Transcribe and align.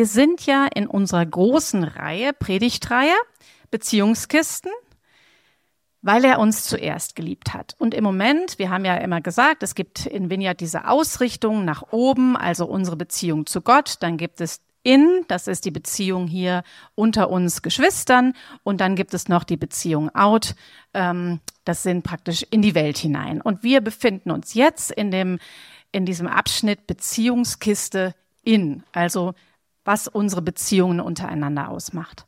wir 0.00 0.06
sind 0.06 0.46
ja 0.46 0.66
in 0.74 0.86
unserer 0.86 1.26
großen 1.26 1.84
Reihe, 1.84 2.32
Predigtreihe, 2.32 3.12
Beziehungskisten, 3.70 4.72
weil 6.00 6.24
er 6.24 6.38
uns 6.38 6.64
zuerst 6.64 7.16
geliebt 7.16 7.52
hat. 7.52 7.76
Und 7.78 7.92
im 7.92 8.02
Moment, 8.02 8.58
wir 8.58 8.70
haben 8.70 8.86
ja 8.86 8.96
immer 8.96 9.20
gesagt, 9.20 9.62
es 9.62 9.74
gibt 9.74 10.06
in 10.06 10.30
Vineyard 10.30 10.58
diese 10.62 10.88
Ausrichtung 10.88 11.66
nach 11.66 11.92
oben, 11.92 12.34
also 12.34 12.64
unsere 12.64 12.96
Beziehung 12.96 13.44
zu 13.44 13.60
Gott. 13.60 13.96
Dann 14.00 14.16
gibt 14.16 14.40
es 14.40 14.62
in, 14.82 15.26
das 15.28 15.46
ist 15.46 15.66
die 15.66 15.70
Beziehung 15.70 16.26
hier 16.26 16.62
unter 16.94 17.28
uns 17.28 17.60
Geschwistern. 17.60 18.32
Und 18.62 18.80
dann 18.80 18.96
gibt 18.96 19.12
es 19.12 19.28
noch 19.28 19.44
die 19.44 19.58
Beziehung 19.58 20.14
out, 20.14 20.54
ähm, 20.94 21.40
das 21.66 21.82
sind 21.82 22.04
praktisch 22.04 22.42
in 22.50 22.62
die 22.62 22.74
Welt 22.74 22.96
hinein. 22.96 23.42
Und 23.42 23.62
wir 23.62 23.82
befinden 23.82 24.30
uns 24.30 24.54
jetzt 24.54 24.92
in 24.92 25.10
dem, 25.10 25.38
in 25.92 26.06
diesem 26.06 26.26
Abschnitt 26.26 26.86
Beziehungskiste 26.86 28.14
in, 28.42 28.82
also 28.92 29.34
was 29.90 30.06
unsere 30.06 30.40
Beziehungen 30.40 31.00
untereinander 31.00 31.68
ausmacht. 31.68 32.24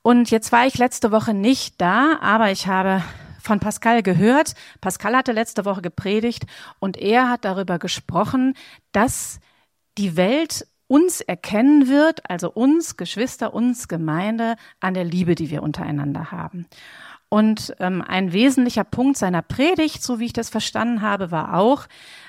Und 0.00 0.30
jetzt 0.30 0.52
war 0.52 0.66
ich 0.66 0.78
letzte 0.78 1.12
Woche 1.12 1.34
nicht 1.34 1.78
da, 1.82 2.18
aber 2.22 2.50
ich 2.50 2.66
habe 2.66 3.02
von 3.42 3.60
Pascal 3.60 4.02
gehört. 4.02 4.54
Pascal 4.80 5.14
hatte 5.14 5.32
letzte 5.32 5.66
Woche 5.66 5.82
gepredigt 5.82 6.46
und 6.78 6.96
er 6.96 7.28
hat 7.28 7.44
darüber 7.44 7.78
gesprochen, 7.78 8.54
dass 8.92 9.38
die 9.98 10.16
Welt 10.16 10.66
uns 10.86 11.20
erkennen 11.20 11.88
wird, 11.88 12.30
also 12.30 12.50
uns 12.50 12.96
Geschwister, 12.96 13.52
uns 13.52 13.86
Gemeinde, 13.88 14.56
an 14.80 14.94
der 14.94 15.04
Liebe, 15.04 15.34
die 15.34 15.50
wir 15.50 15.62
untereinander 15.62 16.32
haben. 16.32 16.66
Und 17.28 17.74
ähm, 17.80 18.00
ein 18.00 18.32
wesentlicher 18.32 18.84
Punkt 18.84 19.18
seiner 19.18 19.42
Predigt, 19.42 20.02
so 20.02 20.20
wie 20.20 20.24
ich 20.24 20.32
das 20.32 20.48
verstanden 20.48 21.02
habe, 21.02 21.30
war 21.30 21.52
auch, 21.52 21.86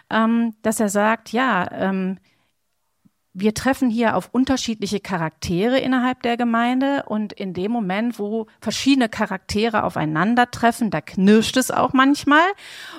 ähm, 0.09 0.55
dass 0.63 0.81
er 0.81 0.89
sagt, 0.89 1.31
ja, 1.31 1.65
ähm, 1.71 2.17
wir 3.39 3.53
treffen 3.53 3.89
hier 3.89 4.15
auf 4.15 4.29
unterschiedliche 4.31 4.99
Charaktere 4.99 5.79
innerhalb 5.79 6.21
der 6.23 6.37
Gemeinde 6.37 7.03
und 7.07 7.33
in 7.33 7.53
dem 7.53 7.71
Moment, 7.71 8.19
wo 8.19 8.47
verschiedene 8.61 9.09
Charaktere 9.09 9.83
aufeinandertreffen, 9.83 10.91
da 10.91 11.01
knirscht 11.01 11.57
es 11.57 11.71
auch 11.71 11.93
manchmal 11.93 12.45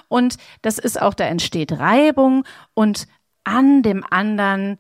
und 0.09 0.37
das 0.63 0.79
ist 0.79 1.01
auch, 1.01 1.15
da 1.15 1.25
entsteht 1.25 1.73
Reibung 1.73 2.45
und 2.75 3.07
an 3.45 3.83
dem 3.83 4.05
anderen 4.09 4.79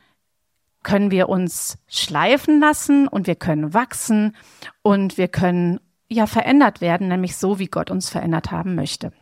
können 0.83 1.11
wir 1.11 1.29
uns 1.29 1.79
schleifen 1.89 2.61
lassen 2.61 3.07
und 3.07 3.27
wir 3.27 3.37
können 3.37 3.75
wachsen 3.75 4.37
und 4.83 5.19
wir 5.19 5.29
können 5.29 5.81
ja 6.09 6.27
verändert 6.27 6.81
werden, 6.81 7.09
nämlich 7.09 7.37
so, 7.37 7.59
wie 7.59 7.67
Gott 7.67 7.91
uns 7.91 8.09
verändert 8.09 8.51
haben 8.51 8.75
möchte. 8.75 9.13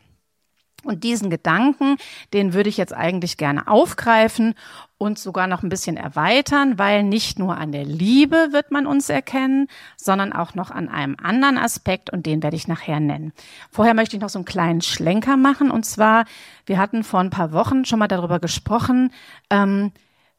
Und 0.88 1.04
diesen 1.04 1.28
Gedanken, 1.28 1.98
den 2.32 2.54
würde 2.54 2.70
ich 2.70 2.78
jetzt 2.78 2.94
eigentlich 2.94 3.36
gerne 3.36 3.68
aufgreifen 3.68 4.54
und 4.96 5.18
sogar 5.18 5.46
noch 5.46 5.62
ein 5.62 5.68
bisschen 5.68 5.98
erweitern, 5.98 6.78
weil 6.78 7.02
nicht 7.02 7.38
nur 7.38 7.58
an 7.58 7.72
der 7.72 7.84
Liebe 7.84 8.48
wird 8.52 8.70
man 8.70 8.86
uns 8.86 9.10
erkennen, 9.10 9.68
sondern 9.98 10.32
auch 10.32 10.54
noch 10.54 10.70
an 10.70 10.88
einem 10.88 11.14
anderen 11.22 11.58
Aspekt 11.58 12.08
und 12.08 12.24
den 12.24 12.42
werde 12.42 12.56
ich 12.56 12.68
nachher 12.68 13.00
nennen. 13.00 13.34
Vorher 13.70 13.92
möchte 13.92 14.16
ich 14.16 14.22
noch 14.22 14.30
so 14.30 14.38
einen 14.38 14.46
kleinen 14.46 14.80
Schlenker 14.80 15.36
machen 15.36 15.70
und 15.70 15.84
zwar, 15.84 16.24
wir 16.64 16.78
hatten 16.78 17.04
vor 17.04 17.20
ein 17.20 17.28
paar 17.28 17.52
Wochen 17.52 17.84
schon 17.84 17.98
mal 17.98 18.08
darüber 18.08 18.40
gesprochen, 18.40 19.12
ähm, 19.50 19.92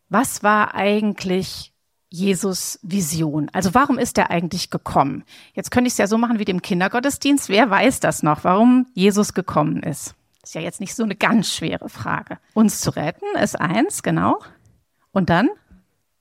was 0.10 0.42
war 0.42 0.74
eigentlich 0.74 1.74
Jesus 2.10 2.80
Vision? 2.82 3.52
Also 3.54 3.76
warum 3.76 4.00
ist 4.00 4.18
er 4.18 4.32
eigentlich 4.32 4.72
gekommen? 4.72 5.26
Jetzt 5.54 5.70
könnte 5.70 5.90
ich 5.90 5.94
es 5.94 6.00
ja 6.00 6.08
so 6.08 6.18
machen 6.18 6.40
wie 6.40 6.46
dem 6.46 6.64
Kindergottesdienst. 6.64 7.50
Wer 7.50 7.70
weiß 7.70 8.00
das 8.00 8.24
noch, 8.24 8.44
warum 8.44 8.88
Jesus 8.96 9.36
gekommen 9.36 9.84
ist? 9.84 10.16
Ist 10.44 10.56
ja 10.56 10.62
jetzt 10.62 10.80
nicht 10.80 10.96
so 10.96 11.04
eine 11.04 11.16
ganz 11.16 11.54
schwere 11.54 11.90
Frage. 11.90 12.40
Uns 12.54 12.82
zu 12.82 12.92
retten 12.92 13.26
ist 13.42 13.60
eins, 13.60 14.04
genau. 14.04 14.40
Und 15.12 15.30
dann? 15.30 15.50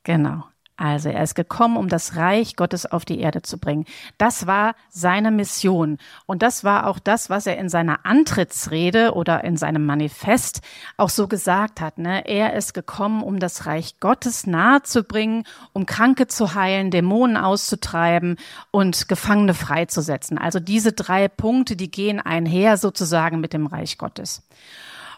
Genau. 0.02 0.44
Also 0.78 1.08
er 1.08 1.24
ist 1.24 1.34
gekommen, 1.34 1.76
um 1.76 1.88
das 1.88 2.14
Reich 2.14 2.54
Gottes 2.54 2.86
auf 2.86 3.04
die 3.04 3.18
Erde 3.18 3.42
zu 3.42 3.58
bringen. 3.58 3.84
Das 4.16 4.46
war 4.46 4.76
seine 4.88 5.32
Mission. 5.32 5.98
Und 6.24 6.40
das 6.40 6.62
war 6.62 6.86
auch 6.86 7.00
das, 7.00 7.28
was 7.28 7.48
er 7.48 7.58
in 7.58 7.68
seiner 7.68 8.06
Antrittsrede 8.06 9.12
oder 9.12 9.42
in 9.42 9.56
seinem 9.56 9.84
Manifest 9.84 10.60
auch 10.97 11.08
so 11.08 11.26
gesagt 11.26 11.80
hat. 11.80 11.98
Ne? 11.98 12.25
Er 12.26 12.54
ist 12.54 12.75
gekommen, 12.75 13.25
um 13.25 13.41
das 13.41 13.66
Reich 13.66 13.98
Gottes 13.98 14.47
nahe 14.47 14.82
zu 14.82 15.03
bringen, 15.03 15.42
um 15.72 15.84
Kranke 15.84 16.28
zu 16.28 16.54
heilen, 16.54 16.92
Dämonen 16.92 17.36
auszutreiben 17.36 18.36
und 18.70 19.08
Gefangene 19.08 19.54
freizusetzen. 19.54 20.38
Also 20.38 20.60
diese 20.60 20.92
drei 20.92 21.26
Punkte, 21.26 21.74
die 21.74 21.91
gehen 21.91 22.20
einher 22.20 22.76
sozusagen 22.76 23.41
mit 23.41 23.53
dem 23.53 23.66
Reich 23.66 23.98
Gottes. 23.98 24.47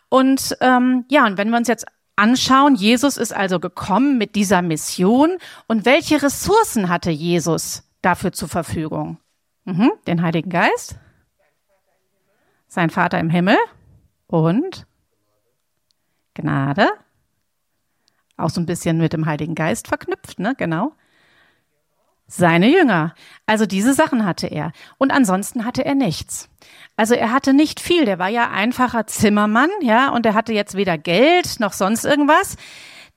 Und 0.08 0.56
ähm, 0.62 1.04
ja, 1.10 1.26
und 1.26 1.36
wenn 1.36 1.50
wir 1.50 1.58
uns 1.58 1.68
jetzt 1.68 1.86
anschauen. 2.20 2.74
Jesus 2.74 3.16
ist 3.16 3.32
also 3.32 3.58
gekommen 3.58 4.18
mit 4.18 4.34
dieser 4.34 4.62
Mission. 4.62 5.38
Und 5.66 5.84
welche 5.84 6.22
Ressourcen 6.22 6.88
hatte 6.88 7.10
Jesus 7.10 7.82
dafür 8.02 8.32
zur 8.32 8.48
Verfügung? 8.48 9.18
Mhm, 9.64 9.90
den 10.06 10.22
Heiligen 10.22 10.50
Geist, 10.50 10.96
sein 12.66 12.90
Vater 12.90 13.18
im 13.18 13.30
Himmel 13.30 13.56
und 14.26 14.86
Gnade. 16.34 16.88
Auch 18.36 18.50
so 18.50 18.60
ein 18.60 18.66
bisschen 18.66 18.98
mit 18.98 19.12
dem 19.12 19.26
Heiligen 19.26 19.54
Geist 19.54 19.88
verknüpft, 19.88 20.38
ne? 20.38 20.54
Genau. 20.56 20.92
Seine 22.32 22.70
Jünger. 22.70 23.14
Also 23.44 23.66
diese 23.66 23.92
Sachen 23.92 24.24
hatte 24.24 24.46
er. 24.46 24.70
Und 24.98 25.10
ansonsten 25.10 25.64
hatte 25.64 25.84
er 25.84 25.96
nichts. 25.96 26.48
Also 26.96 27.14
er 27.14 27.32
hatte 27.32 27.52
nicht 27.52 27.80
viel. 27.80 28.04
Der 28.04 28.20
war 28.20 28.28
ja 28.28 28.50
einfacher 28.50 29.08
Zimmermann, 29.08 29.70
ja, 29.80 30.10
und 30.10 30.24
er 30.24 30.34
hatte 30.34 30.52
jetzt 30.52 30.76
weder 30.76 30.96
Geld 30.96 31.58
noch 31.58 31.72
sonst 31.72 32.04
irgendwas. 32.04 32.56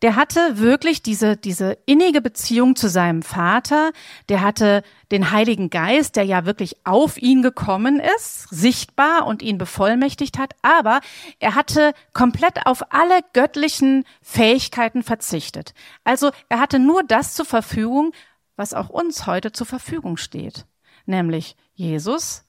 Der 0.02 0.16
hatte 0.16 0.58
wirklich 0.58 1.04
diese, 1.04 1.38
diese 1.38 1.78
innige 1.86 2.22
Beziehung 2.22 2.76
zu 2.76 2.90
seinem 2.90 3.22
Vater. 3.22 3.92
Der 4.30 4.42
hatte 4.42 4.82
den 5.12 5.32
Heiligen 5.32 5.70
Geist, 5.70 6.16
der 6.16 6.24
ja 6.24 6.46
wirklich 6.46 6.76
auf 6.84 7.22
ihn 7.22 7.44
gekommen 7.44 8.02
ist, 8.18 8.50
sichtbar 8.50 9.28
und 9.28 9.44
ihn 9.44 9.60
bevollmächtigt 9.60 10.40
hat. 10.40 10.56
Aber 10.64 11.02
er 11.40 11.54
hatte 11.54 11.94
komplett 12.14 12.66
auf 12.66 12.92
alle 12.92 13.20
göttlichen 13.32 14.06
Fähigkeiten 14.24 15.04
verzichtet. 15.04 15.74
Also 16.04 16.32
er 16.50 16.60
hatte 16.60 16.80
nur 16.80 17.04
das 17.04 17.36
zur 17.36 17.46
Verfügung, 17.46 18.12
was 18.56 18.74
auch 18.74 18.90
uns 18.90 19.26
heute 19.26 19.52
zur 19.52 19.68
Verfügung 19.68 20.18
steht, 20.18 20.66
nämlich 21.06 21.56
Jesus, 21.74 22.46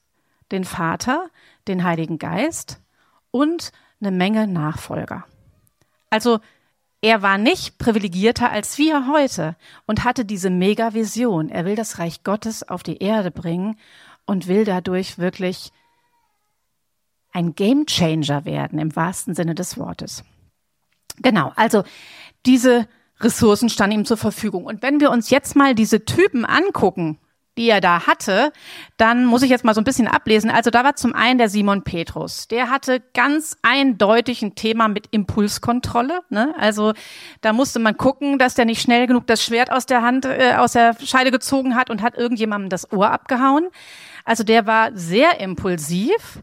den 0.51 0.63
Vater, 0.63 1.29
den 1.67 1.83
Heiligen 1.83 2.19
Geist 2.19 2.81
und 3.31 3.71
eine 3.99 4.11
Menge 4.11 4.47
Nachfolger. 4.47 5.25
Also 6.09 6.39
er 7.01 7.21
war 7.21 7.37
nicht 7.37 7.77
privilegierter 7.77 8.51
als 8.51 8.77
wir 8.77 9.07
heute 9.07 9.55
und 9.85 10.03
hatte 10.03 10.25
diese 10.25 10.49
Mega-Vision. 10.49 11.49
Er 11.49 11.65
will 11.65 11.75
das 11.75 11.99
Reich 11.99 12.23
Gottes 12.23 12.67
auf 12.67 12.83
die 12.83 12.97
Erde 12.97 13.31
bringen 13.31 13.77
und 14.25 14.47
will 14.47 14.65
dadurch 14.65 15.17
wirklich 15.17 15.71
ein 17.31 17.53
Gamechanger 17.53 18.45
werden 18.45 18.79
im 18.79 18.95
wahrsten 18.95 19.35
Sinne 19.35 19.55
des 19.55 19.77
Wortes. 19.77 20.23
Genau, 21.17 21.51
also 21.55 21.83
diese 22.45 22.87
Ressourcen 23.19 23.69
standen 23.69 23.99
ihm 23.99 24.05
zur 24.05 24.17
Verfügung. 24.17 24.65
Und 24.65 24.81
wenn 24.81 24.99
wir 24.99 25.11
uns 25.11 25.29
jetzt 25.29 25.55
mal 25.55 25.75
diese 25.75 26.05
Typen 26.05 26.45
angucken, 26.45 27.19
die 27.57 27.69
er 27.69 27.81
da 27.81 28.05
hatte, 28.05 28.51
dann 28.97 29.25
muss 29.25 29.41
ich 29.41 29.49
jetzt 29.49 29.63
mal 29.63 29.73
so 29.73 29.81
ein 29.81 29.85
bisschen 29.85 30.07
ablesen. 30.07 30.49
Also 30.49 30.71
da 30.71 30.83
war 30.83 30.95
zum 30.95 31.15
einen 31.15 31.37
der 31.37 31.49
Simon 31.49 31.83
Petrus. 31.83 32.47
Der 32.47 32.69
hatte 32.69 33.01
ganz 33.13 33.57
eindeutig 33.61 34.41
ein 34.41 34.55
Thema 34.55 34.87
mit 34.87 35.07
Impulskontrolle. 35.11 36.19
Ne? 36.29 36.53
Also 36.57 36.93
da 37.41 37.53
musste 37.53 37.79
man 37.79 37.95
gucken, 37.97 38.39
dass 38.39 38.55
der 38.55 38.65
nicht 38.65 38.81
schnell 38.81 39.07
genug 39.07 39.27
das 39.27 39.43
Schwert 39.43 39.71
aus 39.71 39.85
der 39.85 40.01
Hand, 40.01 40.25
äh, 40.25 40.55
aus 40.57 40.73
der 40.73 40.97
Scheide 41.03 41.31
gezogen 41.31 41.75
hat 41.75 41.89
und 41.89 42.01
hat 42.01 42.17
irgendjemandem 42.17 42.69
das 42.69 42.91
Ohr 42.91 43.11
abgehauen. 43.11 43.69
Also 44.25 44.43
der 44.43 44.65
war 44.65 44.91
sehr 44.93 45.39
impulsiv. 45.39 46.41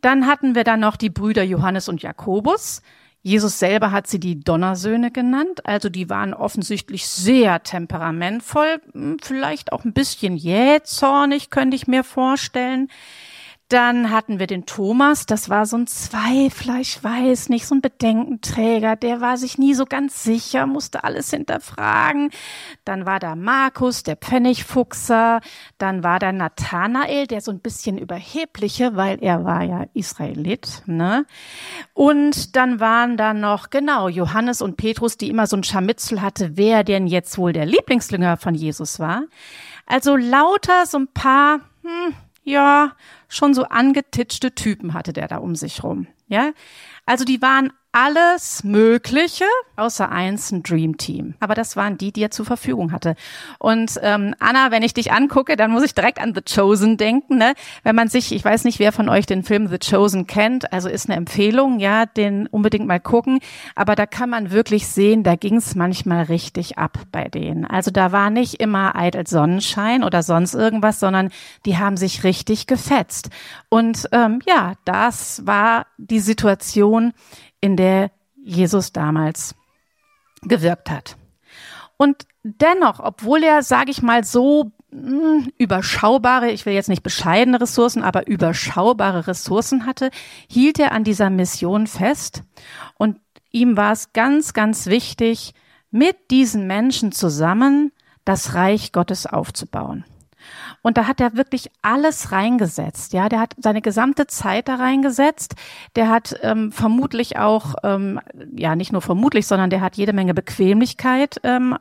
Dann 0.00 0.26
hatten 0.26 0.54
wir 0.54 0.64
dann 0.64 0.80
noch 0.80 0.96
die 0.96 1.10
Brüder 1.10 1.42
Johannes 1.42 1.88
und 1.88 2.02
Jakobus. 2.02 2.82
Jesus 3.28 3.58
selber 3.58 3.92
hat 3.92 4.06
sie 4.06 4.18
die 4.18 4.40
Donnersöhne 4.40 5.10
genannt, 5.10 5.66
also 5.66 5.90
die 5.90 6.08
waren 6.08 6.32
offensichtlich 6.32 7.06
sehr 7.06 7.62
temperamentvoll, 7.62 8.80
hm, 8.92 9.18
vielleicht 9.20 9.70
auch 9.72 9.84
ein 9.84 9.92
bisschen 9.92 10.34
jähzornig, 10.34 11.50
könnte 11.50 11.76
ich 11.76 11.86
mir 11.86 12.04
vorstellen. 12.04 12.88
Dann 13.68 14.10
hatten 14.10 14.38
wir 14.38 14.46
den 14.46 14.64
Thomas, 14.64 15.26
das 15.26 15.50
war 15.50 15.66
so 15.66 15.76
ein 15.76 15.86
Zweifler, 15.86 16.80
ich 16.80 17.04
weiß 17.04 17.50
nicht, 17.50 17.66
so 17.66 17.74
ein 17.74 17.82
Bedenkenträger, 17.82 18.96
der 18.96 19.20
war 19.20 19.36
sich 19.36 19.58
nie 19.58 19.74
so 19.74 19.84
ganz 19.84 20.24
sicher, 20.24 20.66
musste 20.66 21.04
alles 21.04 21.28
hinterfragen. 21.28 22.30
Dann 22.86 23.04
war 23.04 23.18
da 23.18 23.36
Markus, 23.36 24.04
der 24.04 24.16
Pfennigfuchser, 24.16 25.42
dann 25.76 26.02
war 26.02 26.18
da 26.18 26.32
Nathanael, 26.32 27.26
der 27.26 27.42
so 27.42 27.50
ein 27.50 27.60
bisschen 27.60 27.98
überhebliche, 27.98 28.96
weil 28.96 29.22
er 29.22 29.44
war 29.44 29.62
ja 29.64 29.84
Israelit, 29.92 30.82
ne? 30.86 31.26
Und 31.92 32.56
dann 32.56 32.80
waren 32.80 33.18
da 33.18 33.34
noch, 33.34 33.68
genau, 33.68 34.08
Johannes 34.08 34.62
und 34.62 34.78
Petrus, 34.78 35.18
die 35.18 35.28
immer 35.28 35.46
so 35.46 35.58
ein 35.58 35.64
Scharmützel 35.64 36.22
hatte, 36.22 36.56
wer 36.56 36.84
denn 36.84 37.06
jetzt 37.06 37.36
wohl 37.36 37.52
der 37.52 37.66
Lieblingsjünger 37.66 38.38
von 38.38 38.54
Jesus 38.54 38.98
war. 38.98 39.24
Also 39.84 40.16
lauter 40.16 40.86
so 40.86 40.98
ein 40.98 41.08
paar, 41.08 41.60
hm, 41.82 42.14
ja, 42.48 42.92
schon 43.28 43.54
so 43.54 43.64
angetitschte 43.64 44.54
Typen 44.54 44.94
hatte 44.94 45.12
der 45.12 45.28
da 45.28 45.36
um 45.36 45.54
sich 45.54 45.82
rum. 45.82 46.06
Ja, 46.28 46.52
also 47.06 47.24
die 47.24 47.40
waren 47.42 47.72
alles 48.00 48.62
Mögliche, 48.62 49.44
außer 49.74 50.08
eins 50.08 50.52
ein 50.52 50.62
Dream 50.62 50.98
Team. 50.98 51.34
Aber 51.40 51.54
das 51.56 51.74
waren 51.74 51.98
die, 51.98 52.12
die 52.12 52.22
er 52.22 52.30
zur 52.30 52.44
Verfügung 52.44 52.92
hatte. 52.92 53.16
Und 53.58 53.98
ähm, 54.02 54.36
Anna, 54.38 54.70
wenn 54.70 54.84
ich 54.84 54.94
dich 54.94 55.10
angucke, 55.10 55.56
dann 55.56 55.72
muss 55.72 55.82
ich 55.82 55.94
direkt 55.94 56.20
an 56.20 56.32
The 56.32 56.42
Chosen 56.42 56.96
denken. 56.96 57.38
Ne? 57.38 57.54
Wenn 57.82 57.96
man 57.96 58.06
sich, 58.06 58.32
ich 58.32 58.44
weiß 58.44 58.62
nicht, 58.62 58.78
wer 58.78 58.92
von 58.92 59.08
euch 59.08 59.26
den 59.26 59.42
Film 59.42 59.66
The 59.66 59.78
Chosen 59.78 60.28
kennt, 60.28 60.72
also 60.72 60.88
ist 60.88 61.08
eine 61.08 61.16
Empfehlung, 61.16 61.80
ja, 61.80 62.06
den 62.06 62.46
unbedingt 62.46 62.86
mal 62.86 63.00
gucken. 63.00 63.40
Aber 63.74 63.96
da 63.96 64.06
kann 64.06 64.30
man 64.30 64.52
wirklich 64.52 64.86
sehen, 64.86 65.24
da 65.24 65.34
ging 65.34 65.56
es 65.56 65.74
manchmal 65.74 66.24
richtig 66.24 66.78
ab 66.78 67.00
bei 67.10 67.24
denen. 67.24 67.64
Also 67.64 67.90
da 67.90 68.12
war 68.12 68.30
nicht 68.30 68.60
immer 68.60 68.94
eitel 68.94 69.26
Sonnenschein 69.26 70.04
oder 70.04 70.22
sonst 70.22 70.54
irgendwas, 70.54 71.00
sondern 71.00 71.30
die 71.66 71.78
haben 71.78 71.96
sich 71.96 72.22
richtig 72.22 72.68
gefetzt. 72.68 73.30
Und 73.68 74.08
ähm, 74.12 74.38
ja, 74.46 74.74
das 74.84 75.44
war 75.46 75.86
die 75.96 76.20
Situation, 76.20 77.12
in 77.60 77.76
der 77.76 78.10
Jesus 78.36 78.92
damals 78.92 79.54
gewirkt 80.42 80.90
hat. 80.90 81.16
Und 81.96 82.26
dennoch, 82.42 83.00
obwohl 83.00 83.42
er, 83.42 83.62
sage 83.62 83.90
ich 83.90 84.02
mal, 84.02 84.24
so 84.24 84.72
hm, 84.90 85.50
überschaubare, 85.58 86.50
ich 86.50 86.64
will 86.64 86.72
jetzt 86.72 86.88
nicht 86.88 87.02
bescheidene 87.02 87.60
Ressourcen, 87.60 88.02
aber 88.02 88.26
überschaubare 88.26 89.26
Ressourcen 89.26 89.84
hatte, 89.84 90.10
hielt 90.48 90.78
er 90.78 90.92
an 90.92 91.04
dieser 91.04 91.30
Mission 91.30 91.86
fest. 91.86 92.44
Und 92.96 93.20
ihm 93.50 93.76
war 93.76 93.92
es 93.92 94.12
ganz, 94.12 94.54
ganz 94.54 94.86
wichtig, 94.86 95.54
mit 95.90 96.30
diesen 96.30 96.66
Menschen 96.66 97.12
zusammen 97.12 97.92
das 98.24 98.54
Reich 98.54 98.92
Gottes 98.92 99.26
aufzubauen. 99.26 100.04
Und 100.82 100.96
da 100.96 101.06
hat 101.06 101.20
er 101.20 101.36
wirklich 101.36 101.70
alles 101.82 102.32
reingesetzt. 102.32 103.12
Ja, 103.12 103.28
der 103.28 103.40
hat 103.40 103.54
seine 103.58 103.82
gesamte 103.82 104.26
Zeit 104.26 104.68
da 104.68 104.76
reingesetzt. 104.76 105.54
Der 105.96 106.08
hat 106.08 106.36
ähm, 106.42 106.72
vermutlich 106.72 107.38
auch, 107.38 107.74
ähm, 107.82 108.20
ja, 108.56 108.76
nicht 108.76 108.92
nur 108.92 109.02
vermutlich, 109.02 109.46
sondern 109.46 109.70
der 109.70 109.80
hat 109.80 109.96
jede 109.96 110.12
Menge 110.12 110.34
Bequemlichkeit 110.34 111.40
ähm, 111.42 111.76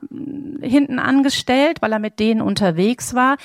hinten 0.61 0.99
angestellt, 0.99 1.81
weil 1.81 1.91
er 1.91 1.99
mit 1.99 2.19
denen 2.19 2.41
unterwegs 2.41 3.13
war. 3.13 3.37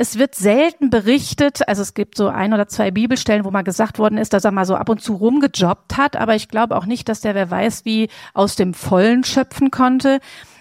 Es 0.00 0.16
wird 0.16 0.36
selten 0.36 0.90
berichtet, 0.90 1.66
also 1.66 1.82
es 1.82 1.92
gibt 1.92 2.16
so 2.16 2.28
ein 2.28 2.54
oder 2.54 2.68
zwei 2.68 2.92
Bibelstellen, 2.92 3.44
wo 3.44 3.50
mal 3.50 3.62
gesagt 3.62 3.98
worden 3.98 4.16
ist, 4.16 4.32
dass 4.32 4.44
er 4.44 4.52
mal 4.52 4.64
so 4.64 4.76
ab 4.76 4.88
und 4.88 5.02
zu 5.02 5.14
rumgejobbt 5.14 5.96
hat, 5.96 6.14
aber 6.14 6.36
ich 6.36 6.48
glaube 6.48 6.76
auch 6.76 6.86
nicht, 6.86 7.08
dass 7.08 7.20
der, 7.20 7.34
wer 7.34 7.50
weiß, 7.50 7.84
wie 7.84 8.08
aus 8.32 8.54
dem 8.54 8.74
Vollen 8.74 9.24
schöpfen 9.24 9.72
konnte. 9.72 10.20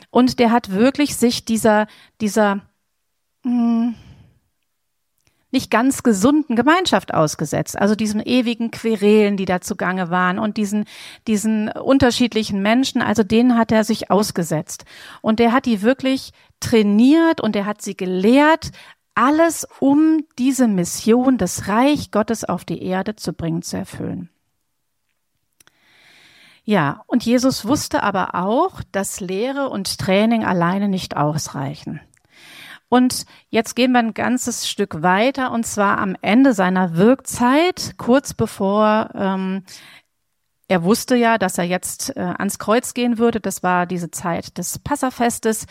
Und 0.10 0.40
der 0.40 0.52
hat 0.52 0.72
wirklich 0.72 1.16
sich 1.18 1.46
dieser, 1.46 1.86
dieser, 2.20 2.62
hm, 3.48 3.96
nicht 5.52 5.72
ganz 5.72 6.04
gesunden 6.04 6.56
Gemeinschaft 6.56 7.14
ausgesetzt. 7.14 7.80
Also 7.80 7.96
diesen 7.96 8.22
ewigen 8.22 8.70
Querelen, 8.70 9.38
die 9.38 9.46
da 9.46 9.62
zugange 9.62 10.10
waren 10.10 10.40
und 10.40 10.58
diesen, 10.58 10.86
diesen 11.28 11.70
unterschiedlichen 11.70 12.62
Menschen, 12.62 13.02
also 13.02 13.24
denen 13.24 13.58
hat 13.58 13.72
er 13.72 13.84
sich 13.84 14.12
ausgesetzt. 14.12 14.84
Und 15.22 15.40
der 15.40 15.54
hat 15.54 15.66
die 15.66 15.82
wirklich 15.82 16.32
trainiert 16.60 17.40
und 17.40 17.56
er 17.56 17.66
hat 17.66 17.82
sie 17.82 17.96
gelehrt, 17.96 18.72
alles 19.16 19.66
um 19.80 20.26
diese 20.38 20.68
Mission, 20.68 21.38
das 21.38 21.68
Reich 21.68 22.12
Gottes 22.12 22.44
auf 22.44 22.66
die 22.66 22.84
Erde 22.84 23.16
zu 23.16 23.34
bringen, 23.34 23.62
zu 23.64 23.78
erfüllen. 23.78 24.30
Ja, 26.66 27.04
und 27.08 27.24
Jesus 27.24 27.66
wusste 27.66 28.04
aber 28.04 28.36
auch, 28.36 28.82
dass 28.92 29.22
Lehre 29.22 29.70
und 29.70 29.98
Training 29.98 30.44
alleine 30.44 30.90
nicht 30.90 31.16
ausreichen. 31.16 32.02
Und 32.90 33.26
jetzt 33.50 33.76
gehen 33.76 33.92
wir 33.92 34.00
ein 34.00 34.14
ganzes 34.14 34.70
Stück 34.70 35.02
weiter, 35.02 35.52
und 35.52 35.66
zwar 35.66 35.98
am 35.98 36.16
Ende 36.22 36.54
seiner 36.54 36.96
Wirkzeit, 36.96 37.96
kurz 37.98 38.34
bevor 38.34 39.10
ähm, 39.14 39.64
er 40.70 40.84
wusste 40.84 41.16
ja, 41.16 41.38
dass 41.38 41.58
er 41.58 41.64
jetzt 41.64 42.16
äh, 42.18 42.20
ans 42.20 42.60
Kreuz 42.60 42.94
gehen 42.94 43.18
würde. 43.18 43.40
Das 43.40 43.64
war 43.64 43.86
diese 43.86 44.12
Zeit 44.12 44.58
des 44.58 44.80
Passafestes, 44.80 45.66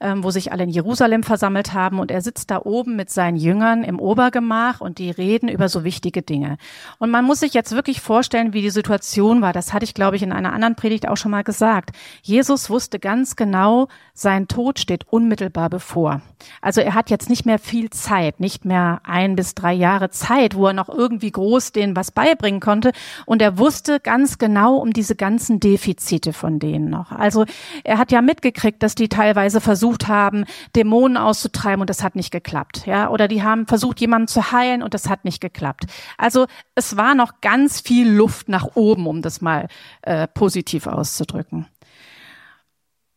ähm, 0.00 0.24
wo 0.24 0.30
sich 0.30 0.52
alle 0.52 0.64
in 0.64 0.70
Jerusalem 0.70 1.22
versammelt 1.22 1.72
haben. 1.72 1.98
Und 1.98 2.10
er 2.10 2.22
sitzt 2.22 2.50
da 2.50 2.60
oben 2.64 2.96
mit 2.96 3.10
seinen 3.10 3.36
Jüngern 3.36 3.84
im 3.84 4.00
Obergemach 4.00 4.80
und 4.80 4.98
die 4.98 5.10
reden 5.10 5.48
über 5.48 5.68
so 5.68 5.84
wichtige 5.84 6.22
Dinge. 6.22 6.56
Und 6.98 7.10
man 7.10 7.24
muss 7.24 7.40
sich 7.40 7.54
jetzt 7.54 7.72
wirklich 7.72 8.00
vorstellen, 8.00 8.52
wie 8.52 8.62
die 8.62 8.70
Situation 8.70 9.42
war. 9.42 9.52
Das 9.52 9.72
hatte 9.72 9.84
ich, 9.84 9.94
glaube 9.94 10.16
ich, 10.16 10.22
in 10.22 10.32
einer 10.32 10.52
anderen 10.52 10.76
Predigt 10.76 11.08
auch 11.08 11.16
schon 11.16 11.30
mal 11.30 11.44
gesagt. 11.44 11.90
Jesus 12.22 12.70
wusste 12.70 12.98
ganz 12.98 13.36
genau, 13.36 13.88
sein 14.14 14.48
Tod 14.48 14.78
steht 14.78 15.04
unmittelbar 15.08 15.70
bevor. 15.70 16.22
Also 16.60 16.80
er 16.80 16.94
hat 16.94 17.10
jetzt 17.10 17.28
nicht 17.28 17.46
mehr 17.46 17.58
viel 17.58 17.90
Zeit, 17.90 18.40
nicht 18.40 18.64
mehr 18.64 19.00
ein 19.04 19.36
bis 19.36 19.54
drei 19.54 19.72
Jahre 19.72 20.10
Zeit, 20.10 20.54
wo 20.54 20.66
er 20.66 20.72
noch 20.72 20.88
irgendwie 20.88 21.30
groß 21.30 21.72
denen 21.72 21.96
was 21.96 22.10
beibringen 22.10 22.60
konnte. 22.60 22.92
Und 23.26 23.42
er 23.42 23.58
wusste 23.58 24.00
ganz 24.00 24.38
genau 24.38 24.76
um 24.76 24.92
diese 24.92 25.16
ganzen 25.16 25.60
Defizite 25.60 26.32
von 26.32 26.58
denen 26.58 26.88
noch. 26.88 27.12
Also 27.12 27.44
er 27.84 27.98
hat 27.98 28.12
ja 28.12 28.22
mitgekriegt, 28.22 28.82
dass 28.82 28.94
die 28.94 29.08
teilweise 29.08 29.60
versucht 29.90 30.08
haben, 30.08 30.44
Dämonen 30.76 31.16
auszutreiben 31.16 31.80
und 31.80 31.90
das 31.90 32.02
hat 32.02 32.14
nicht 32.14 32.30
geklappt, 32.30 32.86
ja, 32.86 33.10
oder 33.10 33.26
die 33.28 33.42
haben 33.42 33.66
versucht, 33.66 34.00
jemanden 34.00 34.28
zu 34.28 34.52
heilen 34.52 34.82
und 34.82 34.94
das 34.94 35.08
hat 35.08 35.24
nicht 35.24 35.40
geklappt. 35.40 35.86
Also 36.16 36.46
es 36.74 36.96
war 36.96 37.14
noch 37.14 37.40
ganz 37.40 37.80
viel 37.80 38.08
Luft 38.08 38.48
nach 38.48 38.76
oben, 38.76 39.06
um 39.06 39.22
das 39.22 39.40
mal 39.40 39.68
äh, 40.02 40.28
positiv 40.28 40.86
auszudrücken. 40.86 41.66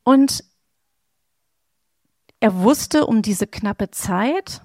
Und 0.03 0.43
er 2.39 2.55
wusste 2.55 3.05
um 3.05 3.21
diese 3.21 3.47
knappe 3.47 3.91
Zeit 3.91 4.61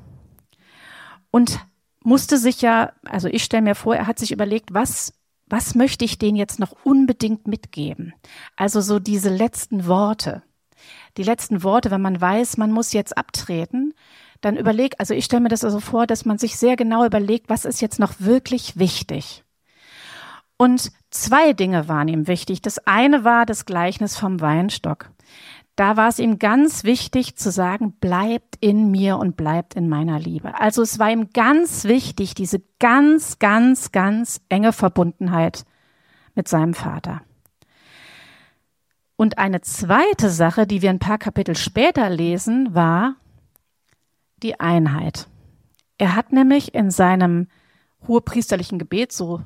und 1.31 1.61
musste 2.03 2.39
sich 2.39 2.63
ja, 2.63 2.93
also 3.05 3.29
ich 3.29 3.45
stelle 3.45 3.63
mir 3.63 3.75
vor, 3.75 3.95
er 3.95 4.07
hat 4.07 4.19
sich 4.19 4.33
überlegt, 4.33 4.73
was 4.73 5.13
was 5.51 5.75
möchte 5.75 6.05
ich 6.05 6.19
denen 6.19 6.37
jetzt 6.37 6.59
noch 6.59 6.75
unbedingt 6.85 7.47
mitgeben? 7.47 8.13
Also 8.55 8.83
so 8.83 8.99
diese 8.99 9.31
letzten 9.31 9.87
Worte. 9.87 10.43
Die 11.19 11.23
letzten 11.23 11.63
Worte, 11.63 11.91
wenn 11.91 12.01
man 12.01 12.19
weiß, 12.19 12.57
man 12.57 12.73
muss 12.73 12.95
jetzt 12.95 13.19
abtreten, 13.19 13.93
dann 14.41 14.57
überleg, 14.57 14.95
also 14.99 15.13
ich 15.13 15.27
stelle 15.27 15.43
mir 15.43 15.49
das 15.49 15.65
also 15.65 15.81
vor, 15.81 16.07
dass 16.07 16.25
man 16.25 16.39
sich 16.39 16.57
sehr 16.57 16.77
genau 16.77 17.05
überlegt, 17.05 17.51
was 17.51 17.67
ist 17.67 17.83
jetzt 17.83 17.99
noch 17.99 18.15
wirklich 18.21 18.79
wichtig. 18.79 19.45
Und 20.57 20.91
zwei 21.11 21.53
Dinge 21.53 21.89
waren 21.89 22.09
ihm 22.09 22.27
wichtig. 22.27 22.63
Das 22.63 22.79
eine 22.87 23.25
war 23.25 23.45
das 23.47 23.67
Gleichnis 23.67 24.17
vom 24.17 24.41
Weinstock 24.41 25.11
da 25.79 25.97
war 25.97 26.09
es 26.09 26.19
ihm 26.19 26.41
ganz 26.41 26.83
wichtig 26.83 27.37
zu 27.37 27.53
sagen, 27.53 27.93
bleibt 27.93 28.57
in 28.61 28.91
mir 28.91 29.17
und 29.17 29.37
bleibt 29.37 29.77
in 29.77 29.89
meiner 29.89 30.19
Liebe. 30.19 30.59
Also 30.59 30.83
es 30.83 30.99
war 30.99 31.09
ihm 31.09 31.31
ganz 31.33 31.85
wichtig, 31.85 32.35
diese 32.35 32.61
ganz, 32.81 33.39
ganz, 33.39 33.93
ganz 33.93 34.41
enge 34.49 34.73
Verbundenheit 34.73 35.65
mit 36.35 36.49
seinem 36.49 36.75
Vater. 36.75 37.23
Und 39.19 39.37
eine 39.37 39.63
zweite 39.63 40.31
Sache, 40.31 40.65
die 40.65 40.81
wir 40.81 40.91
ein 40.91 41.01
paar 41.01 41.19
Kapitel 41.19 41.57
später 41.57 42.09
lesen, 42.09 42.73
war 42.73 43.17
die 44.45 44.61
Einheit. 44.61 45.27
Er 45.99 46.15
hat 46.15 46.33
nämlich 46.33 46.73
in 46.73 46.93
seinem 46.93 47.49
hohepriesterlichen 48.07 48.79
Gebet, 48.79 49.11
so 49.11 49.43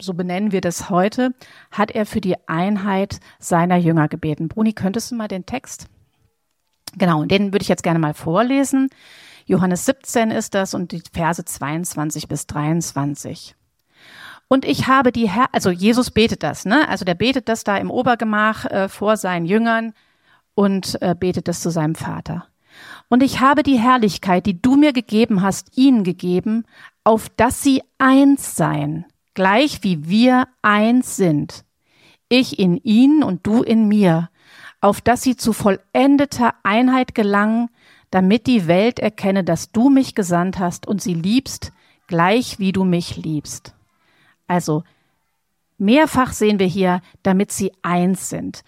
so 0.00 0.14
benennen 0.14 0.50
wir 0.50 0.60
das 0.60 0.90
heute, 0.90 1.32
hat 1.70 1.92
er 1.92 2.06
für 2.06 2.20
die 2.20 2.48
Einheit 2.48 3.20
seiner 3.38 3.76
Jünger 3.76 4.08
gebeten. 4.08 4.48
Bruni, 4.48 4.72
könntest 4.72 5.12
du 5.12 5.14
mal 5.14 5.28
den 5.28 5.46
Text? 5.46 5.86
Genau, 6.96 7.24
den 7.24 7.52
würde 7.52 7.62
ich 7.62 7.68
jetzt 7.68 7.84
gerne 7.84 8.00
mal 8.00 8.14
vorlesen. 8.14 8.88
Johannes 9.46 9.84
17 9.84 10.32
ist 10.32 10.54
das 10.54 10.74
und 10.74 10.90
die 10.90 11.02
Verse 11.12 11.44
22 11.44 12.26
bis 12.26 12.48
23. 12.48 13.54
Und 14.48 14.64
ich 14.64 14.86
habe 14.86 15.10
die 15.10 15.28
Herr, 15.28 15.46
also 15.52 15.70
Jesus 15.70 16.10
betet 16.10 16.42
das, 16.42 16.64
ne? 16.64 16.88
Also 16.88 17.04
der 17.04 17.14
betet 17.14 17.48
das 17.48 17.64
da 17.64 17.76
im 17.76 17.90
Obergemach 17.90 18.66
äh, 18.66 18.88
vor 18.88 19.16
seinen 19.16 19.46
Jüngern 19.46 19.94
und 20.54 21.00
äh, 21.02 21.14
betet 21.18 21.48
das 21.48 21.60
zu 21.60 21.70
seinem 21.70 21.94
Vater. 21.94 22.46
Und 23.08 23.22
ich 23.22 23.40
habe 23.40 23.62
die 23.62 23.78
Herrlichkeit, 23.78 24.46
die 24.46 24.60
du 24.60 24.76
mir 24.76 24.92
gegeben 24.92 25.42
hast, 25.42 25.76
ihnen 25.76 26.04
gegeben, 26.04 26.64
auf 27.04 27.28
dass 27.28 27.62
sie 27.62 27.82
eins 27.98 28.56
seien, 28.56 29.04
gleich 29.34 29.82
wie 29.82 30.08
wir 30.08 30.48
eins 30.62 31.16
sind. 31.16 31.64
Ich 32.28 32.58
in 32.58 32.76
ihnen 32.78 33.22
und 33.22 33.46
du 33.46 33.62
in 33.62 33.88
mir, 33.88 34.30
auf 34.80 35.00
dass 35.00 35.22
sie 35.22 35.36
zu 35.36 35.52
vollendeter 35.52 36.54
Einheit 36.62 37.14
gelangen, 37.14 37.68
damit 38.10 38.46
die 38.46 38.66
Welt 38.66 38.98
erkenne, 38.98 39.44
dass 39.44 39.72
du 39.72 39.90
mich 39.90 40.14
gesandt 40.14 40.58
hast 40.58 40.86
und 40.86 41.02
sie 41.02 41.14
liebst, 41.14 41.72
gleich 42.06 42.58
wie 42.58 42.72
du 42.72 42.84
mich 42.84 43.16
liebst. 43.16 43.73
Also, 44.46 44.84
mehrfach 45.78 46.32
sehen 46.32 46.58
wir 46.58 46.66
hier, 46.66 47.00
damit 47.22 47.52
sie 47.52 47.72
eins 47.82 48.28
sind 48.28 48.62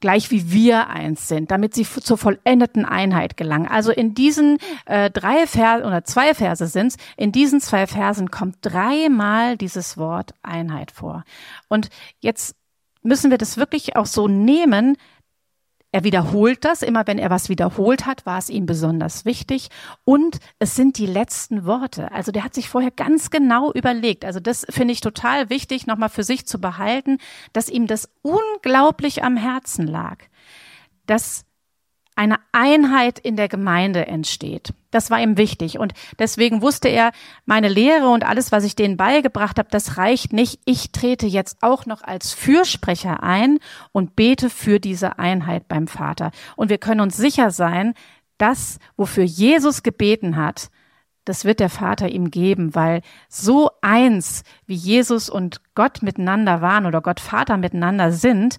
gleich 0.00 0.30
wie 0.30 0.52
wir 0.52 0.88
eins 0.88 1.28
sind, 1.28 1.50
damit 1.50 1.74
sie 1.74 1.84
zur 1.84 2.18
vollendeten 2.18 2.84
Einheit 2.84 3.36
gelangen. 3.36 3.66
Also 3.66 3.90
in 3.90 4.14
diesen 4.14 4.58
äh, 4.86 5.10
drei 5.10 5.46
Verse 5.46 5.84
oder 5.84 6.04
zwei 6.04 6.34
Verse 6.34 6.66
sind's, 6.66 6.96
in 7.16 7.32
diesen 7.32 7.60
zwei 7.60 7.86
Versen 7.86 8.30
kommt 8.30 8.58
dreimal 8.62 9.56
dieses 9.56 9.96
Wort 9.96 10.34
Einheit 10.42 10.90
vor. 10.90 11.24
Und 11.68 11.90
jetzt 12.20 12.54
müssen 13.02 13.30
wir 13.30 13.38
das 13.38 13.56
wirklich 13.56 13.96
auch 13.96 14.06
so 14.06 14.28
nehmen. 14.28 14.96
Er 15.98 16.04
wiederholt 16.04 16.64
das. 16.64 16.82
Immer 16.82 17.08
wenn 17.08 17.18
er 17.18 17.28
was 17.28 17.48
wiederholt 17.48 18.06
hat, 18.06 18.24
war 18.24 18.38
es 18.38 18.50
ihm 18.50 18.66
besonders 18.66 19.24
wichtig. 19.24 19.68
Und 20.04 20.38
es 20.60 20.76
sind 20.76 20.96
die 20.96 21.06
letzten 21.06 21.64
Worte. 21.64 22.12
Also 22.12 22.30
der 22.30 22.44
hat 22.44 22.54
sich 22.54 22.68
vorher 22.68 22.92
ganz 22.92 23.30
genau 23.30 23.72
überlegt. 23.72 24.24
Also 24.24 24.38
das 24.38 24.64
finde 24.70 24.92
ich 24.92 25.00
total 25.00 25.50
wichtig, 25.50 25.88
nochmal 25.88 26.08
für 26.08 26.22
sich 26.22 26.46
zu 26.46 26.60
behalten, 26.60 27.18
dass 27.52 27.68
ihm 27.68 27.88
das 27.88 28.08
unglaublich 28.22 29.24
am 29.24 29.36
Herzen 29.36 29.88
lag. 29.88 30.18
Dass 31.06 31.46
eine 32.18 32.36
Einheit 32.50 33.20
in 33.20 33.36
der 33.36 33.48
Gemeinde 33.48 34.06
entsteht. 34.06 34.74
Das 34.90 35.08
war 35.08 35.20
ihm 35.20 35.38
wichtig. 35.38 35.78
Und 35.78 35.92
deswegen 36.18 36.62
wusste 36.62 36.88
er, 36.88 37.12
meine 37.46 37.68
Lehre 37.68 38.08
und 38.08 38.24
alles, 38.24 38.50
was 38.50 38.64
ich 38.64 38.74
denen 38.74 38.96
beigebracht 38.96 39.58
habe, 39.58 39.68
das 39.70 39.98
reicht 39.98 40.32
nicht. 40.32 40.58
Ich 40.64 40.90
trete 40.90 41.28
jetzt 41.28 41.58
auch 41.62 41.86
noch 41.86 42.02
als 42.02 42.32
Fürsprecher 42.32 43.22
ein 43.22 43.60
und 43.92 44.16
bete 44.16 44.50
für 44.50 44.80
diese 44.80 45.20
Einheit 45.20 45.68
beim 45.68 45.86
Vater. 45.86 46.32
Und 46.56 46.70
wir 46.70 46.78
können 46.78 47.00
uns 47.00 47.16
sicher 47.16 47.52
sein, 47.52 47.94
das, 48.36 48.80
wofür 48.96 49.24
Jesus 49.24 49.84
gebeten 49.84 50.34
hat, 50.34 50.70
das 51.24 51.44
wird 51.44 51.60
der 51.60 51.70
Vater 51.70 52.08
ihm 52.08 52.30
geben, 52.32 52.74
weil 52.74 53.02
so 53.28 53.70
eins, 53.80 54.42
wie 54.66 54.74
Jesus 54.74 55.30
und 55.30 55.60
Gott 55.74 56.02
miteinander 56.02 56.62
waren 56.62 56.86
oder 56.86 57.00
Gott 57.00 57.20
Vater 57.20 57.58
miteinander 57.58 58.10
sind, 58.10 58.58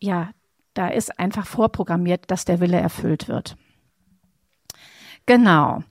ja, 0.00 0.30
da 0.74 0.88
ist 0.88 1.18
einfach 1.18 1.46
vorprogrammiert, 1.46 2.30
dass 2.30 2.44
der 2.44 2.60
Wille 2.60 2.78
erfüllt 2.78 3.28
wird. 3.28 3.56
Genau. 5.26 5.82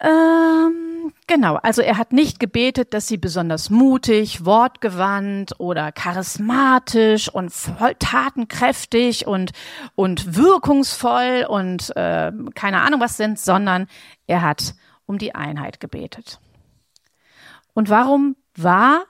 Ähm, 0.00 1.12
genau, 1.26 1.56
also 1.56 1.82
er 1.82 1.98
hat 1.98 2.12
nicht 2.12 2.40
gebetet, 2.40 2.94
dass 2.94 3.06
sie 3.06 3.18
besonders 3.18 3.68
mutig, 3.68 4.46
wortgewandt 4.46 5.60
oder 5.60 5.92
charismatisch 5.92 7.28
und 7.28 7.50
voll 7.50 7.94
tatenkräftig 7.98 9.26
und, 9.26 9.52
und 9.94 10.36
wirkungsvoll 10.36 11.44
und 11.46 11.94
äh, 11.96 12.32
keine 12.54 12.80
Ahnung 12.80 13.00
was 13.00 13.18
sind, 13.18 13.38
sondern 13.38 13.88
er 14.26 14.40
hat 14.40 14.74
um 15.04 15.18
die 15.18 15.34
Einheit 15.34 15.80
gebetet. 15.80 16.40
Und 17.74 17.90
warum 17.90 18.36
war 18.56 19.04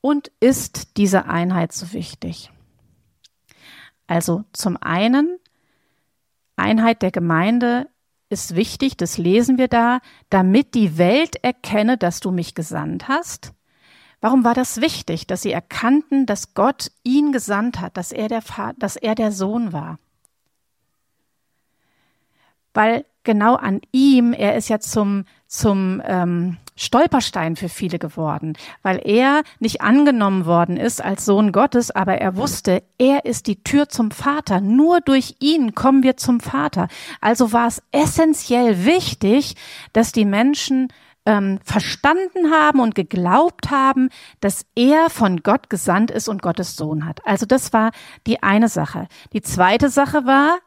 und 0.00 0.30
ist 0.38 0.96
diese 0.96 1.26
Einheit 1.26 1.72
so 1.72 1.92
wichtig? 1.92 2.50
Also 4.08 4.44
zum 4.52 4.76
einen, 4.80 5.38
Einheit 6.56 7.02
der 7.02 7.12
Gemeinde 7.12 7.88
ist 8.30 8.56
wichtig, 8.56 8.96
das 8.96 9.16
lesen 9.16 9.58
wir 9.58 9.68
da, 9.68 10.00
damit 10.28 10.74
die 10.74 10.98
Welt 10.98 11.36
erkenne, 11.44 11.96
dass 11.96 12.18
du 12.20 12.30
mich 12.30 12.54
gesandt 12.54 13.06
hast. 13.06 13.52
Warum 14.20 14.42
war 14.44 14.54
das 14.54 14.80
wichtig, 14.80 15.26
dass 15.28 15.42
sie 15.42 15.52
erkannten, 15.52 16.26
dass 16.26 16.54
Gott 16.54 16.90
ihn 17.04 17.30
gesandt 17.30 17.80
hat, 17.80 17.96
dass 17.96 18.10
er 18.10 18.28
der, 18.28 18.42
Vater, 18.42 18.74
dass 18.78 18.96
er 18.96 19.14
der 19.14 19.30
Sohn 19.30 19.72
war? 19.72 19.98
Weil 22.74 23.04
genau 23.22 23.54
an 23.54 23.80
ihm, 23.92 24.32
er 24.32 24.56
ist 24.56 24.68
ja 24.68 24.80
zum, 24.80 25.24
zum 25.46 26.02
ähm, 26.04 26.56
Stolperstein 26.78 27.56
für 27.56 27.68
viele 27.68 27.98
geworden, 27.98 28.54
weil 28.82 29.00
er 29.04 29.42
nicht 29.58 29.80
angenommen 29.80 30.46
worden 30.46 30.76
ist 30.76 31.04
als 31.04 31.24
Sohn 31.24 31.52
Gottes, 31.52 31.90
aber 31.90 32.18
er 32.18 32.36
wusste, 32.36 32.82
er 32.98 33.24
ist 33.24 33.46
die 33.46 33.62
Tür 33.62 33.88
zum 33.88 34.10
Vater. 34.10 34.60
Nur 34.60 35.00
durch 35.00 35.36
ihn 35.40 35.74
kommen 35.74 36.02
wir 36.02 36.16
zum 36.16 36.40
Vater. 36.40 36.88
Also 37.20 37.52
war 37.52 37.66
es 37.66 37.82
essentiell 37.92 38.84
wichtig, 38.84 39.56
dass 39.92 40.12
die 40.12 40.24
Menschen 40.24 40.88
ähm, 41.26 41.58
verstanden 41.64 42.50
haben 42.52 42.80
und 42.80 42.94
geglaubt 42.94 43.70
haben, 43.70 44.08
dass 44.40 44.64
er 44.74 45.10
von 45.10 45.42
Gott 45.42 45.68
gesandt 45.68 46.10
ist 46.10 46.28
und 46.28 46.42
Gottes 46.42 46.76
Sohn 46.76 47.04
hat. 47.04 47.20
Also 47.26 47.44
das 47.44 47.72
war 47.72 47.90
die 48.26 48.42
eine 48.42 48.68
Sache. 48.68 49.08
Die 49.32 49.42
zweite 49.42 49.90
Sache 49.90 50.24
war, 50.24 50.58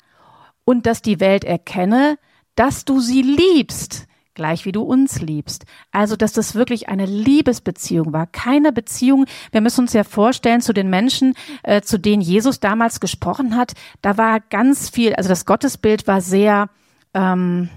und 0.63 0.86
dass 0.86 1.01
die 1.01 1.20
Welt 1.20 1.44
erkenne, 1.44 2.18
dass 2.56 2.86
du 2.86 3.00
sie 3.00 3.22
liebst 3.22 4.08
gleich 4.33 4.65
wie 4.65 4.71
du 4.71 4.81
uns 4.81 5.21
liebst. 5.21 5.65
Also, 5.91 6.15
dass 6.15 6.33
das 6.33 6.55
wirklich 6.55 6.89
eine 6.89 7.05
Liebesbeziehung 7.05 8.13
war, 8.13 8.27
keine 8.27 8.71
Beziehung. 8.71 9.25
Wir 9.51 9.61
müssen 9.61 9.81
uns 9.81 9.93
ja 9.93 10.03
vorstellen, 10.03 10.61
zu 10.61 10.73
den 10.73 10.89
Menschen, 10.89 11.35
äh, 11.63 11.81
zu 11.81 11.97
denen 11.97 12.21
Jesus 12.21 12.59
damals 12.59 13.00
gesprochen 13.00 13.55
hat, 13.55 13.73
da 14.01 14.17
war 14.17 14.39
ganz 14.39 14.89
viel, 14.89 15.13
also 15.15 15.29
das 15.29 15.45
Gottesbild 15.45 16.07
war 16.07 16.21
sehr 16.21 16.69
ähm, 17.13 17.69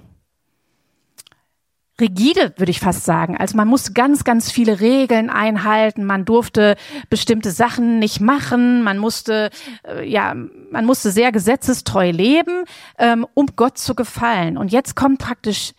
rigide, 2.01 2.53
würde 2.57 2.71
ich 2.71 2.81
fast 2.81 3.05
sagen. 3.05 3.37
Also 3.37 3.57
man 3.57 3.69
musste 3.69 3.93
ganz, 3.93 4.25
ganz 4.25 4.51
viele 4.51 4.81
Regeln 4.81 5.31
einhalten. 5.31 6.05
Man 6.05 6.25
durfte 6.25 6.77
bestimmte 7.09 7.51
Sachen 7.51 7.99
nicht 7.99 8.21
machen. 8.21 8.83
Man 8.83 8.99
musste, 8.99 9.51
äh, 9.87 10.09
ja, 10.09 10.35
man 10.35 10.85
musste 10.85 11.11
sehr 11.11 11.31
gesetzestreu 11.31 12.11
leben, 12.11 12.65
ähm, 12.99 13.27
um 13.35 13.47
Gott 13.55 13.79
zu 13.79 13.95
gefallen. 13.95 14.57
Und 14.57 14.73
jetzt 14.73 14.97
kommt 14.97 15.19
praktisch 15.21 15.73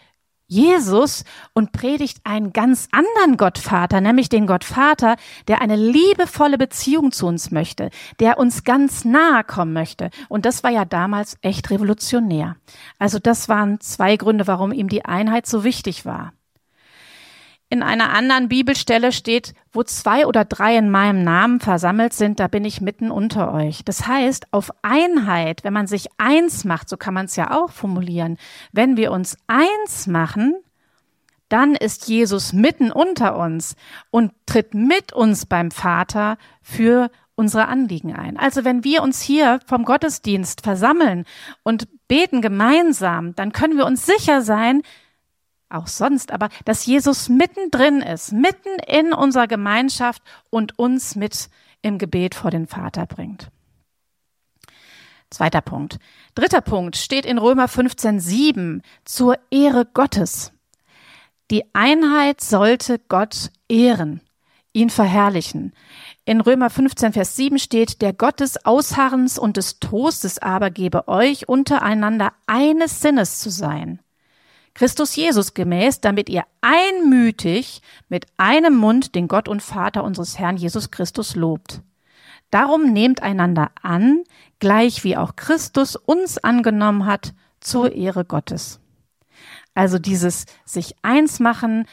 Jesus 0.48 1.24
und 1.54 1.72
predigt 1.72 2.20
einen 2.24 2.54
ganz 2.54 2.88
anderen 2.92 3.38
Gottvater, 3.38 4.00
nämlich 4.02 4.30
den 4.30 4.46
Gottvater, 4.46 5.16
der 5.48 5.62
eine 5.62 5.76
liebevolle 5.76 6.58
Beziehung 6.58 7.12
zu 7.12 7.26
uns 7.26 7.52
möchte, 7.52 7.90
der 8.20 8.38
uns 8.38 8.64
ganz 8.64 9.06
nahe 9.06 9.44
kommen 9.44 9.74
möchte. 9.74 10.10
Und 10.30 10.46
das 10.46 10.64
war 10.64 10.72
ja 10.72 10.86
damals 10.86 11.38
echt 11.42 11.72
revolutionär. 11.72 12.58
Also 13.00 13.20
das 13.20 13.50
waren 13.50 13.80
zwei 13.82 14.18
Gründe, 14.18 14.48
warum 14.48 14.72
ihm 14.72 14.88
die 14.88 15.06
Einheit 15.06 15.48
so 15.48 15.64
wichtig 15.64 16.06
war. 16.06 16.34
In 17.70 17.82
einer 17.82 18.12
anderen 18.12 18.48
Bibelstelle 18.48 19.12
steht, 19.12 19.54
wo 19.74 19.84
zwei 19.84 20.28
oder 20.28 20.46
drei 20.46 20.78
in 20.78 20.92
meinem 20.92 21.24
Namen 21.24 21.60
versammelt 21.60 22.14
sind, 22.14 22.40
da 22.40 22.48
bin 22.48 22.64
ich 22.64 22.80
mitten 22.80 23.10
unter 23.10 23.54
euch. 23.54 23.84
Das 23.84 24.08
heißt, 24.08 24.48
auf 24.52 24.72
Einheit, 24.84 25.64
wenn 25.64 25.74
man 25.74 25.88
sich 25.88 26.08
eins 26.18 26.64
macht, 26.64 26.90
so 26.90 26.98
kann 26.98 27.16
man 27.16 27.26
es 27.26 27.36
ja 27.36 27.52
auch 27.52 27.72
formulieren, 27.72 28.38
wenn 28.72 28.98
wir 28.98 29.12
uns 29.12 29.38
eins 29.48 30.06
machen, 30.06 30.56
dann 31.50 31.76
ist 31.76 32.08
Jesus 32.08 32.54
mitten 32.54 32.92
unter 32.92 33.38
uns 33.38 33.76
und 34.12 34.32
tritt 34.46 34.74
mit 34.74 35.14
uns 35.14 35.46
beim 35.46 35.72
Vater 35.72 36.38
für 36.62 37.10
unsere 37.36 37.68
Anliegen 37.68 38.16
ein. 38.16 38.38
Also 38.38 38.64
wenn 38.64 38.84
wir 38.84 39.04
uns 39.04 39.22
hier 39.22 39.60
vom 39.66 39.86
Gottesdienst 39.86 40.62
versammeln 40.62 41.26
und 41.64 41.88
beten 42.08 42.42
gemeinsam, 42.42 43.36
dann 43.36 43.52
können 43.52 43.78
wir 43.78 43.86
uns 43.86 44.06
sicher 44.06 44.42
sein, 44.42 44.82
auch 45.70 45.88
sonst, 45.88 46.32
aber 46.32 46.50
dass 46.66 46.86
Jesus 46.86 47.30
mittendrin 47.30 48.02
ist, 48.02 48.32
mitten 48.32 48.78
in 48.88 49.14
unserer 49.14 49.48
Gemeinschaft 49.48 50.22
und 50.50 50.78
uns 50.78 51.16
mit 51.16 51.50
im 51.82 51.98
Gebet 51.98 52.36
vor 52.36 52.52
den 52.52 52.68
Vater 52.68 53.06
bringt. 53.06 53.52
Zweiter 55.30 55.62
Punkt. 55.62 55.98
Dritter 56.36 56.62
Punkt 56.62 56.96
steht 56.96 57.26
in 57.26 57.38
Römer 57.38 57.66
15,7 57.66 58.82
zur 59.04 59.38
Ehre 59.52 59.86
Gottes. 59.86 60.54
Die 61.52 61.64
Einheit 61.74 62.42
sollte 62.42 63.00
Gott 63.00 63.52
ehren, 63.70 64.22
ihn 64.74 64.90
verherrlichen. 64.90 65.74
In 66.26 66.42
Römer 66.42 66.70
15, 66.70 67.14
Vers 67.14 67.36
7 67.36 67.60
steht, 67.60 68.02
der 68.02 68.14
Gott 68.14 68.40
des 68.40 68.66
Ausharrens 68.66 69.38
und 69.38 69.58
des 69.58 69.80
Trostes 69.80 70.40
aber 70.40 70.72
gebe 70.72 71.08
euch 71.08 71.48
untereinander 71.48 72.34
eines 72.48 73.02
Sinnes 73.02 73.40
zu 73.40 73.50
sein. 73.50 74.00
Christus 74.76 75.16
Jesus 75.16 75.54
gemäß, 75.54 76.02
damit 76.02 76.30
ihr 76.30 76.44
einmütig 76.62 77.82
mit 78.10 78.28
einem 78.38 78.76
Mund 78.76 79.16
den 79.16 79.28
Gott 79.28 79.48
und 79.48 79.64
Vater 79.64 80.04
unseres 80.04 80.38
Herrn 80.38 80.58
Jesus 80.58 80.92
Christus 80.92 81.36
lobt. 81.36 81.82
Darum 82.52 82.92
nehmt 82.94 83.24
einander 83.24 83.72
an, 83.82 84.24
gleich 84.60 85.04
wie 85.04 85.18
auch 85.18 85.36
Christus 85.36 85.96
uns 85.96 86.38
angenommen 86.38 87.06
hat, 87.06 87.34
zur 87.60 87.94
Ehre 87.94 88.26
Gottes. 88.26 88.80
Also 89.74 89.98
dieses 89.98 90.46
sich 90.66 90.96
eins 91.02 91.40
machen, 91.40 91.88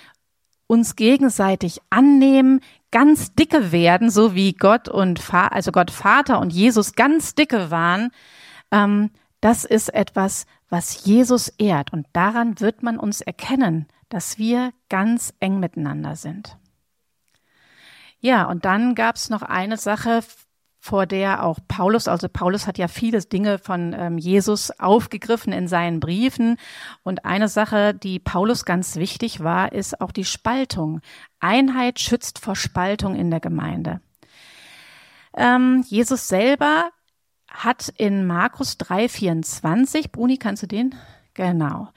uns 0.67 0.97
gegenseitig 0.97 1.81
annehmen, 1.89 2.61
ganz 2.91 3.35
dicke 3.35 3.73
werden, 3.73 4.11
so 4.11 4.35
wie 4.35 4.53
Gott 4.53 4.89
und 4.89 5.23
also 5.33 5.73
Gott 5.73 5.91
Vater 5.91 6.41
und 6.41 6.53
Jesus 6.53 6.95
ganz 6.95 7.35
dicke 7.35 7.71
waren, 7.71 8.11
ähm, 8.71 9.11
das 9.41 9.65
ist 9.65 9.93
etwas, 9.93 10.47
was 10.73 11.05
Jesus 11.05 11.49
ehrt. 11.59 11.93
Und 11.93 12.07
daran 12.15 12.59
wird 12.59 12.83
man 12.83 12.99
uns 12.99 13.21
erkennen, 13.21 13.87
dass 14.09 14.39
wir 14.39 14.73
ganz 14.89 15.35
eng 15.39 15.61
miteinander 15.61 16.17
sind. 16.17 16.57
Ja, 18.21 18.45
und 18.45 18.65
dann 18.65 18.95
gab 18.95 19.17
es 19.17 19.29
noch 19.29 19.43
eine 19.43 19.77
Sache, 19.77 20.23
vor 20.81 21.07
der 21.07 21.45
auch 21.45 21.59
Paulus, 21.69 22.09
also 22.09 22.29
Paulus 22.29 22.67
hat 22.67 22.79
ja 22.79 22.89
viele 22.89 23.21
Dinge 23.21 23.59
von 23.59 23.95
ähm, 23.97 24.19
Jesus 24.19 24.71
aufgegriffen 24.81 25.53
in 25.53 25.69
seinen 25.69 26.01
Briefen. 26.01 26.57
Und 27.03 27.27
eine 27.27 27.49
Sache, 27.49 27.95
die 27.95 28.19
Paulus 28.19 28.65
ganz 28.65 28.97
wichtig 28.97 29.45
war, 29.45 29.73
ist 29.73 30.01
auch 30.01 30.11
die 30.11 30.25
Spaltung. 30.25 31.01
Einheit 31.39 32.01
schützt 32.01 32.39
vor 32.39 32.57
Spaltung 32.57 33.15
in 33.15 33.31
der 33.31 33.41
Gemeinde. 33.41 34.01
Ähm, 35.37 35.85
Jesus 35.87 36.29
selber 36.29 36.91
hat 37.53 37.93
in 37.97 38.27
Markus 38.27 38.79
3,24, 38.79 40.11
Bruni, 40.11 40.39
kannst 40.39 40.63
du 40.63 40.67
den 40.67 40.95
Genau. 41.35 41.89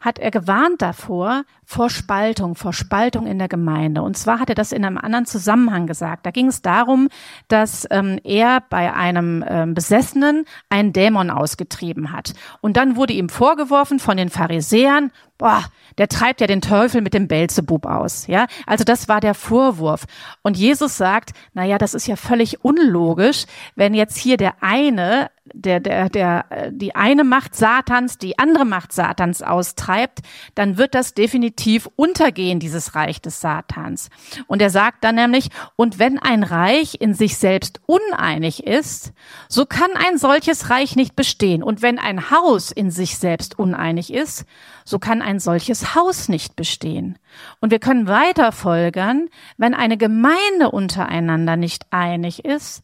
Hat 0.00 0.18
er 0.18 0.30
gewarnt 0.30 0.80
davor, 0.80 1.44
vor 1.64 1.90
Spaltung, 1.90 2.54
vor 2.54 2.72
Spaltung 2.72 3.26
in 3.26 3.38
der 3.38 3.48
Gemeinde. 3.48 4.00
Und 4.00 4.16
zwar 4.16 4.40
hat 4.40 4.48
er 4.48 4.54
das 4.54 4.72
in 4.72 4.84
einem 4.84 4.96
anderen 4.96 5.26
Zusammenhang 5.26 5.86
gesagt. 5.86 6.24
Da 6.24 6.30
ging 6.30 6.46
es 6.46 6.62
darum, 6.62 7.08
dass 7.48 7.86
ähm, 7.90 8.18
er 8.24 8.62
bei 8.70 8.94
einem 8.94 9.44
ähm, 9.46 9.74
Besessenen 9.74 10.46
einen 10.70 10.94
Dämon 10.94 11.30
ausgetrieben 11.30 12.12
hat. 12.12 12.32
Und 12.62 12.78
dann 12.78 12.96
wurde 12.96 13.12
ihm 13.12 13.28
vorgeworfen 13.28 13.98
von 13.98 14.16
den 14.16 14.30
Pharisäern, 14.30 15.10
boah, 15.38 15.64
der 15.96 16.08
treibt 16.08 16.40
ja 16.40 16.46
den 16.46 16.60
Teufel 16.60 17.00
mit 17.00 17.14
dem 17.14 17.28
Belzebub 17.28 17.86
aus, 17.86 18.26
ja? 18.26 18.46
Also 18.66 18.84
das 18.84 19.08
war 19.08 19.20
der 19.20 19.34
Vorwurf. 19.34 20.04
Und 20.42 20.56
Jesus 20.56 20.96
sagt, 20.96 21.30
na 21.54 21.64
ja, 21.64 21.78
das 21.78 21.94
ist 21.94 22.06
ja 22.06 22.16
völlig 22.16 22.64
unlogisch, 22.64 23.46
wenn 23.74 23.94
jetzt 23.94 24.16
hier 24.16 24.36
der 24.36 24.62
eine 24.62 25.30
der, 25.54 25.80
der, 25.80 26.08
der, 26.08 26.44
äh, 26.50 26.70
die 26.72 26.94
eine 26.94 27.24
Macht 27.24 27.54
Satans, 27.54 28.18
die 28.18 28.38
andere 28.38 28.64
Macht 28.64 28.92
Satans 28.92 29.42
austreibt, 29.42 30.20
dann 30.54 30.78
wird 30.78 30.94
das 30.94 31.14
definitiv 31.14 31.88
untergehen, 31.96 32.60
dieses 32.60 32.94
Reich 32.94 33.20
des 33.20 33.40
Satans. 33.40 34.10
Und 34.46 34.62
er 34.62 34.70
sagt 34.70 35.04
dann 35.04 35.14
nämlich, 35.14 35.48
und 35.76 35.98
wenn 35.98 36.18
ein 36.18 36.42
Reich 36.42 36.96
in 37.00 37.14
sich 37.14 37.36
selbst 37.36 37.80
uneinig 37.86 38.66
ist, 38.66 39.12
so 39.48 39.66
kann 39.66 39.90
ein 39.94 40.18
solches 40.18 40.70
Reich 40.70 40.96
nicht 40.96 41.16
bestehen. 41.16 41.62
Und 41.62 41.82
wenn 41.82 41.98
ein 41.98 42.30
Haus 42.30 42.70
in 42.70 42.90
sich 42.90 43.18
selbst 43.18 43.58
uneinig 43.58 44.12
ist, 44.12 44.44
so 44.84 44.98
kann 44.98 45.22
ein 45.22 45.38
solches 45.38 45.94
Haus 45.94 46.28
nicht 46.28 46.56
bestehen. 46.56 47.18
Und 47.60 47.70
wir 47.70 47.78
können 47.78 48.08
weiter 48.08 48.52
folgern, 48.52 49.28
wenn 49.56 49.74
eine 49.74 49.96
Gemeinde 49.96 50.70
untereinander 50.70 51.56
nicht 51.56 51.86
einig 51.90 52.44
ist, 52.44 52.82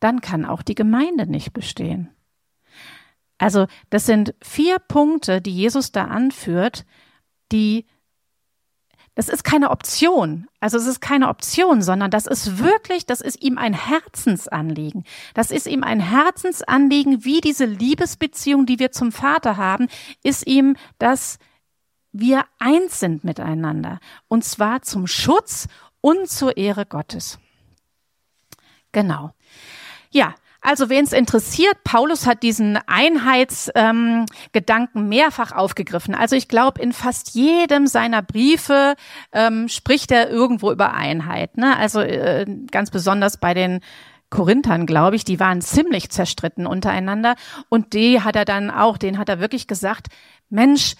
dann 0.00 0.20
kann 0.20 0.44
auch 0.44 0.62
die 0.62 0.74
Gemeinde 0.74 1.26
nicht 1.26 1.52
bestehen. 1.52 2.10
Also 3.38 3.66
das 3.90 4.06
sind 4.06 4.34
vier 4.42 4.78
Punkte, 4.78 5.40
die 5.40 5.52
Jesus 5.52 5.92
da 5.92 6.04
anführt, 6.04 6.84
die 7.52 7.86
das 9.18 9.28
ist 9.28 9.42
keine 9.42 9.70
Option. 9.70 10.46
Also 10.60 10.78
es 10.78 10.86
ist 10.86 11.00
keine 11.00 11.28
Option, 11.28 11.82
sondern 11.82 12.08
das 12.08 12.28
ist 12.28 12.58
wirklich, 12.58 13.04
das 13.04 13.20
ist 13.20 13.42
ihm 13.42 13.58
ein 13.58 13.72
Herzensanliegen. 13.72 15.02
Das 15.34 15.50
ist 15.50 15.66
ihm 15.66 15.82
ein 15.82 15.98
Herzensanliegen, 15.98 17.24
wie 17.24 17.40
diese 17.40 17.64
Liebesbeziehung, 17.64 18.64
die 18.64 18.78
wir 18.78 18.92
zum 18.92 19.10
Vater 19.10 19.56
haben, 19.56 19.88
ist 20.22 20.46
ihm, 20.46 20.76
dass 21.00 21.40
wir 22.12 22.44
eins 22.60 23.00
sind 23.00 23.24
miteinander. 23.24 23.98
Und 24.28 24.44
zwar 24.44 24.82
zum 24.82 25.08
Schutz 25.08 25.66
und 26.00 26.28
zur 26.28 26.56
Ehre 26.56 26.86
Gottes. 26.86 27.40
Genau. 28.92 29.32
Ja, 30.10 30.34
also 30.60 30.90
wen 30.90 31.04
es 31.04 31.12
interessiert, 31.12 31.76
Paulus 31.84 32.26
hat 32.26 32.42
diesen 32.42 32.76
Einheitsgedanken 32.86 34.26
ähm, 35.02 35.08
mehrfach 35.08 35.52
aufgegriffen. 35.52 36.16
Also 36.16 36.34
ich 36.34 36.48
glaube, 36.48 36.82
in 36.82 36.92
fast 36.92 37.34
jedem 37.34 37.86
seiner 37.86 38.22
Briefe 38.22 38.96
ähm, 39.32 39.68
spricht 39.68 40.10
er 40.10 40.28
irgendwo 40.28 40.72
über 40.72 40.94
Einheit. 40.94 41.56
Ne? 41.56 41.76
Also 41.76 42.00
äh, 42.00 42.44
ganz 42.72 42.90
besonders 42.90 43.36
bei 43.36 43.54
den 43.54 43.80
Korinthern, 44.30 44.84
glaube 44.86 45.16
ich, 45.16 45.24
die 45.24 45.40
waren 45.40 45.60
ziemlich 45.62 46.10
zerstritten 46.10 46.66
untereinander. 46.66 47.36
Und 47.68 47.94
die 47.94 48.20
hat 48.22 48.34
er 48.36 48.44
dann 48.44 48.70
auch, 48.70 48.98
den 48.98 49.16
hat 49.16 49.28
er 49.28 49.40
wirklich 49.40 49.68
gesagt, 49.68 50.08
Mensch, 50.50 50.96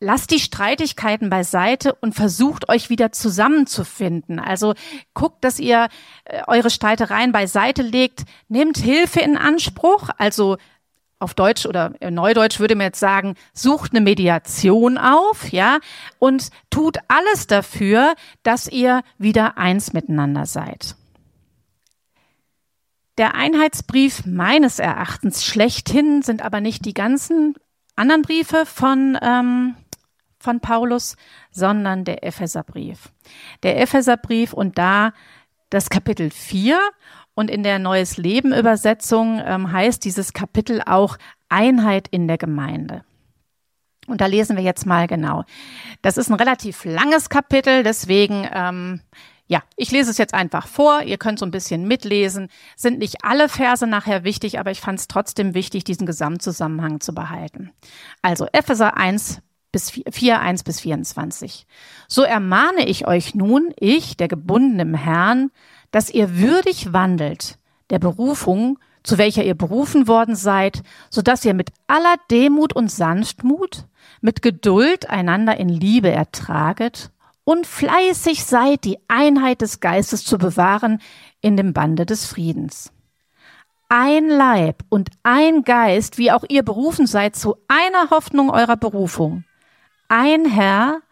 lasst 0.00 0.30
die 0.30 0.40
Streitigkeiten 0.40 1.30
beiseite 1.30 1.94
und 1.94 2.14
versucht 2.14 2.68
euch 2.68 2.88
wieder 2.88 3.12
zusammenzufinden. 3.12 4.40
Also 4.40 4.74
guckt, 5.14 5.44
dass 5.44 5.60
ihr 5.60 5.88
äh, 6.24 6.42
eure 6.46 6.70
Streitereien 6.70 7.32
beiseite 7.32 7.82
legt, 7.82 8.24
nehmt 8.48 8.78
Hilfe 8.78 9.20
in 9.20 9.36
Anspruch, 9.36 10.08
also 10.16 10.56
auf 11.20 11.34
Deutsch 11.34 11.66
oder 11.66 11.92
Neudeutsch 12.00 12.60
würde 12.60 12.74
man 12.74 12.86
jetzt 12.86 12.98
sagen, 12.98 13.34
sucht 13.52 13.92
eine 13.92 14.00
Mediation 14.00 14.96
auf, 14.96 15.52
ja, 15.52 15.78
und 16.18 16.48
tut 16.70 16.96
alles 17.08 17.46
dafür, 17.46 18.14
dass 18.42 18.66
ihr 18.66 19.02
wieder 19.18 19.58
eins 19.58 19.92
miteinander 19.92 20.46
seid. 20.46 20.96
Der 23.18 23.34
Einheitsbrief 23.34 24.24
meines 24.24 24.78
Erachtens 24.78 25.44
schlechthin 25.44 26.22
sind 26.22 26.40
aber 26.40 26.62
nicht 26.62 26.86
die 26.86 26.94
ganzen 26.94 27.54
anderen 27.96 28.22
Briefe 28.22 28.64
von 28.64 29.18
ähm, 29.20 29.76
von 30.40 30.60
Paulus, 30.60 31.16
sondern 31.50 32.04
der 32.04 32.24
Epheserbrief. 32.24 33.10
Der 33.62 33.80
Epheserbrief 33.80 34.52
und 34.52 34.78
da 34.78 35.12
das 35.68 35.88
Kapitel 35.90 36.30
4 36.30 36.80
und 37.34 37.50
in 37.50 37.62
der 37.62 37.78
Neues 37.78 38.16
Leben 38.16 38.52
Übersetzung 38.52 39.40
ähm, 39.44 39.70
heißt 39.70 40.04
dieses 40.04 40.32
Kapitel 40.32 40.82
auch 40.84 41.16
Einheit 41.48 42.08
in 42.08 42.26
der 42.26 42.38
Gemeinde. 42.38 43.04
Und 44.06 44.20
da 44.20 44.26
lesen 44.26 44.56
wir 44.56 44.64
jetzt 44.64 44.86
mal 44.86 45.06
genau. 45.06 45.44
Das 46.02 46.16
ist 46.16 46.30
ein 46.30 46.34
relativ 46.34 46.84
langes 46.84 47.28
Kapitel, 47.28 47.84
deswegen 47.84 48.48
ähm, 48.52 49.00
ja, 49.50 49.64
ich 49.74 49.90
lese 49.90 50.12
es 50.12 50.18
jetzt 50.18 50.32
einfach 50.32 50.68
vor. 50.68 51.02
Ihr 51.02 51.18
könnt 51.18 51.40
so 51.40 51.44
ein 51.44 51.50
bisschen 51.50 51.88
mitlesen. 51.88 52.48
Sind 52.76 53.00
nicht 53.00 53.24
alle 53.24 53.48
Verse 53.48 53.84
nachher 53.84 54.22
wichtig, 54.22 54.60
aber 54.60 54.70
ich 54.70 54.80
fand 54.80 55.00
es 55.00 55.08
trotzdem 55.08 55.54
wichtig, 55.54 55.82
diesen 55.82 56.06
Gesamtzusammenhang 56.06 57.00
zu 57.00 57.12
behalten. 57.12 57.72
Also 58.22 58.46
Epheser 58.52 58.96
1 58.96 59.42
bis 59.72 59.90
4, 59.90 60.40
1 60.40 60.62
bis 60.64 60.80
24. 60.80 61.66
So 62.08 62.22
ermahne 62.22 62.86
ich 62.86 63.06
euch 63.06 63.34
nun, 63.34 63.72
ich, 63.78 64.16
der 64.16 64.28
gebundene 64.28 64.96
Herrn, 64.96 65.50
dass 65.90 66.10
ihr 66.10 66.38
würdig 66.38 66.92
wandelt 66.92 67.58
der 67.90 67.98
Berufung, 67.98 68.78
zu 69.02 69.18
welcher 69.18 69.44
ihr 69.44 69.54
berufen 69.54 70.06
worden 70.06 70.36
seid, 70.36 70.82
so 71.08 71.22
dass 71.22 71.44
ihr 71.44 71.54
mit 71.54 71.70
aller 71.86 72.16
Demut 72.30 72.74
und 72.74 72.90
Sanftmut, 72.90 73.84
mit 74.20 74.42
Geduld 74.42 75.08
einander 75.08 75.56
in 75.56 75.68
Liebe 75.68 76.10
ertraget 76.10 77.10
und 77.44 77.66
fleißig 77.66 78.44
seid, 78.44 78.84
die 78.84 78.98
Einheit 79.08 79.62
des 79.62 79.80
Geistes 79.80 80.24
zu 80.24 80.38
bewahren 80.38 81.00
in 81.40 81.56
dem 81.56 81.72
Bande 81.72 82.06
des 82.06 82.26
Friedens 82.26 82.92
ein 83.90 84.28
Leib 84.28 84.84
und 84.88 85.10
ein 85.24 85.64
Geist, 85.64 86.16
wie 86.16 86.30
auch 86.30 86.44
ihr 86.48 86.62
berufen 86.62 87.06
seid 87.06 87.34
zu 87.34 87.56
einer 87.66 88.10
Hoffnung 88.10 88.48
eurer 88.48 88.76
Berufung 88.76 89.44
ein 90.10 90.44
Herr, 90.44 91.02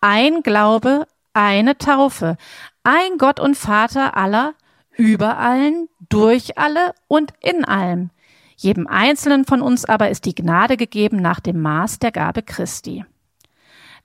ein 0.00 0.42
Glaube, 0.42 1.06
eine 1.32 1.78
Taufe, 1.78 2.36
ein 2.82 3.16
Gott 3.16 3.38
und 3.38 3.56
Vater 3.56 4.16
aller, 4.16 4.54
über 4.96 5.38
allen, 5.38 5.88
durch 6.08 6.58
alle 6.58 6.92
und 7.06 7.32
in 7.40 7.64
allem. 7.64 8.10
Jedem 8.56 8.88
Einzelnen 8.88 9.44
von 9.44 9.62
uns 9.62 9.84
aber 9.84 10.10
ist 10.10 10.24
die 10.24 10.34
Gnade 10.34 10.76
gegeben 10.76 11.22
nach 11.22 11.38
dem 11.38 11.62
Maß 11.62 12.00
der 12.00 12.10
Gabe 12.10 12.42
Christi. 12.42 13.04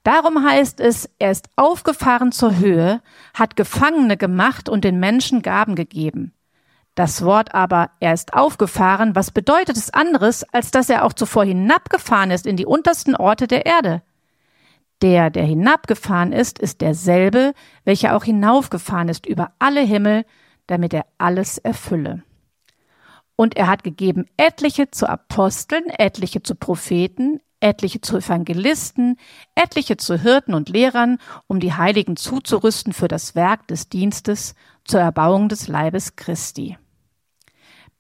Darum 0.04 0.48
heißt 0.48 0.80
es, 0.80 1.10
er 1.18 1.32
ist 1.32 1.50
aufgefahren 1.56 2.32
zur 2.32 2.58
Höhe, 2.58 3.02
hat 3.34 3.56
Gefangene 3.56 4.18
gemacht 4.18 4.70
und 4.70 4.84
den 4.84 5.00
Menschen 5.00 5.42
Gaben 5.42 5.74
gegeben. 5.74 6.32
Das 6.94 7.24
Wort 7.24 7.56
aber, 7.56 7.90
er 8.00 8.14
ist 8.14 8.36
aufgefahren, 8.36 9.16
was 9.16 9.32
bedeutet 9.32 9.78
es 9.78 9.92
anderes, 9.92 10.44
als 10.54 10.70
dass 10.70 10.92
er 10.92 11.06
auch 11.06 11.14
zuvor 11.14 11.44
hinabgefahren 11.44 12.30
ist 12.30 12.46
in 12.46 12.56
die 12.56 12.68
untersten 12.68 13.16
Orte 13.16 13.48
der 13.48 13.66
Erde? 13.66 14.04
Der, 15.04 15.30
der 15.30 15.44
hinabgefahren 15.44 16.32
ist, 16.32 16.60
ist 16.60 16.80
derselbe, 16.80 17.54
welcher 17.84 18.16
auch 18.16 18.24
hinaufgefahren 18.24 19.10
ist 19.10 19.26
über 19.26 19.52
alle 19.60 19.82
Himmel, 19.82 20.24
damit 20.66 20.94
er 20.94 21.06
alles 21.18 21.58
erfülle. 21.58 22.24
Und 23.36 23.58
er 23.58 23.68
hat 23.68 23.84
gegeben 23.84 24.28
etliche 24.38 24.92
zu 24.92 25.10
Aposteln, 25.10 25.90
etliche 25.90 26.42
zu 26.42 26.56
Propheten, 26.56 27.42
etliche 27.60 28.00
zu 28.00 28.16
Evangelisten, 28.16 29.18
etliche 29.56 29.98
zu 29.98 30.18
Hirten 30.18 30.54
und 30.54 30.70
Lehrern, 30.70 31.18
um 31.48 31.60
die 31.60 31.74
Heiligen 31.74 32.16
zuzurüsten 32.16 32.94
für 32.94 33.10
das 33.10 33.36
Werk 33.36 33.68
des 33.68 33.90
Dienstes 33.90 34.56
zur 34.86 35.02
Erbauung 35.02 35.50
des 35.50 35.68
Leibes 35.68 36.16
Christi 36.16 36.78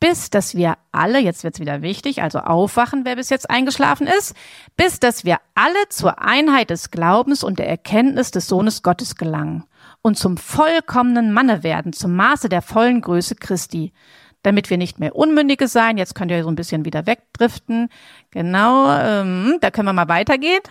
bis 0.03 0.29
dass 0.29 0.53
wir 0.53 0.75
alle, 0.91 1.19
jetzt 1.19 1.45
wird's 1.45 1.61
wieder 1.61 1.81
wichtig, 1.81 2.21
also 2.21 2.39
aufwachen, 2.39 3.05
wer 3.05 3.15
bis 3.15 3.29
jetzt 3.29 3.49
eingeschlafen 3.49 4.05
ist, 4.05 4.35
bis 4.75 4.99
dass 4.99 5.23
wir 5.23 5.37
alle 5.55 5.87
zur 5.87 6.21
Einheit 6.21 6.71
des 6.71 6.91
Glaubens 6.91 7.41
und 7.41 7.57
der 7.57 7.69
Erkenntnis 7.69 8.29
des 8.29 8.49
Sohnes 8.49 8.83
Gottes 8.83 9.15
gelangen 9.15 9.63
und 10.01 10.17
zum 10.17 10.35
vollkommenen 10.35 11.31
Manne 11.31 11.63
werden, 11.63 11.93
zum 11.93 12.17
Maße 12.17 12.49
der 12.49 12.61
vollen 12.61 12.99
Größe 12.99 13.35
Christi, 13.35 13.93
damit 14.41 14.69
wir 14.69 14.77
nicht 14.77 14.99
mehr 14.99 15.15
Unmündige 15.15 15.69
sein. 15.69 15.97
Jetzt 15.97 16.15
könnt 16.15 16.31
ihr 16.31 16.43
so 16.43 16.49
ein 16.49 16.57
bisschen 16.57 16.83
wieder 16.83 17.07
wegdriften. 17.07 17.87
Genau, 18.29 18.91
ähm, 18.91 19.57
da 19.61 19.71
können 19.71 19.87
wir 19.87 19.93
mal 19.93 20.09
weitergehen 20.09 20.63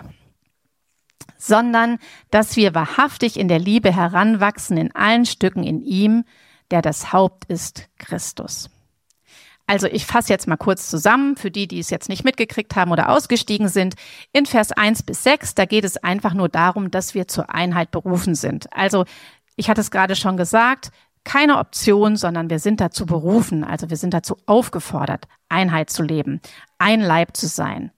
sondern 1.39 1.99
dass 2.31 2.57
wir 2.57 2.75
wahrhaftig 2.75 3.39
in 3.39 3.49
der 3.49 3.59
Liebe 3.59 3.97
heranwachsen 3.97 4.77
in 4.77 4.95
allen 4.95 5.25
Stücken 5.25 5.65
in 5.65 5.81
ihm, 5.81 6.25
der 6.71 6.83
das 6.83 7.13
Haupt 7.13 7.47
ist, 7.47 7.89
Christus. 7.99 8.69
Also 9.67 9.87
ich 9.87 10.07
fasse 10.07 10.33
jetzt 10.33 10.49
mal 10.49 10.57
kurz 10.57 10.91
zusammen 10.91 11.37
für 11.37 11.51
die, 11.51 11.67
die 11.67 11.79
es 11.79 11.91
jetzt 11.91 12.09
nicht 12.09 12.25
mitgekriegt 12.25 12.77
haben 12.77 12.91
oder 12.91 13.09
ausgestiegen 13.09 13.69
sind. 13.69 13.95
In 14.33 14.47
Vers 14.47 14.73
1 14.73 15.05
bis 15.05 15.23
6, 15.23 15.55
da 15.55 15.65
geht 15.65 15.85
es 15.85 15.97
einfach 15.97 16.35
nur 16.35 16.49
darum, 16.49 16.91
dass 16.91 17.15
wir 17.15 17.29
zur 17.29 17.55
Einheit 17.55 17.91
berufen 17.91 18.35
sind. 18.35 18.73
Also 18.73 19.05
ich 19.57 19.71
hatte 19.71 19.81
es 19.81 19.91
gerade 19.91 20.17
schon 20.17 20.37
gesagt, 20.37 20.91
keine 21.25 21.59
Option, 21.59 22.17
sondern 22.17 22.51
wir 22.51 22.59
sind 22.59 22.81
dazu 22.81 23.07
berufen, 23.07 23.65
also 23.65 23.91
wir 23.91 23.97
sind 23.97 24.13
dazu 24.13 24.37
aufgefordert, 24.47 25.29
Einheit 25.49 25.91
zu 25.91 26.03
leben, 26.03 26.41
ein 26.79 27.01
Leib 27.01 27.37
zu 27.37 27.47
sein. 27.47 27.93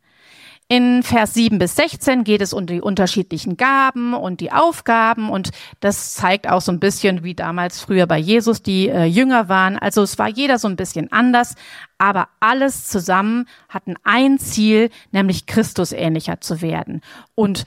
In 0.67 1.03
Vers 1.03 1.35
7 1.35 1.59
bis 1.59 1.77
16 1.77 2.25
geht 2.25 2.41
es 2.41 2.55
um 2.55 2.65
die 2.65 2.81
unterschiedlichen 2.81 3.59
Gaben 3.59 4.15
und 4.15 4.41
die 4.41 4.51
Aufgaben 4.51 5.29
und 5.29 5.51
das 5.81 6.15
zeigt 6.15 6.49
auch 6.49 6.63
so 6.63 6.73
ein 6.73 6.81
bisschen, 6.81 7.23
wie 7.23 7.35
damals 7.35 7.81
früher 7.81 8.07
bei 8.07 8.17
Jesus 8.17 8.63
die 8.63 8.89
äh, 8.89 9.05
Jünger 9.05 9.51
waren. 9.51 9.79
Also 9.79 10.03
es 10.03 10.19
war 10.19 10.29
jeder 10.29 10.59
so 10.59 10.67
ein 10.67 10.77
bisschen 10.77 11.13
anders, 11.13 11.55
aber 11.99 12.29
alles 12.41 12.89
zusammen 12.89 13.47
hatten 13.69 13.97
ein 14.05 14.39
Ziel, 14.39 14.89
nämlich 15.13 15.45
Christus 15.45 15.93
ähnlicher 15.93 16.41
zu 16.41 16.63
werden 16.63 17.03
und 17.35 17.67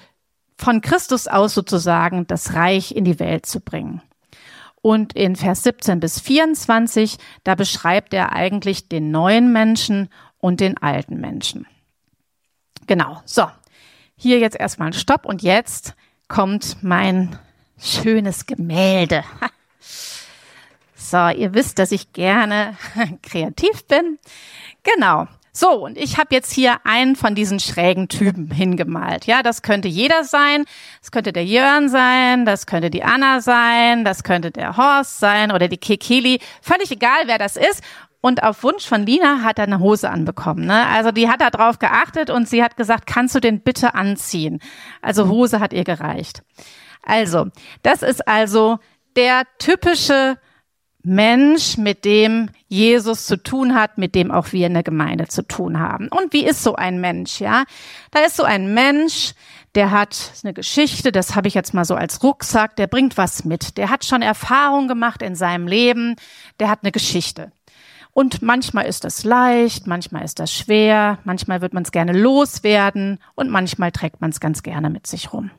von 0.57 0.81
Christus 0.81 1.27
aus 1.27 1.53
sozusagen 1.53 2.25
das 2.25 2.55
Reich 2.55 2.95
in 2.95 3.05
die 3.05 3.19
Welt 3.19 3.45
zu 3.45 3.59
bringen. 3.59 4.01
Und 4.81 5.13
in 5.13 5.35
Vers 5.35 5.61
17 5.61 5.99
bis 5.99 6.19
24, 6.19 7.17
da 7.43 7.53
beschreibt 7.53 8.13
er 8.15 8.33
eigentlich 8.33 8.89
den 8.89 9.11
neuen 9.11 9.53
Menschen 9.53 10.09
und 10.39 10.61
den 10.61 10.77
alten 10.79 11.19
Menschen. 11.19 11.67
Genau, 12.87 13.21
so. 13.25 13.45
Hier 14.15 14.39
jetzt 14.39 14.59
erstmal 14.59 14.87
ein 14.87 14.93
Stopp 14.93 15.25
und 15.25 15.43
jetzt 15.43 15.93
kommt 16.27 16.77
mein 16.81 17.37
schönes 17.79 18.45
Gemälde. 18.45 19.23
So, 21.09 21.29
ihr 21.29 21.53
wisst, 21.53 21.79
dass 21.79 21.93
ich 21.93 22.11
gerne 22.11 22.75
kreativ 23.21 23.85
bin. 23.85 24.19
Genau. 24.83 25.27
So, 25.53 25.85
und 25.85 25.97
ich 25.97 26.17
habe 26.17 26.35
jetzt 26.35 26.51
hier 26.51 26.85
einen 26.85 27.15
von 27.15 27.33
diesen 27.33 27.59
schrägen 27.59 28.09
Typen 28.09 28.51
hingemalt. 28.51 29.25
Ja, 29.25 29.41
das 29.41 29.61
könnte 29.61 29.87
jeder 29.87 30.23
sein. 30.23 30.65
Das 30.99 31.11
könnte 31.11 31.31
der 31.31 31.45
Jörn 31.45 31.87
sein, 31.87 32.45
das 32.45 32.67
könnte 32.67 32.89
die 32.89 33.03
Anna 33.03 33.41
sein, 33.41 34.03
das 34.03 34.23
könnte 34.23 34.51
der 34.51 34.75
Horst 34.75 35.19
sein 35.19 35.51
oder 35.51 35.67
die 35.67 35.77
Kekili. 35.77 36.39
Völlig 36.61 36.91
egal, 36.91 37.23
wer 37.25 37.37
das 37.37 37.55
ist. 37.55 37.81
Und 38.19 38.43
auf 38.43 38.63
Wunsch 38.63 38.85
von 38.85 39.05
Lina 39.05 39.43
hat 39.43 39.59
er 39.59 39.65
eine 39.65 39.79
Hose 39.79 40.09
anbekommen. 40.09 40.65
Ne? 40.65 40.87
Also 40.87 41.11
die 41.11 41.29
hat 41.29 41.41
da 41.41 41.49
drauf 41.49 41.79
geachtet 41.79 42.29
und 42.29 42.49
sie 42.49 42.63
hat 42.63 42.75
gesagt, 42.75 43.05
kannst 43.05 43.35
du 43.35 43.39
den 43.39 43.61
bitte 43.61 43.95
anziehen? 43.95 44.59
Also 45.01 45.27
Hose 45.27 45.59
hat 45.59 45.71
ihr 45.71 45.83
gereicht. 45.83 46.41
Also, 47.03 47.47
das 47.83 48.01
ist 48.01 48.27
also 48.27 48.79
der 49.15 49.43
typische 49.59 50.37
Mensch, 51.03 51.77
mit 51.77 52.03
dem 52.03 52.49
Jesus 52.67 53.27
zu 53.27 53.41
tun 53.41 53.75
hat, 53.75 53.97
mit 53.97 54.13
dem 54.13 54.29
auch 54.29 54.51
wir 54.51 54.67
in 54.67 54.73
der 54.73 54.83
Gemeinde 54.83 55.27
zu 55.29 55.41
tun 55.41 55.79
haben. 55.79 56.09
Und 56.09 56.33
wie 56.33 56.45
ist 56.45 56.63
so 56.63 56.75
ein 56.75 56.99
Mensch, 56.99 57.39
ja? 57.39 57.63
Da 58.11 58.19
ist 58.19 58.35
so 58.35 58.43
ein 58.43 58.73
Mensch, 58.73 59.33
der 59.75 59.91
hat 59.91 60.33
eine 60.43 60.53
Geschichte, 60.53 61.13
das 61.13 61.35
habe 61.35 61.47
ich 61.47 61.53
jetzt 61.53 61.73
mal 61.73 61.85
so 61.85 61.95
als 61.95 62.21
Rucksack, 62.23 62.75
der 62.75 62.87
bringt 62.87 63.15
was 63.17 63.45
mit. 63.45 63.77
Der 63.77 63.89
hat 63.89 64.03
schon 64.03 64.21
Erfahrung 64.21 64.89
gemacht 64.89 65.21
in 65.21 65.35
seinem 65.35 65.67
Leben, 65.67 66.15
der 66.59 66.69
hat 66.69 66.79
eine 66.83 66.91
Geschichte. 66.91 67.53
Und 68.17 68.41
manchmal 68.41 68.87
ist 68.87 69.03
das 69.03 69.23
leicht, 69.25 69.85
manchmal 69.85 70.23
ist 70.23 70.39
das 70.39 70.51
schwer, 70.51 71.19
manchmal 71.23 71.61
wird 71.61 71.75
man 71.75 71.83
es 71.83 71.91
gerne 71.91 72.13
loswerden 72.13 73.19
und 73.35 73.51
manchmal 73.51 73.91
trägt 73.91 74.21
man 74.21 74.31
es 74.31 74.39
ganz 74.39 74.63
gerne 74.63 74.89
mit 74.89 75.05
sich 75.05 75.33
rum. 75.33 75.51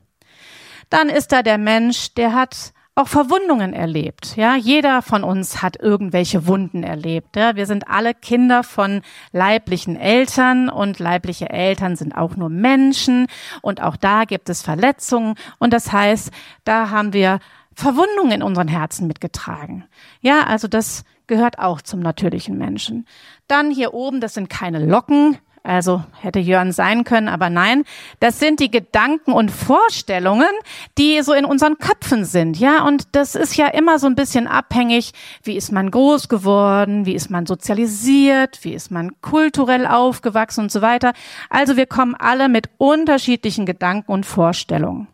Dann 0.91 1.09
ist 1.09 1.31
da 1.31 1.45
der 1.45 1.57
Mensch, 1.57 2.15
der 2.15 2.35
hat 2.35 2.73
auch 2.97 3.07
Verwundungen 3.07 3.75
erlebt. 3.75 4.35
Ja, 4.35 4.57
jeder 4.57 5.03
von 5.03 5.23
uns 5.23 5.63
hat 5.63 5.81
irgendwelche 5.81 6.49
Wunden 6.49 6.83
erlebt. 6.83 7.37
Ja, 7.37 7.55
wir 7.55 7.67
sind 7.67 7.89
alle 7.89 8.13
Kinder 8.13 8.65
von 8.65 9.03
leiblichen 9.31 9.95
Eltern 9.95 10.69
und 10.69 10.99
leibliche 10.99 11.51
Eltern 11.51 11.95
sind 11.95 12.17
auch 12.17 12.35
nur 12.35 12.49
Menschen 12.49 13.29
und 13.63 13.81
auch 13.81 13.95
da 13.95 14.25
gibt 14.25 14.49
es 14.49 14.63
Verletzungen 14.63 15.37
und 15.61 15.73
das 15.73 15.93
heißt, 15.93 16.33
da 16.65 16.91
haben 16.91 17.13
wir 17.13 17.39
Verwundungen 17.73 18.33
in 18.33 18.43
unseren 18.43 18.67
Herzen 18.67 19.07
mitgetragen. 19.07 19.85
Ja, 20.21 20.43
also 20.49 20.67
das 20.67 21.05
gehört 21.29 21.59
auch 21.59 21.81
zum 21.81 22.01
natürlichen 22.01 22.59
Menschen. 22.59 23.07
Dann 23.47 23.71
hier 23.71 23.95
oben, 23.95 24.21
das 24.21 24.35
sind 24.35 24.51
keine 24.51 24.85
Locken, 24.85 25.39
also 25.63 26.03
hätte 26.21 26.39
Jörn 26.39 26.73
sein 26.73 27.05
können, 27.05 27.29
aber 27.29 27.51
nein, 27.51 27.85
das 28.21 28.39
sind 28.39 28.61
die 28.61 28.71
Gedanken 28.71 29.33
und 29.33 29.51
Vorstellungen, 29.51 30.49
die 30.97 31.21
so 31.23 31.35
in 31.35 31.45
unseren 31.45 31.79
Köpfen 31.79 32.25
sind, 32.25 32.59
ja, 32.59 32.85
und 32.87 33.09
das 33.13 33.35
ist 33.35 33.57
ja 33.57 33.67
immer 33.67 33.99
so 33.99 34.07
ein 34.07 34.15
bisschen 34.15 34.47
abhängig, 34.47 35.13
wie 35.43 35.57
ist 35.57 35.71
man 35.71 35.91
groß 35.91 36.29
geworden, 36.29 37.07
wie 37.07 37.15
ist 37.15 37.31
man 37.31 37.45
sozialisiert, 37.45 38.65
wie 38.65 38.73
ist 38.73 38.91
man 38.91 39.21
kulturell 39.21 39.87
aufgewachsen 39.87 40.63
und 40.63 40.73
so 40.73 40.81
weiter. 40.81 41.13
Also 41.51 41.77
wir 41.77 41.87
kommen 41.87 42.15
alle 42.15 42.49
mit 42.49 42.71
unterschiedlichen 42.79 43.67
Gedanken 43.67 44.11
und 44.13 44.25
Vorstellungen. 44.25 45.09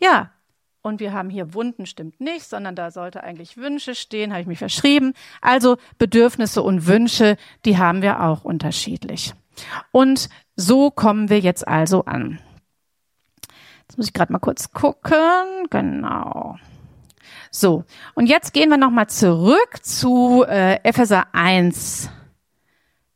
Ja, 0.00 0.30
und 0.82 1.00
wir 1.00 1.12
haben 1.12 1.30
hier 1.30 1.54
Wunden 1.54 1.86
stimmt 1.86 2.20
nicht, 2.20 2.44
sondern 2.44 2.74
da 2.74 2.90
sollte 2.90 3.22
eigentlich 3.22 3.56
Wünsche 3.56 3.94
stehen, 3.94 4.32
habe 4.32 4.42
ich 4.42 4.46
mich 4.46 4.58
verschrieben. 4.58 5.12
Also 5.40 5.76
Bedürfnisse 5.98 6.62
und 6.62 6.86
Wünsche, 6.86 7.36
die 7.64 7.78
haben 7.78 8.02
wir 8.02 8.22
auch 8.22 8.44
unterschiedlich. 8.44 9.34
Und 9.90 10.28
so 10.56 10.90
kommen 10.90 11.30
wir 11.30 11.40
jetzt 11.40 11.66
also 11.66 12.04
an. 12.04 12.38
Jetzt 13.88 13.96
muss 13.96 14.06
ich 14.06 14.12
gerade 14.12 14.32
mal 14.32 14.38
kurz 14.38 14.72
gucken. 14.72 15.66
Genau. 15.70 16.56
So, 17.50 17.84
und 18.14 18.26
jetzt 18.26 18.52
gehen 18.52 18.68
wir 18.68 18.76
nochmal 18.76 19.08
zurück 19.08 19.78
zu 19.82 20.44
äh, 20.46 20.80
Epheser 20.84 21.26
1. 21.32 22.10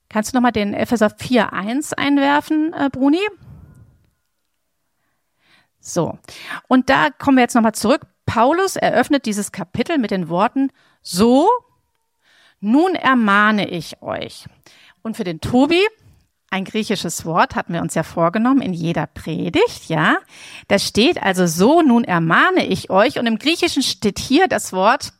Kannst 0.08 0.32
du 0.32 0.36
nochmal 0.36 0.52
den 0.52 0.74
Epheser 0.74 1.08
4.1 1.08 1.94
einwerfen, 1.94 2.72
äh, 2.72 2.88
Bruni? 2.90 3.20
So, 5.84 6.16
und 6.68 6.88
da 6.88 7.10
kommen 7.10 7.36
wir 7.36 7.42
jetzt 7.42 7.54
nochmal 7.54 7.74
zurück. 7.74 8.02
Paulus 8.24 8.76
eröffnet 8.76 9.26
dieses 9.26 9.50
Kapitel 9.50 9.98
mit 9.98 10.12
den 10.12 10.28
Worten, 10.28 10.70
so, 11.02 11.48
nun 12.60 12.94
ermahne 12.94 13.68
ich 13.68 14.00
euch. 14.00 14.46
Und 15.02 15.16
für 15.16 15.24
den 15.24 15.40
Tobi, 15.40 15.80
ein 16.50 16.64
griechisches 16.64 17.24
Wort 17.24 17.56
hatten 17.56 17.72
wir 17.72 17.82
uns 17.82 17.94
ja 17.94 18.04
vorgenommen 18.04 18.62
in 18.62 18.72
jeder 18.72 19.08
Predigt, 19.08 19.88
ja. 19.88 20.18
Da 20.68 20.78
steht 20.78 21.20
also 21.20 21.48
so, 21.48 21.82
nun 21.82 22.04
ermahne 22.04 22.64
ich 22.64 22.88
euch. 22.88 23.18
Und 23.18 23.26
im 23.26 23.38
Griechischen 23.38 23.82
steht 23.82 24.20
hier 24.20 24.46
das 24.46 24.72
Wort 24.72 25.12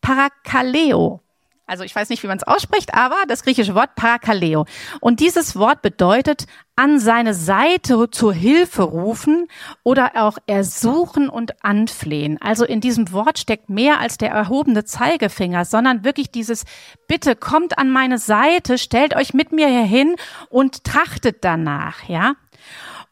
Parakaleo. 0.00 1.20
Also 1.66 1.84
ich 1.84 1.94
weiß 1.94 2.08
nicht, 2.08 2.22
wie 2.22 2.26
man 2.26 2.38
es 2.38 2.46
ausspricht, 2.46 2.92
aber 2.92 3.16
das 3.28 3.44
griechische 3.44 3.74
Wort 3.74 3.94
Parakaleo. 3.94 4.66
Und 5.00 5.20
dieses 5.20 5.56
Wort 5.56 5.80
bedeutet 5.80 6.46
an 6.74 6.98
seine 6.98 7.34
Seite 7.34 8.10
zur 8.10 8.34
Hilfe 8.34 8.82
rufen 8.82 9.46
oder 9.84 10.12
auch 10.16 10.38
ersuchen 10.46 11.28
und 11.28 11.64
anflehen. 11.64 12.38
Also 12.40 12.64
in 12.64 12.80
diesem 12.80 13.12
Wort 13.12 13.38
steckt 13.38 13.70
mehr 13.70 14.00
als 14.00 14.18
der 14.18 14.30
erhobene 14.30 14.84
Zeigefinger, 14.84 15.64
sondern 15.64 16.04
wirklich 16.04 16.30
dieses 16.30 16.64
Bitte 17.06 17.36
kommt 17.36 17.78
an 17.78 17.90
meine 17.90 18.18
Seite, 18.18 18.76
stellt 18.76 19.14
euch 19.14 19.32
mit 19.32 19.52
mir 19.52 19.68
hier 19.68 19.84
hin 19.84 20.16
und 20.50 20.84
trachtet 20.84 21.44
danach, 21.44 22.08
ja? 22.08 22.34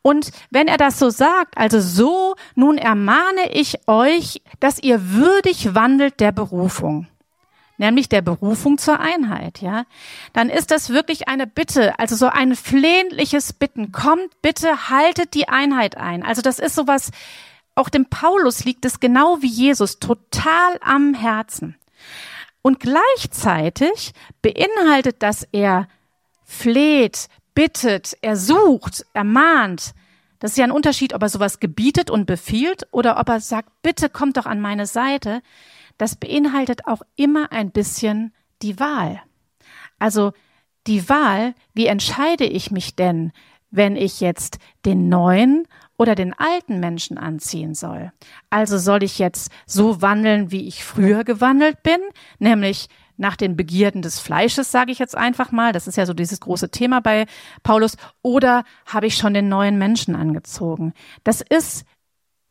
Und 0.03 0.31
wenn 0.51 0.67
er 0.67 0.79
das 0.79 0.99
so 0.99 1.11
sagt, 1.11 1.59
also 1.59 1.81
so, 1.81 2.35
nun 2.55 2.79
ermahne 2.79 3.53
ich 3.53 3.87
euch, 3.87 4.43
dass 4.59 4.83
ihr 4.83 5.13
würdig 5.13 5.75
wandelt 5.75 6.21
der 6.21 6.33
Berufung 6.33 7.07
nämlich 7.81 8.09
der 8.09 8.21
Berufung 8.21 8.79
zur 8.79 9.01
Einheit, 9.01 9.61
ja, 9.61 9.85
dann 10.33 10.51
ist 10.51 10.71
das 10.71 10.91
wirklich 10.91 11.29
eine 11.29 11.47
Bitte, 11.47 11.99
also 11.99 12.15
so 12.15 12.27
ein 12.27 12.55
flehentliches 12.55 13.55
Bitten. 13.55 13.91
Kommt 13.91 14.41
bitte, 14.43 14.91
haltet 14.91 15.35
die 15.35 15.49
Einheit 15.49 15.97
ein. 15.97 16.23
Also 16.23 16.43
das 16.43 16.59
ist 16.59 16.77
sowas, 16.77 17.11
auch 17.75 17.89
dem 17.89 18.07
Paulus 18.07 18.65
liegt 18.65 18.85
es 18.85 19.01
genau 19.01 19.39
wie 19.41 19.49
Jesus 19.49 19.99
total 19.99 20.79
am 20.83 21.15
Herzen. 21.15 21.77
Und 22.63 22.79
gleichzeitig 22.81 24.13
beinhaltet, 24.43 25.23
dass 25.23 25.49
er 25.51 25.89
fleht, 26.45 27.29
bittet, 27.55 28.19
er 28.21 28.37
sucht, 28.37 29.07
ermahnt. 29.15 29.95
Das 30.39 30.53
ist 30.53 30.59
ja 30.59 30.65
ein 30.65 30.71
Unterschied, 30.71 31.15
ob 31.15 31.23
er 31.23 31.31
sowas 31.31 31.61
gebietet 31.61 32.11
und 32.11 32.27
befiehlt 32.27 32.87
oder 32.91 33.19
ob 33.19 33.29
er 33.31 33.41
sagt, 33.41 33.71
bitte 33.83 34.11
kommt 34.11 34.37
doch 34.37 34.47
an 34.47 34.61
meine 34.61 34.87
Seite 34.87 35.41
das 36.01 36.17
beinhaltet 36.17 36.87
auch 36.87 37.03
immer 37.17 37.53
ein 37.53 37.71
bisschen 37.71 38.33
die 38.63 38.81
Wahl. 38.81 39.21
Also 39.99 40.33
die 40.87 41.09
Wahl, 41.09 41.55
wie 41.75 41.87
entscheide 41.87 42.45
ich 42.45 42.71
mich 42.71 42.97
denn, 42.97 43.33
wenn 43.71 43.97
ich 43.97 44.21
jetzt 44.21 44.59
den 44.87 45.11
neuen 45.11 45.69
oder 45.99 46.15
den 46.15 46.33
alten 46.33 46.81
Menschen 46.81 47.19
anziehen 47.19 47.75
soll? 47.75 48.13
Also 48.49 48.79
soll 48.79 49.03
ich 49.03 49.19
jetzt 49.19 49.53
so 49.67 50.01
wandeln, 50.01 50.51
wie 50.51 50.67
ich 50.67 50.85
früher 50.85 51.23
gewandelt 51.23 51.83
bin, 51.83 52.01
nämlich 52.39 52.89
nach 53.19 53.37
den 53.37 53.55
Begierden 53.55 54.01
des 54.01 54.19
Fleisches, 54.19 54.71
sage 54.71 54.93
ich 54.93 54.99
jetzt 54.99 55.15
einfach 55.15 55.53
mal. 55.53 55.73
Das 55.73 55.87
ist 55.87 55.97
ja 55.97 56.07
so 56.07 56.15
dieses 56.15 56.41
große 56.41 56.71
Thema 56.71 57.03
bei 57.03 57.27
Paulus. 57.63 57.99
Oder 58.23 58.65
habe 58.87 59.07
ich 59.07 59.17
schon 59.17 59.35
den 59.35 59.51
neuen 59.51 59.77
Menschen 59.77 60.17
angezogen? 60.17 60.95
Das 61.25 61.43
ist 61.43 61.85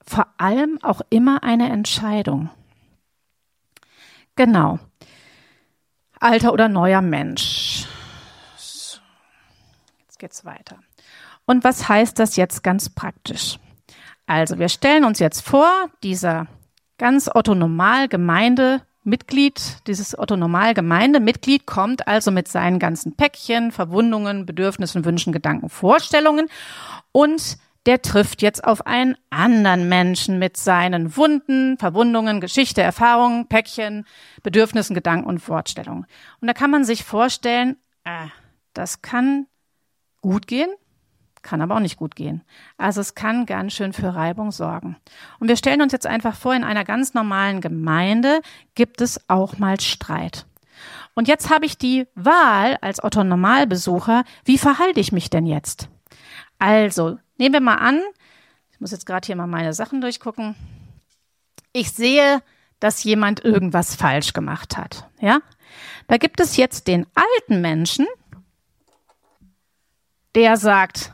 vor 0.06 0.28
allem 0.38 0.78
auch 0.84 1.02
immer 1.10 1.42
eine 1.42 1.72
Entscheidung. 1.72 2.52
Genau. 4.40 4.80
Alter 6.18 6.54
oder 6.54 6.70
neuer 6.70 7.02
Mensch. 7.02 7.86
Jetzt 8.56 10.18
geht's 10.18 10.46
weiter. 10.46 10.78
Und 11.46 11.66
was 11.66 11.90
heißt 11.90 12.18
das 12.20 12.38
jetzt 12.38 12.64
ganz 12.64 12.88
praktisch? 12.88 13.60
Also, 14.28 14.58
wir 14.58 14.70
stellen 14.70 15.04
uns 15.04 15.20
jetzt 15.20 15.42
vor, 15.42 15.70
dieser 16.04 16.48
ganz 16.98 17.28
autonomal 17.28 18.08
Gemeindemitglieder 18.08 18.86
Mitglied, 19.04 19.62
dieses 19.88 20.18
Otto-Normal-Gemeindemitglied 20.18 21.66
kommt 21.66 22.08
also 22.08 22.32
mit 22.32 22.48
seinen 22.48 22.80
ganzen 22.80 23.16
Päckchen, 23.16 23.72
Verwundungen, 23.72 24.46
Bedürfnissen, 24.46 25.04
Wünschen, 25.04 25.34
Gedanken, 25.34 25.70
Vorstellungen 25.70 26.48
und 27.12 27.58
der 27.90 28.04
trifft 28.04 28.44
jetzt 28.44 28.64
auf 28.66 28.86
einen 28.86 29.18
anderen 29.32 29.90
Menschen 29.90 30.38
mit 30.38 30.58
seinen 30.58 31.18
Wunden, 31.18 31.76
Verwundungen, 31.80 32.40
Geschichte, 32.40 32.84
Erfahrungen, 32.84 33.48
Päckchen, 33.48 34.06
Bedürfnissen, 34.44 34.94
Gedanken 34.94 35.28
und 35.28 35.40
Vorstellungen. 35.40 36.06
Und 36.40 36.48
da 36.48 36.54
kann 36.54 36.70
man 36.70 36.86
sich 36.86 37.04
vorstellen, 37.04 37.78
äh, 38.04 38.28
das 38.76 39.02
kann 39.02 39.48
gut 40.22 40.46
gehen, 40.46 40.70
kann 41.42 41.64
aber 41.64 41.78
auch 41.78 41.80
nicht 41.80 41.98
gut 41.98 42.16
gehen. 42.16 42.44
Also 42.78 43.02
es 43.02 43.16
kann 43.16 43.48
ganz 43.48 43.74
schön 43.74 43.92
für 43.92 44.14
Reibung 44.14 44.52
sorgen. 44.52 44.98
Und 45.40 45.48
wir 45.48 45.58
stellen 45.58 45.82
uns 45.82 45.92
jetzt 45.92 46.06
einfach 46.06 46.36
vor, 46.36 46.54
in 46.54 46.64
einer 46.64 46.86
ganz 46.86 47.16
normalen 47.16 47.60
Gemeinde 47.60 48.42
gibt 48.76 49.02
es 49.02 49.28
auch 49.28 49.58
mal 49.58 49.80
Streit. 49.80 50.46
Und 51.16 51.28
jetzt 51.28 51.50
habe 51.50 51.66
ich 51.66 51.76
die 51.76 52.06
Wahl 52.14 52.78
als 52.82 53.04
Otto 53.04 53.24
Normalbesucher, 53.24 54.26
wie 54.46 54.60
verhalte 54.60 55.00
ich 55.00 55.12
mich 55.12 55.32
denn 55.32 55.48
jetzt? 55.48 55.90
Also, 56.60 57.18
nehmen 57.40 57.54
wir 57.54 57.62
mal 57.62 57.76
an, 57.76 58.02
ich 58.72 58.80
muss 58.80 58.92
jetzt 58.92 59.06
gerade 59.06 59.26
hier 59.26 59.36
mal 59.36 59.48
meine 59.48 59.74
Sachen 59.74 60.02
durchgucken. 60.02 60.56
Ich 61.74 61.92
sehe, 61.92 62.42
dass 62.80 63.04
jemand 63.04 63.44
irgendwas 63.44 63.96
falsch 63.96 64.34
gemacht 64.34 64.78
hat, 64.78 65.10
ja? 65.20 65.40
Da 66.08 66.18
gibt 66.18 66.40
es 66.40 66.58
jetzt 66.58 66.88
den 66.88 67.06
alten 67.14 67.62
Menschen, 67.62 68.08
der 70.36 70.58
sagt, 70.58 71.14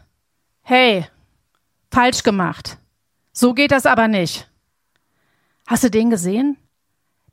hey, 0.61 1.07
falsch 1.91 2.23
gemacht. 2.23 2.77
So 3.31 3.53
geht 3.53 3.71
das 3.71 3.85
aber 3.85 4.07
nicht. 4.07 4.49
Hast 5.67 5.83
du 5.83 5.89
den 5.89 6.09
gesehen? 6.09 6.57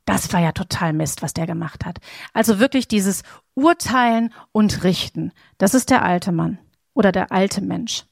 Das 0.05 0.33
war 0.33 0.41
ja 0.41 0.51
total 0.51 0.91
Mist, 0.91 1.21
was 1.21 1.33
der 1.33 1.45
gemacht 1.45 1.85
hat. 1.85 1.99
Also 2.33 2.59
wirklich 2.59 2.87
dieses 2.87 3.23
Urteilen 3.53 4.33
und 4.51 4.83
Richten. 4.83 5.31
Das 5.57 5.73
ist 5.73 5.89
der 5.89 6.03
alte 6.03 6.31
Mann 6.33 6.57
oder 6.93 7.11
der 7.11 7.31
alte 7.31 7.61
Mensch. 7.61 8.03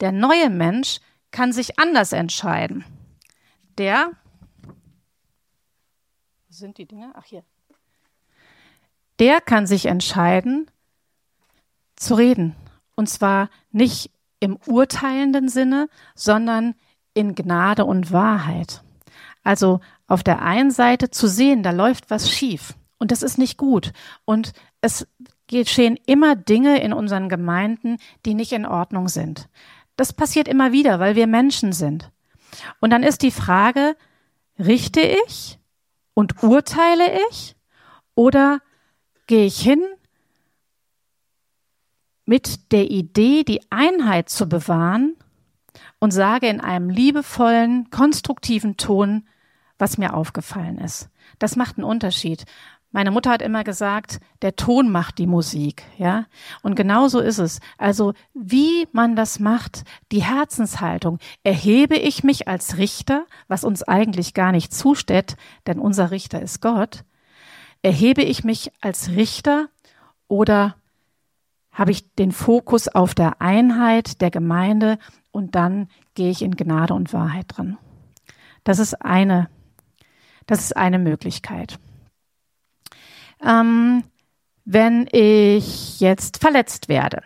Der 0.00 0.12
neue 0.12 0.50
Mensch 0.50 1.00
kann 1.30 1.52
sich 1.52 1.78
anders 1.78 2.12
entscheiden. 2.12 2.84
Der, 3.78 4.12
wo 4.66 4.72
sind 6.52 6.78
die 6.78 6.86
Dinge? 6.86 7.12
Ach 7.14 7.24
hier. 7.24 7.44
Der 9.18 9.40
kann 9.40 9.66
sich 9.66 9.86
entscheiden, 9.86 10.70
zu 11.96 12.14
reden. 12.14 12.56
Und 12.96 13.08
zwar 13.08 13.50
nicht 13.70 14.10
im 14.40 14.58
urteilenden 14.66 15.48
Sinne, 15.48 15.88
sondern 16.14 16.74
in 17.14 17.34
Gnade 17.34 17.84
und 17.84 18.12
Wahrheit. 18.12 18.82
Also 19.42 19.80
auf 20.06 20.22
der 20.22 20.42
einen 20.42 20.70
Seite 20.70 21.10
zu 21.10 21.28
sehen, 21.28 21.62
da 21.62 21.70
läuft 21.70 22.10
was 22.10 22.30
schief 22.30 22.74
und 22.98 23.10
das 23.10 23.22
ist 23.22 23.38
nicht 23.38 23.56
gut 23.56 23.92
und 24.24 24.52
es 24.80 25.06
geschehen 25.46 25.98
immer 26.06 26.36
Dinge 26.36 26.80
in 26.80 26.92
unseren 26.92 27.28
Gemeinden, 27.28 27.98
die 28.24 28.34
nicht 28.34 28.52
in 28.52 28.66
Ordnung 28.66 29.08
sind. 29.08 29.48
Das 30.00 30.14
passiert 30.14 30.48
immer 30.48 30.72
wieder, 30.72 30.98
weil 30.98 31.14
wir 31.14 31.26
Menschen 31.26 31.74
sind. 31.74 32.10
Und 32.80 32.88
dann 32.88 33.02
ist 33.02 33.20
die 33.20 33.30
Frage, 33.30 33.96
richte 34.58 35.02
ich 35.02 35.58
und 36.14 36.42
urteile 36.42 37.04
ich 37.28 37.54
oder 38.14 38.62
gehe 39.26 39.44
ich 39.44 39.60
hin 39.60 39.82
mit 42.24 42.72
der 42.72 42.90
Idee, 42.90 43.44
die 43.44 43.60
Einheit 43.70 44.30
zu 44.30 44.48
bewahren 44.48 45.16
und 45.98 46.12
sage 46.12 46.48
in 46.48 46.62
einem 46.62 46.88
liebevollen, 46.88 47.90
konstruktiven 47.90 48.78
Ton, 48.78 49.28
was 49.76 49.98
mir 49.98 50.14
aufgefallen 50.14 50.78
ist. 50.78 51.10
Das 51.38 51.56
macht 51.56 51.76
einen 51.76 51.84
Unterschied. 51.84 52.46
Meine 52.92 53.12
Mutter 53.12 53.30
hat 53.30 53.42
immer 53.42 53.62
gesagt, 53.62 54.18
der 54.42 54.56
Ton 54.56 54.90
macht 54.90 55.18
die 55.18 55.28
Musik, 55.28 55.84
ja? 55.96 56.26
Und 56.62 56.74
genau 56.74 57.06
so 57.06 57.20
ist 57.20 57.38
es. 57.38 57.60
Also, 57.78 58.14
wie 58.34 58.88
man 58.90 59.14
das 59.14 59.38
macht, 59.38 59.84
die 60.10 60.24
Herzenshaltung. 60.24 61.18
Erhebe 61.44 61.96
ich 61.96 62.24
mich 62.24 62.48
als 62.48 62.78
Richter, 62.78 63.26
was 63.46 63.62
uns 63.62 63.84
eigentlich 63.84 64.34
gar 64.34 64.50
nicht 64.50 64.74
zusteht, 64.74 65.36
denn 65.68 65.78
unser 65.78 66.10
Richter 66.10 66.42
ist 66.42 66.60
Gott. 66.60 67.04
Erhebe 67.82 68.22
ich 68.22 68.42
mich 68.42 68.72
als 68.80 69.10
Richter 69.10 69.68
oder 70.26 70.74
habe 71.70 71.92
ich 71.92 72.12
den 72.16 72.32
Fokus 72.32 72.88
auf 72.88 73.14
der 73.14 73.40
Einheit 73.40 74.20
der 74.20 74.32
Gemeinde 74.32 74.98
und 75.30 75.54
dann 75.54 75.88
gehe 76.14 76.30
ich 76.30 76.42
in 76.42 76.56
Gnade 76.56 76.94
und 76.94 77.12
Wahrheit 77.12 77.46
drin. 77.48 77.78
Das 78.64 78.80
ist 78.80 78.94
eine, 79.04 79.48
das 80.46 80.60
ist 80.60 80.76
eine 80.76 80.98
Möglichkeit. 80.98 81.78
Ähm, 83.42 84.04
wenn 84.64 85.08
ich 85.10 86.00
jetzt 86.00 86.38
verletzt 86.38 86.88
werde, 86.88 87.22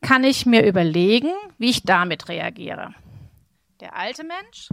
kann 0.00 0.24
ich 0.24 0.46
mir 0.46 0.66
überlegen, 0.66 1.30
wie 1.58 1.70
ich 1.70 1.82
damit 1.82 2.28
reagiere. 2.28 2.94
Der 3.80 3.96
alte 3.96 4.24
Mensch, 4.24 4.68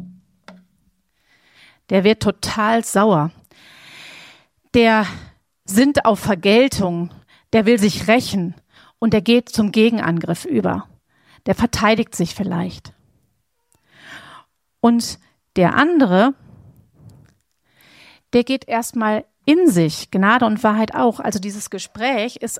der 1.89 2.03
wird 2.03 2.21
total 2.21 2.83
sauer. 2.83 3.31
Der 4.73 5.05
sind 5.65 6.05
auf 6.05 6.19
Vergeltung, 6.19 7.13
der 7.53 7.65
will 7.65 7.79
sich 7.79 8.07
rächen 8.07 8.55
und 8.99 9.13
er 9.13 9.21
geht 9.21 9.49
zum 9.49 9.71
Gegenangriff 9.71 10.45
über. 10.45 10.87
Der 11.45 11.55
verteidigt 11.55 12.15
sich 12.15 12.35
vielleicht. 12.35 12.93
Und 14.79 15.19
der 15.55 15.75
andere, 15.75 16.33
der 18.33 18.43
geht 18.43 18.67
erstmal 18.67 19.25
in 19.45 19.67
sich, 19.67 20.11
Gnade 20.11 20.45
und 20.45 20.63
Wahrheit 20.63 20.93
auch. 20.95 21.19
Also 21.19 21.39
dieses 21.39 21.69
Gespräch 21.69 22.37
ist 22.37 22.59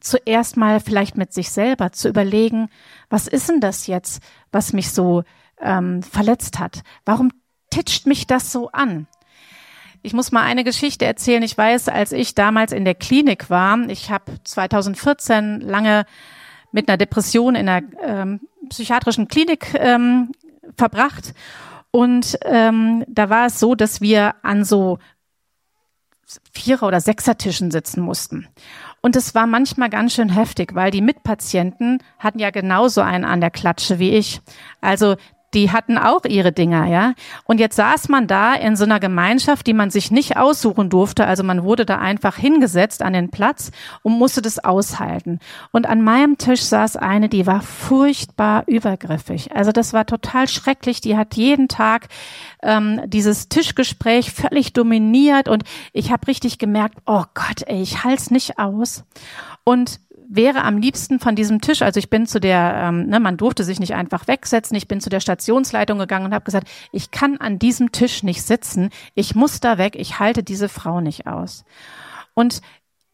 zuerst 0.00 0.56
mal 0.56 0.80
vielleicht 0.80 1.16
mit 1.16 1.32
sich 1.32 1.50
selber 1.50 1.92
zu 1.92 2.08
überlegen, 2.08 2.68
was 3.10 3.26
ist 3.26 3.48
denn 3.48 3.60
das 3.60 3.86
jetzt, 3.86 4.22
was 4.52 4.72
mich 4.72 4.92
so 4.92 5.24
ähm, 5.60 6.02
verletzt 6.02 6.58
hat? 6.58 6.82
Warum 7.04 7.30
titscht 7.70 8.06
mich 8.06 8.26
das 8.26 8.52
so 8.52 8.70
an? 8.70 9.06
Ich 10.02 10.12
muss 10.12 10.30
mal 10.30 10.42
eine 10.42 10.62
Geschichte 10.62 11.04
erzählen. 11.04 11.42
Ich 11.42 11.58
weiß, 11.58 11.88
als 11.88 12.12
ich 12.12 12.34
damals 12.34 12.72
in 12.72 12.84
der 12.84 12.94
Klinik 12.94 13.50
war, 13.50 13.78
ich 13.88 14.10
habe 14.10 14.42
2014 14.44 15.60
lange 15.60 16.06
mit 16.70 16.88
einer 16.88 16.96
Depression 16.96 17.56
in 17.56 17.68
einer 17.68 17.86
ähm, 18.02 18.40
psychiatrischen 18.68 19.26
Klinik 19.26 19.74
ähm, 19.74 20.30
verbracht. 20.76 21.34
Und 21.90 22.38
ähm, 22.44 23.04
da 23.08 23.30
war 23.30 23.46
es 23.46 23.58
so, 23.58 23.74
dass 23.74 24.00
wir 24.00 24.34
an 24.42 24.64
so 24.64 24.98
Vierer- 26.52 26.86
oder 26.86 27.00
Sechsertischen 27.00 27.70
sitzen 27.70 28.00
mussten. 28.00 28.46
Und 29.00 29.16
es 29.16 29.34
war 29.34 29.46
manchmal 29.46 29.90
ganz 29.90 30.14
schön 30.14 30.28
heftig, 30.28 30.74
weil 30.74 30.90
die 30.90 31.00
Mitpatienten 31.00 32.02
hatten 32.18 32.38
ja 32.38 32.50
genauso 32.50 33.00
einen 33.00 33.24
an 33.24 33.40
der 33.40 33.50
Klatsche 33.50 33.98
wie 33.98 34.10
ich. 34.10 34.40
Also 34.80 35.16
die 35.54 35.70
hatten 35.70 35.96
auch 35.96 36.24
ihre 36.24 36.52
Dinger, 36.52 36.86
ja. 36.86 37.14
Und 37.44 37.58
jetzt 37.58 37.76
saß 37.76 38.08
man 38.08 38.26
da 38.26 38.54
in 38.54 38.76
so 38.76 38.84
einer 38.84 39.00
Gemeinschaft, 39.00 39.66
die 39.66 39.72
man 39.72 39.90
sich 39.90 40.10
nicht 40.10 40.36
aussuchen 40.36 40.90
durfte. 40.90 41.26
Also 41.26 41.42
man 41.42 41.64
wurde 41.64 41.86
da 41.86 41.98
einfach 41.98 42.36
hingesetzt 42.36 43.02
an 43.02 43.14
den 43.14 43.30
Platz 43.30 43.70
und 44.02 44.18
musste 44.18 44.42
das 44.42 44.58
aushalten. 44.62 45.38
Und 45.72 45.86
an 45.86 46.02
meinem 46.02 46.36
Tisch 46.36 46.62
saß 46.62 46.96
eine, 46.96 47.28
die 47.28 47.46
war 47.46 47.62
furchtbar 47.62 48.64
übergriffig. 48.66 49.54
Also 49.54 49.72
das 49.72 49.92
war 49.92 50.04
total 50.04 50.48
schrecklich. 50.48 51.00
Die 51.00 51.16
hat 51.16 51.34
jeden 51.34 51.68
Tag 51.68 52.08
ähm, 52.62 53.00
dieses 53.06 53.48
Tischgespräch 53.48 54.32
völlig 54.32 54.74
dominiert 54.74 55.48
und 55.48 55.64
ich 55.92 56.12
habe 56.12 56.26
richtig 56.26 56.58
gemerkt, 56.58 56.98
oh 57.06 57.24
Gott, 57.34 57.62
ey, 57.66 57.80
ich 57.80 58.04
halt's 58.04 58.30
nicht 58.30 58.58
aus. 58.58 59.04
Und 59.64 60.00
wäre 60.28 60.62
am 60.62 60.76
liebsten 60.76 61.20
von 61.20 61.34
diesem 61.34 61.60
Tisch, 61.60 61.80
also 61.82 61.98
ich 61.98 62.10
bin 62.10 62.26
zu 62.26 62.38
der, 62.38 62.74
ähm, 62.76 63.06
ne, 63.06 63.18
man 63.18 63.36
durfte 63.36 63.64
sich 63.64 63.80
nicht 63.80 63.94
einfach 63.94 64.28
wegsetzen, 64.28 64.76
ich 64.76 64.86
bin 64.86 65.00
zu 65.00 65.08
der 65.08 65.20
Stationsleitung 65.20 65.98
gegangen 65.98 66.26
und 66.26 66.34
habe 66.34 66.44
gesagt, 66.44 66.68
ich 66.92 67.10
kann 67.10 67.38
an 67.38 67.58
diesem 67.58 67.92
Tisch 67.92 68.22
nicht 68.22 68.42
sitzen, 68.42 68.90
ich 69.14 69.34
muss 69.34 69.60
da 69.60 69.78
weg, 69.78 69.96
ich 69.96 70.18
halte 70.18 70.42
diese 70.42 70.68
Frau 70.68 71.00
nicht 71.00 71.26
aus. 71.26 71.64
Und 72.34 72.60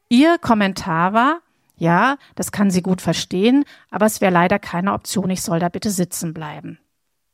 ihr 0.09 0.39
Kommentar 0.39 1.13
war, 1.13 1.41
ja, 1.77 2.17
das 2.35 2.53
kann 2.53 2.71
sie 2.71 2.83
gut 2.83 3.01
verstehen, 3.01 3.65
aber 3.91 4.07
es 4.07 4.21
wäre 4.21 4.33
leider 4.33 4.59
keine 4.59 4.93
Option, 4.93 5.31
ich 5.31 5.43
soll 5.43 5.61
da 5.61 5.69
bitte 5.69 5.91
sitzen 5.91 6.35
bleiben. 6.35 6.79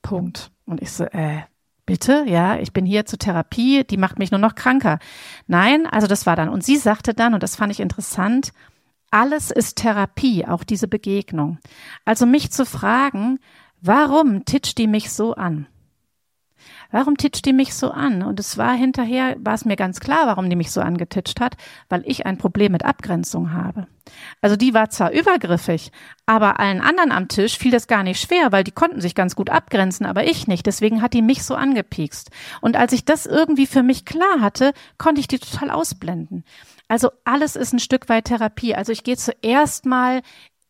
Punkt. 0.03 0.51
Und 0.67 0.83
ich 0.83 0.93
so, 0.93 1.05
äh, 1.05 1.41
bitte, 1.87 2.25
ja, 2.27 2.59
ich 2.59 2.73
bin 2.73 2.85
hier 2.87 3.07
zur 3.07 3.19
Therapie, 3.19 3.85
die 3.85 3.97
macht 3.97 4.19
mich 4.19 4.31
nur 4.31 4.41
noch 4.41 4.55
kranker. 4.55 4.99
Nein, 5.47 5.87
also 5.87 6.07
das 6.07 6.27
war 6.27 6.37
dann. 6.37 6.49
Und 6.49 6.65
sie 6.65 6.77
sagte 6.77 7.15
dann, 7.15 7.35
und 7.35 7.43
das 7.43 7.57
fand 7.57 7.73
ich 7.73 7.81
interessant, 7.81 8.53
alles 9.11 9.51
ist 9.51 9.77
Therapie, 9.77 10.47
auch 10.47 10.65
diese 10.65 10.89
Begegnung. 10.89 11.59
Also 12.05 12.27
mich 12.27 12.51
zu 12.51 12.65
fragen, 12.65 13.39
warum 13.81 14.45
titscht 14.45 14.79
die 14.79 14.87
mich 14.87 15.11
so 15.11 15.35
an? 15.35 15.67
warum 16.91 17.17
titscht 17.17 17.45
die 17.45 17.53
mich 17.53 17.75
so 17.75 17.91
an? 17.91 18.23
Und 18.23 18.41
es 18.41 18.59
war 18.59 18.75
hinterher, 18.75 19.37
war 19.41 19.55
es 19.55 19.65
mir 19.65 19.77
ganz 19.77 20.01
klar, 20.01 20.27
warum 20.27 20.49
die 20.51 20.57
mich 20.57 20.71
so 20.71 20.81
angetitscht 20.81 21.41
hat, 21.41 21.57
weil 21.89 22.03
ich 22.07 22.27
ein 22.27 22.39
Problem 22.39 22.73
mit 22.73 22.85
Abgrenzung 22.85 23.53
habe. 23.53 23.87
Also 24.41 24.57
die 24.57 24.75
war 24.75 24.91
zwar 24.91 25.13
übergriffig, 25.13 25.93
aber 26.27 26.59
allen 26.59 26.81
anderen 26.81 27.13
am 27.13 27.29
Tisch 27.29 27.59
fiel 27.59 27.71
das 27.71 27.87
gar 27.87 28.03
nicht 28.03 28.21
schwer, 28.21 28.51
weil 28.51 28.65
die 28.65 28.73
konnten 28.73 29.01
sich 29.01 29.15
ganz 29.15 29.37
gut 29.37 29.51
abgrenzen, 29.51 30.07
aber 30.07 30.25
ich 30.25 30.49
nicht. 30.49 30.67
Deswegen 30.67 31.03
hat 31.03 31.15
die 31.15 31.23
mich 31.23 31.45
so 31.45 31.55
angepiekst. 31.55 32.31
Und 32.61 32.77
als 32.77 32.93
ich 32.93 33.05
das 33.05 33.27
irgendwie 33.27 33.67
für 33.67 33.83
mich 33.83 34.05
klar 34.05 34.41
hatte, 34.41 34.73
konnte 34.99 35.21
ich 35.21 35.29
die 35.29 35.39
total 35.39 35.71
ausblenden. 35.71 36.45
Also 36.91 37.13
alles 37.23 37.55
ist 37.55 37.73
ein 37.73 37.79
Stück 37.79 38.09
weit 38.09 38.25
Therapie. 38.25 38.75
Also 38.75 38.91
ich 38.91 39.05
gehe 39.05 39.17
zuerst 39.17 39.87
mal 39.87 40.23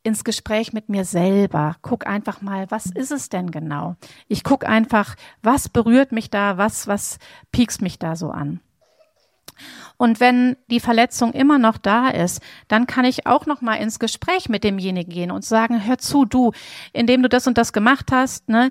ins 0.02 0.22
Gespräch 0.22 0.74
mit 0.74 0.90
mir 0.90 1.06
selber. 1.06 1.76
Guck 1.80 2.06
einfach 2.06 2.42
mal, 2.42 2.70
was 2.70 2.84
ist 2.84 3.10
es 3.10 3.30
denn 3.30 3.50
genau? 3.50 3.96
Ich 4.28 4.44
guck 4.44 4.68
einfach, 4.68 5.16
was 5.42 5.70
berührt 5.70 6.12
mich 6.12 6.28
da, 6.28 6.58
was, 6.58 6.86
was 6.86 7.18
piekst 7.52 7.80
mich 7.80 7.98
da 7.98 8.16
so 8.16 8.28
an? 8.28 8.60
Und 9.96 10.20
wenn 10.20 10.58
die 10.70 10.80
Verletzung 10.80 11.32
immer 11.32 11.58
noch 11.58 11.78
da 11.78 12.10
ist, 12.10 12.42
dann 12.68 12.86
kann 12.86 13.06
ich 13.06 13.26
auch 13.26 13.46
noch 13.46 13.62
mal 13.62 13.76
ins 13.76 13.98
Gespräch 13.98 14.50
mit 14.50 14.62
demjenigen 14.62 15.10
gehen 15.10 15.30
und 15.30 15.46
sagen, 15.46 15.86
hör 15.86 15.96
zu, 15.96 16.26
du, 16.26 16.52
indem 16.92 17.22
du 17.22 17.30
das 17.30 17.46
und 17.46 17.56
das 17.56 17.72
gemacht 17.72 18.12
hast, 18.12 18.46
ne, 18.50 18.70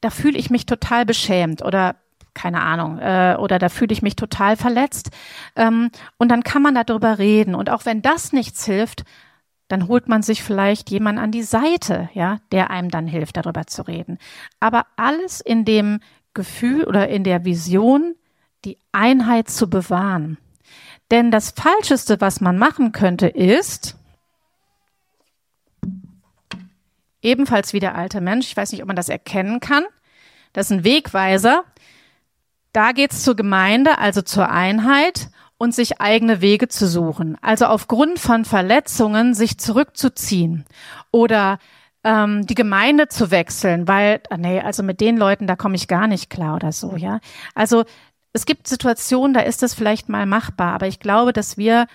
da 0.00 0.10
fühle 0.10 0.36
ich 0.36 0.50
mich 0.50 0.66
total 0.66 1.06
beschämt 1.06 1.62
oder 1.64 1.94
keine 2.34 2.62
Ahnung, 2.62 2.98
äh, 2.98 3.36
oder 3.38 3.58
da 3.58 3.68
fühle 3.68 3.92
ich 3.92 4.02
mich 4.02 4.16
total 4.16 4.56
verletzt. 4.56 5.10
Ähm, 5.56 5.90
und 6.18 6.30
dann 6.30 6.42
kann 6.42 6.62
man 6.62 6.74
darüber 6.74 7.18
reden. 7.18 7.54
Und 7.54 7.70
auch 7.70 7.84
wenn 7.84 8.02
das 8.02 8.32
nichts 8.32 8.64
hilft, 8.64 9.04
dann 9.68 9.88
holt 9.88 10.08
man 10.08 10.22
sich 10.22 10.42
vielleicht 10.42 10.90
jemand 10.90 11.18
an 11.18 11.30
die 11.30 11.42
Seite, 11.42 12.10
ja, 12.14 12.38
der 12.52 12.70
einem 12.70 12.90
dann 12.90 13.06
hilft, 13.06 13.36
darüber 13.36 13.66
zu 13.66 13.86
reden. 13.86 14.18
Aber 14.60 14.86
alles 14.96 15.40
in 15.40 15.64
dem 15.64 16.00
Gefühl 16.34 16.84
oder 16.84 17.08
in 17.08 17.24
der 17.24 17.44
Vision, 17.44 18.14
die 18.64 18.78
Einheit 18.92 19.48
zu 19.48 19.68
bewahren. 19.68 20.38
Denn 21.10 21.30
das 21.30 21.50
Falscheste, 21.50 22.20
was 22.20 22.40
man 22.40 22.58
machen 22.58 22.92
könnte, 22.92 23.28
ist, 23.28 23.96
ebenfalls 27.20 27.72
wie 27.72 27.80
der 27.80 27.94
alte 27.94 28.20
Mensch, 28.20 28.46
ich 28.48 28.56
weiß 28.56 28.72
nicht, 28.72 28.82
ob 28.82 28.88
man 28.88 28.96
das 28.96 29.08
erkennen 29.08 29.60
kann, 29.60 29.84
das 30.52 30.66
ist 30.66 30.72
ein 30.72 30.84
Wegweiser, 30.84 31.64
da 32.72 32.92
geht's 32.92 33.22
zur 33.22 33.36
Gemeinde, 33.36 33.98
also 33.98 34.22
zur 34.22 34.50
Einheit, 34.50 35.28
und 35.62 35.72
sich 35.72 36.00
eigene 36.00 36.40
Wege 36.40 36.66
zu 36.66 36.88
suchen. 36.88 37.38
Also 37.40 37.66
aufgrund 37.66 38.18
von 38.18 38.44
Verletzungen 38.44 39.32
sich 39.32 39.58
zurückzuziehen 39.58 40.64
oder 41.12 41.60
ähm, 42.02 42.44
die 42.48 42.56
Gemeinde 42.56 43.06
zu 43.06 43.30
wechseln, 43.30 43.86
weil, 43.86 44.22
ah, 44.28 44.36
nee, 44.38 44.60
also 44.60 44.82
mit 44.82 45.00
den 45.00 45.16
Leuten, 45.16 45.46
da 45.46 45.54
komme 45.54 45.76
ich 45.76 45.86
gar 45.86 46.08
nicht 46.08 46.30
klar 46.30 46.56
oder 46.56 46.72
so, 46.72 46.96
ja. 46.96 47.20
Also 47.54 47.84
es 48.32 48.44
gibt 48.44 48.66
Situationen, 48.66 49.34
da 49.34 49.40
ist 49.40 49.62
das 49.62 49.72
vielleicht 49.72 50.08
mal 50.08 50.26
machbar, 50.26 50.74
aber 50.74 50.88
ich 50.88 50.98
glaube, 50.98 51.32
dass 51.32 51.56
wir 51.56 51.86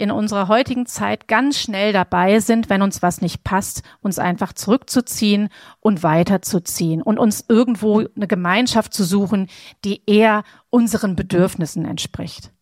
in 0.00 0.10
unserer 0.10 0.48
heutigen 0.48 0.86
Zeit 0.86 1.28
ganz 1.28 1.58
schnell 1.58 1.92
dabei 1.92 2.40
sind, 2.40 2.70
wenn 2.70 2.82
uns 2.82 3.02
was 3.02 3.20
nicht 3.20 3.44
passt, 3.44 3.82
uns 4.00 4.18
einfach 4.18 4.52
zurückzuziehen 4.52 5.48
und 5.80 6.02
weiterzuziehen 6.02 7.02
und 7.02 7.18
uns 7.18 7.44
irgendwo 7.48 8.04
eine 8.16 8.26
Gemeinschaft 8.26 8.94
zu 8.94 9.04
suchen, 9.04 9.48
die 9.84 10.02
eher 10.06 10.44
unseren 10.70 11.16
Bedürfnissen 11.16 11.84
entspricht. 11.84 12.52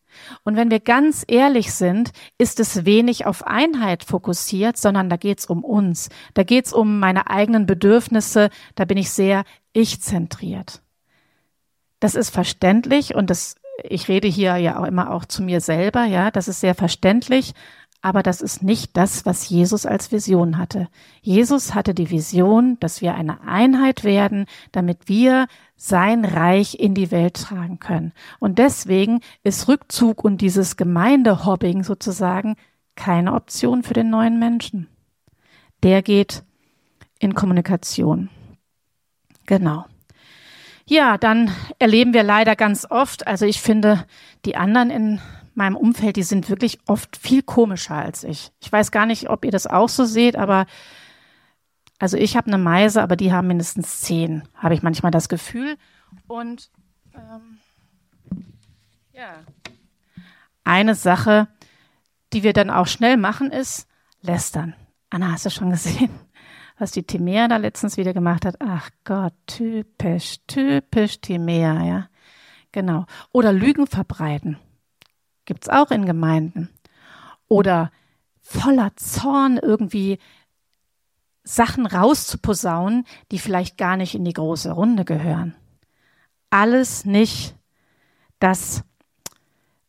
Und 0.42 0.56
wenn 0.56 0.70
wir 0.70 0.80
ganz 0.80 1.24
ehrlich 1.28 1.72
sind, 1.72 2.10
ist 2.38 2.60
es 2.60 2.84
wenig 2.84 3.26
auf 3.26 3.46
Einheit 3.46 4.04
fokussiert, 4.04 4.76
sondern 4.76 5.08
da 5.08 5.16
geht's 5.16 5.46
um 5.46 5.64
uns. 5.64 6.08
Da 6.34 6.42
geht's 6.42 6.72
um 6.72 6.98
meine 6.98 7.30
eigenen 7.30 7.66
Bedürfnisse. 7.66 8.50
Da 8.74 8.84
bin 8.84 8.98
ich 8.98 9.10
sehr 9.10 9.44
ich-zentriert. 9.72 10.82
Das 12.00 12.14
ist 12.14 12.30
verständlich 12.30 13.14
und 13.14 13.30
das, 13.30 13.56
ich 13.82 14.08
rede 14.08 14.28
hier 14.28 14.56
ja 14.56 14.78
auch 14.78 14.84
immer 14.84 15.12
auch 15.12 15.24
zu 15.24 15.42
mir 15.42 15.60
selber, 15.60 16.04
ja, 16.04 16.30
das 16.30 16.48
ist 16.48 16.60
sehr 16.60 16.74
verständlich. 16.74 17.54
Aber 18.00 18.22
das 18.22 18.40
ist 18.40 18.62
nicht 18.62 18.96
das, 18.96 19.26
was 19.26 19.48
Jesus 19.48 19.84
als 19.84 20.12
Vision 20.12 20.56
hatte. 20.56 20.88
Jesus 21.20 21.74
hatte 21.74 21.94
die 21.94 22.10
Vision, 22.10 22.76
dass 22.78 23.02
wir 23.02 23.16
eine 23.16 23.40
Einheit 23.40 24.04
werden, 24.04 24.46
damit 24.70 25.08
wir 25.08 25.48
sein 25.76 26.24
Reich 26.24 26.78
in 26.78 26.94
die 26.94 27.10
Welt 27.10 27.34
tragen 27.34 27.80
können. 27.80 28.12
Und 28.38 28.58
deswegen 28.58 29.20
ist 29.42 29.66
Rückzug 29.66 30.22
und 30.22 30.40
dieses 30.40 30.76
Gemeindehobbing 30.76 31.82
sozusagen 31.82 32.54
keine 32.94 33.34
Option 33.34 33.82
für 33.82 33.94
den 33.94 34.10
neuen 34.10 34.38
Menschen. 34.38 34.88
Der 35.82 36.02
geht 36.02 36.44
in 37.18 37.34
Kommunikation. 37.34 38.30
Genau. 39.46 39.86
Ja, 40.88 41.18
dann 41.18 41.54
erleben 41.78 42.14
wir 42.14 42.22
leider 42.22 42.56
ganz 42.56 42.86
oft, 42.88 43.26
also 43.26 43.44
ich 43.44 43.60
finde, 43.60 44.06
die 44.46 44.56
anderen 44.56 44.88
in 44.88 45.20
meinem 45.54 45.76
Umfeld, 45.76 46.16
die 46.16 46.22
sind 46.22 46.48
wirklich 46.48 46.78
oft 46.86 47.18
viel 47.18 47.42
komischer 47.42 47.96
als 47.96 48.24
ich. 48.24 48.52
Ich 48.58 48.72
weiß 48.72 48.90
gar 48.90 49.04
nicht, 49.04 49.28
ob 49.28 49.44
ihr 49.44 49.50
das 49.50 49.66
auch 49.66 49.90
so 49.90 50.06
seht, 50.06 50.34
aber 50.34 50.64
also 51.98 52.16
ich 52.16 52.38
habe 52.38 52.46
eine 52.46 52.56
Meise, 52.56 53.02
aber 53.02 53.16
die 53.16 53.34
haben 53.34 53.48
mindestens 53.48 54.00
zehn, 54.00 54.44
habe 54.54 54.72
ich 54.72 54.82
manchmal 54.82 55.10
das 55.10 55.28
Gefühl. 55.28 55.76
Und 56.26 56.70
ähm, 57.14 57.58
ja, 59.12 59.40
eine 60.64 60.94
Sache, 60.94 61.48
die 62.32 62.42
wir 62.42 62.54
dann 62.54 62.70
auch 62.70 62.86
schnell 62.86 63.18
machen, 63.18 63.50
ist 63.50 63.86
lästern. 64.22 64.74
Anna, 65.10 65.32
hast 65.32 65.44
du 65.44 65.50
schon 65.50 65.68
gesehen, 65.70 66.08
was 66.78 66.92
die 66.92 67.02
Timea 67.02 67.48
da 67.48 67.56
letztens 67.56 67.96
wieder 67.96 68.12
gemacht 68.12 68.44
hat? 68.44 68.56
Ach 68.60 68.90
Gott, 69.04 69.34
typisch, 69.46 70.38
typisch 70.46 71.20
Timea, 71.20 71.84
ja. 71.84 72.08
Genau. 72.72 73.06
Oder 73.32 73.52
Lügen 73.52 73.86
verbreiten. 73.86 74.58
Gibt's 75.44 75.68
auch 75.68 75.90
in 75.90 76.06
Gemeinden. 76.06 76.68
Oder 77.48 77.90
voller 78.40 78.94
Zorn 78.96 79.58
irgendwie 79.58 80.18
Sachen 81.42 81.86
rauszuposaunen, 81.86 83.06
die 83.32 83.38
vielleicht 83.38 83.78
gar 83.78 83.96
nicht 83.96 84.14
in 84.14 84.24
die 84.24 84.34
große 84.34 84.70
Runde 84.70 85.04
gehören. 85.04 85.54
Alles 86.50 87.04
nicht 87.04 87.56
das, 88.38 88.84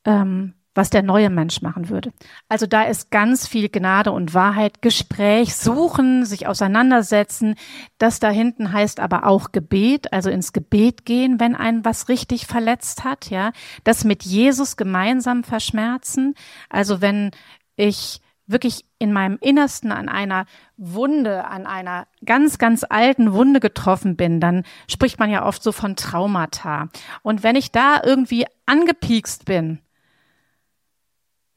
ähm, 0.05 0.53
was 0.75 0.89
der 0.89 1.03
neue 1.03 1.29
Mensch 1.29 1.61
machen 1.61 1.89
würde. 1.89 2.11
Also 2.47 2.65
da 2.65 2.83
ist 2.83 3.11
ganz 3.11 3.47
viel 3.47 3.69
Gnade 3.69 4.11
und 4.11 4.33
Wahrheit, 4.33 4.81
Gespräch, 4.81 5.55
suchen, 5.55 6.25
sich 6.25 6.47
auseinandersetzen. 6.47 7.55
Das 7.97 8.19
da 8.19 8.29
hinten 8.29 8.71
heißt 8.71 8.99
aber 8.99 9.25
auch 9.25 9.51
Gebet, 9.51 10.13
also 10.13 10.29
ins 10.29 10.53
Gebet 10.53 11.05
gehen, 11.05 11.39
wenn 11.39 11.55
einen 11.55 11.85
was 11.85 12.09
richtig 12.09 12.45
verletzt 12.45 13.03
hat, 13.03 13.29
ja. 13.29 13.51
Das 13.83 14.03
mit 14.03 14.23
Jesus 14.23 14.77
gemeinsam 14.77 15.43
verschmerzen. 15.43 16.35
Also 16.69 17.01
wenn 17.01 17.31
ich 17.75 18.21
wirklich 18.49 18.85
in 18.97 19.13
meinem 19.13 19.37
Innersten 19.41 19.91
an 19.91 20.09
einer 20.09 20.45
Wunde, 20.75 21.45
an 21.45 21.65
einer 21.65 22.07
ganz, 22.25 22.57
ganz 22.57 22.83
alten 22.87 23.33
Wunde 23.33 23.59
getroffen 23.59 24.15
bin, 24.15 24.39
dann 24.39 24.63
spricht 24.87 25.19
man 25.19 25.29
ja 25.29 25.45
oft 25.45 25.61
so 25.61 25.71
von 25.71 25.95
Traumata. 25.95 26.89
Und 27.21 27.43
wenn 27.43 27.55
ich 27.55 27.71
da 27.71 28.01
irgendwie 28.03 28.45
angepiekst 28.65 29.45
bin, 29.45 29.79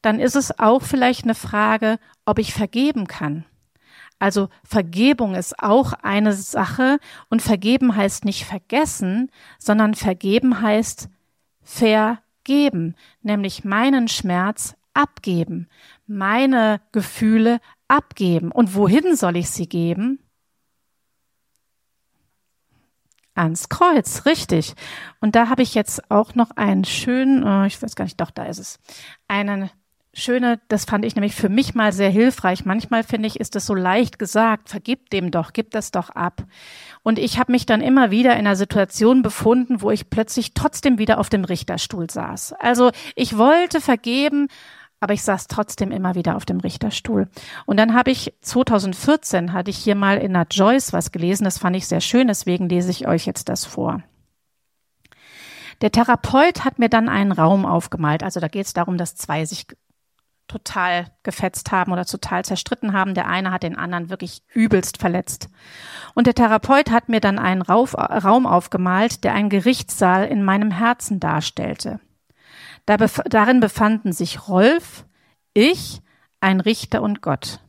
dann 0.03 0.19
ist 0.19 0.35
es 0.35 0.59
auch 0.59 0.83
vielleicht 0.83 1.23
eine 1.23 1.33
Frage, 1.33 1.97
ob 2.25 2.37
ich 2.37 2.53
vergeben 2.53 3.07
kann. 3.07 3.45
Also 4.19 4.49
Vergebung 4.63 5.33
ist 5.33 5.59
auch 5.59 5.93
eine 5.93 6.33
Sache 6.33 6.99
und 7.29 7.41
vergeben 7.41 7.95
heißt 7.95 8.25
nicht 8.25 8.45
vergessen, 8.45 9.31
sondern 9.57 9.95
vergeben 9.95 10.61
heißt 10.61 11.09
vergeben, 11.61 12.95
nämlich 13.21 13.63
meinen 13.63 14.07
Schmerz 14.07 14.75
abgeben, 14.93 15.67
meine 16.05 16.81
Gefühle 16.91 17.59
abgeben. 17.87 18.51
Und 18.51 18.75
wohin 18.75 19.15
soll 19.15 19.37
ich 19.37 19.49
sie 19.49 19.67
geben? 19.67 20.19
Ans 23.35 23.67
Kreuz, 23.69 24.25
richtig. 24.25 24.75
Und 25.21 25.35
da 25.35 25.49
habe 25.49 25.63
ich 25.63 25.73
jetzt 25.73 26.11
auch 26.11 26.35
noch 26.35 26.51
einen 26.51 26.83
schönen, 26.83 27.43
oh, 27.43 27.63
ich 27.63 27.81
weiß 27.81 27.95
gar 27.95 28.05
nicht, 28.05 28.21
doch, 28.21 28.31
da 28.31 28.45
ist 28.45 28.59
es, 28.59 28.79
einen 29.27 29.71
schöne, 30.13 30.59
das 30.67 30.85
fand 30.85 31.05
ich 31.05 31.15
nämlich 31.15 31.35
für 31.35 31.49
mich 31.49 31.75
mal 31.75 31.91
sehr 31.91 32.09
hilfreich. 32.09 32.65
Manchmal 32.65 33.03
finde 33.03 33.27
ich, 33.27 33.39
ist 33.39 33.55
es 33.55 33.65
so 33.65 33.73
leicht 33.73 34.19
gesagt, 34.19 34.69
vergib 34.69 35.09
dem 35.09 35.31
doch, 35.31 35.53
gib 35.53 35.71
das 35.71 35.91
doch 35.91 36.09
ab. 36.09 36.43
Und 37.01 37.19
ich 37.19 37.39
habe 37.39 37.51
mich 37.51 37.65
dann 37.65 37.81
immer 37.81 38.11
wieder 38.11 38.33
in 38.33 38.45
einer 38.45 38.55
Situation 38.55 39.21
befunden, 39.21 39.81
wo 39.81 39.91
ich 39.91 40.09
plötzlich 40.09 40.53
trotzdem 40.53 40.97
wieder 40.97 41.19
auf 41.19 41.29
dem 41.29 41.43
Richterstuhl 41.43 42.09
saß. 42.09 42.53
Also 42.53 42.91
ich 43.15 43.37
wollte 43.37 43.81
vergeben, 43.81 44.47
aber 44.99 45.13
ich 45.13 45.23
saß 45.23 45.47
trotzdem 45.47 45.91
immer 45.91 46.15
wieder 46.15 46.37
auf 46.37 46.45
dem 46.45 46.59
Richterstuhl. 46.59 47.27
Und 47.65 47.77
dann 47.77 47.93
habe 47.93 48.11
ich 48.11 48.33
2014 48.41 49.51
hatte 49.51 49.69
ich 49.69 49.77
hier 49.77 49.95
mal 49.95 50.17
in 50.17 50.33
der 50.33 50.47
Joyce 50.49 50.93
was 50.93 51.11
gelesen, 51.11 51.43
das 51.43 51.57
fand 51.57 51.75
ich 51.75 51.87
sehr 51.87 52.01
schön, 52.01 52.27
deswegen 52.27 52.69
lese 52.69 52.91
ich 52.91 53.07
euch 53.07 53.25
jetzt 53.25 53.49
das 53.49 53.65
vor. 53.65 54.01
Der 55.81 55.91
Therapeut 55.91 56.63
hat 56.63 56.79
mir 56.79 56.87
dann 56.87 57.09
einen 57.09 57.33
Raum 57.33 57.65
aufgemalt, 57.65 58.23
also 58.23 58.39
da 58.39 58.47
geht 58.47 58.65
es 58.65 58.73
darum, 58.73 58.97
dass 58.97 59.15
zwei 59.15 59.43
sich 59.43 59.67
total 60.47 61.07
gefetzt 61.23 61.71
haben 61.71 61.91
oder 61.91 62.05
total 62.05 62.45
zerstritten 62.45 62.93
haben. 62.93 63.13
Der 63.13 63.27
eine 63.27 63.51
hat 63.51 63.63
den 63.63 63.77
anderen 63.77 64.09
wirklich 64.09 64.43
übelst 64.53 64.97
verletzt. 64.97 65.49
Und 66.13 66.27
der 66.27 66.35
Therapeut 66.35 66.91
hat 66.91 67.09
mir 67.09 67.19
dann 67.19 67.39
einen 67.39 67.61
Rauf, 67.61 67.95
Raum 67.95 68.45
aufgemalt, 68.45 69.23
der 69.23 69.33
einen 69.33 69.49
Gerichtssaal 69.49 70.25
in 70.25 70.43
meinem 70.43 70.71
Herzen 70.71 71.19
darstellte. 71.19 71.99
Da 72.85 72.97
bef 72.97 73.21
darin 73.25 73.59
befanden 73.59 74.11
sich 74.11 74.47
Rolf, 74.47 75.05
ich, 75.53 76.01
ein 76.41 76.59
Richter 76.59 77.01
und 77.01 77.21
Gott. 77.21 77.59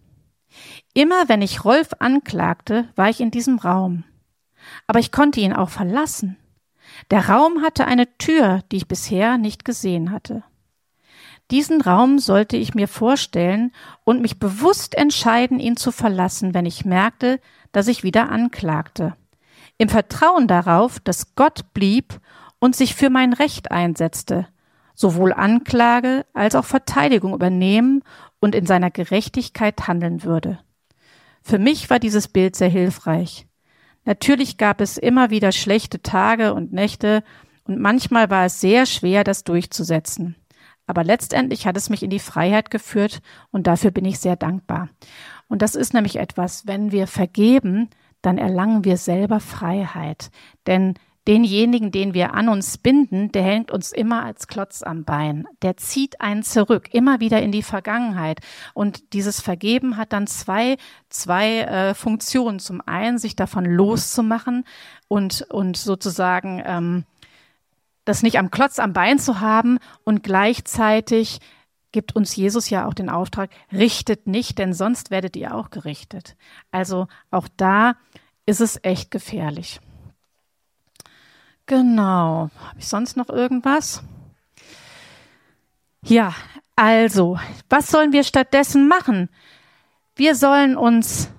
Immer 0.93 1.29
wenn 1.29 1.43
ich 1.43 1.65
Rolf 1.65 1.91
anklagte, 1.99 2.89
war 2.97 3.09
ich 3.09 3.21
in 3.21 3.31
diesem 3.31 3.59
Raum. 3.59 4.05
Aber 4.87 4.99
ich 4.99 5.13
konnte 5.13 5.41
ihn 5.41 5.53
auch 5.53 5.69
verlassen. 5.69 6.37
Der 7.11 7.29
Raum 7.29 7.63
hatte 7.63 7.87
eine 7.87 8.17
Tür, 8.19 8.63
die 8.71 8.77
ich 8.77 8.89
bisher 8.89 9.39
nicht 9.39 9.65
gesehen 9.65 10.11
hatte. 10.11 10.43
Diesen 11.51 11.83
Raum 11.83 12.19
sollte 12.19 12.57
ich 12.57 12.75
mir 12.75 12.89
vorstellen 12.89 13.73
und 14.05 14.23
mich 14.23 14.39
bewusst 14.39 14.97
entscheiden, 14.97 15.61
ihn 15.61 15.77
zu 15.77 15.93
verlassen, 15.93 16.55
wenn 16.55 16.65
ich 16.65 16.85
merkte, 16.85 17.39
dass 17.73 17.89
ich 17.89 18.03
wieder 18.03 18.31
anklagte. 18.31 19.15
Im 19.77 19.89
Vertrauen 19.89 20.47
darauf, 20.47 21.01
dass 21.01 21.35
Gott 21.35 21.75
blieb 21.75 22.21
und 22.61 22.75
sich 22.75 22.95
für 22.95 23.11
mein 23.11 23.33
Recht 23.33 23.73
einsetzte, 23.73 24.47
sowohl 24.95 25.33
Anklage 25.33 26.25
als 26.33 26.55
auch 26.55 26.65
Verteidigung 26.65 27.35
übernehmen 27.35 28.03
und 28.41 28.55
in 28.55 28.65
seiner 28.65 28.91
Gerechtigkeit 28.91 29.87
handeln 29.87 30.23
würde. 30.23 30.61
Für 31.43 31.59
mich 31.59 31.91
war 31.91 31.99
dieses 31.99 32.29
Bild 32.29 32.57
sehr 32.57 32.69
hilfreich. 32.69 33.47
Natürlich 34.07 34.57
gab 34.57 34.81
es 34.81 34.97
immer 34.97 35.31
wieder 35.31 35.53
schlechte 35.53 36.01
Tage 36.01 36.55
und 36.55 36.73
Nächte, 36.73 37.23
und 37.67 37.81
manchmal 37.81 38.29
war 38.29 38.45
es 38.45 38.61
sehr 38.61 38.85
schwer, 38.85 39.25
das 39.25 39.43
durchzusetzen. 39.43 40.37
Aber 40.87 41.05
letztendlich 41.05 41.67
hat 41.67 41.77
es 41.77 41.91
mich 41.91 42.03
in 42.03 42.11
die 42.11 42.19
Freiheit 42.19 42.71
geführt 42.71 43.21
und 43.51 43.67
dafür 43.67 43.91
bin 43.91 44.05
ich 44.05 44.19
sehr 44.19 44.37
dankbar. 44.37 44.89
Und 45.49 45.63
das 45.63 45.75
ist 45.75 45.95
nämlich 45.95 46.17
etwas, 46.17 46.67
wenn 46.67 46.93
wir 46.93 47.07
vergeben, 47.07 47.89
dann 48.23 48.39
erlangen 48.39 48.85
wir 48.85 48.97
selber 48.97 49.41
Freiheit. 49.41 50.31
Denn 50.67 50.95
denjenigen, 51.27 51.91
den 51.91 52.13
wir 52.13 52.35
an 52.35 52.49
uns 52.49 52.77
binden, 52.79 53.33
der 53.33 53.43
hängt 53.43 53.71
uns 53.71 53.93
immer 53.93 54.25
als 54.25 54.47
Klotz 54.47 54.83
am 54.83 55.05
Bein. 55.05 55.47
Der 55.63 55.77
zieht 55.77 56.21
einen 56.21 56.43
zurück, 56.43 56.89
immer 56.93 57.21
wieder 57.21 57.41
in 57.41 57.53
die 57.53 57.63
Vergangenheit. 57.63 58.41
Und 58.75 59.13
dieses 59.15 59.41
Vergeben 59.41 59.97
hat 59.97 60.13
dann 60.13 60.27
zwei, 60.27 60.77
zwei 61.09 61.61
äh, 61.61 61.95
Funktionen. 61.95 62.59
Zum 62.59 62.83
einen, 62.85 63.19
sich 63.19 63.37
davon 63.37 63.65
loszumachen 63.65 64.65
und, 65.09 65.47
und 65.51 65.77
sozusagen 65.77 66.63
ähm, 66.65 67.05
das 68.05 68.23
nicht 68.23 68.39
am 68.39 68.51
Klotz 68.51 68.79
am 68.79 68.93
Bein 68.93 69.19
zu 69.19 69.41
haben 69.41 69.79
und 70.05 70.23
gleichzeitig 70.23 71.41
gibt 71.93 72.17
uns 72.17 72.35
Jesus 72.35 72.71
ja 72.71 72.87
auch 72.87 72.95
den 72.95 73.09
Auftrag, 73.09 73.51
richtet 73.73 74.27
nicht, 74.27 74.59
denn 74.59 74.75
sonst 74.75 75.11
werdet 75.11 75.37
ihr 75.37 75.55
auch 75.55 75.71
gerichtet. 75.71 76.37
Also 76.73 77.07
auch 77.31 77.49
da 77.57 77.95
ist 78.47 78.61
es 78.61 78.81
echt 78.83 79.11
gefährlich. 79.11 79.81
Genau. 81.67 82.51
Habe 82.69 82.79
ich 82.79 82.89
sonst 82.89 83.17
noch 83.17 83.29
irgendwas? 83.29 84.03
Ja, 86.03 86.35
also, 86.77 87.39
was 87.71 87.91
sollen 87.91 88.13
wir 88.13 88.25
stattdessen 88.25 88.89
machen? 88.89 89.31
Wir 90.17 90.35
sollen 90.35 90.77
uns 90.77 91.31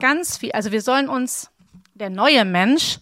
ganz 0.00 0.38
viel, 0.38 0.52
also 0.52 0.72
wir 0.72 0.82
sollen 0.82 1.08
uns, 1.08 1.50
der 1.94 2.10
neue 2.10 2.44
Mensch 2.44 2.98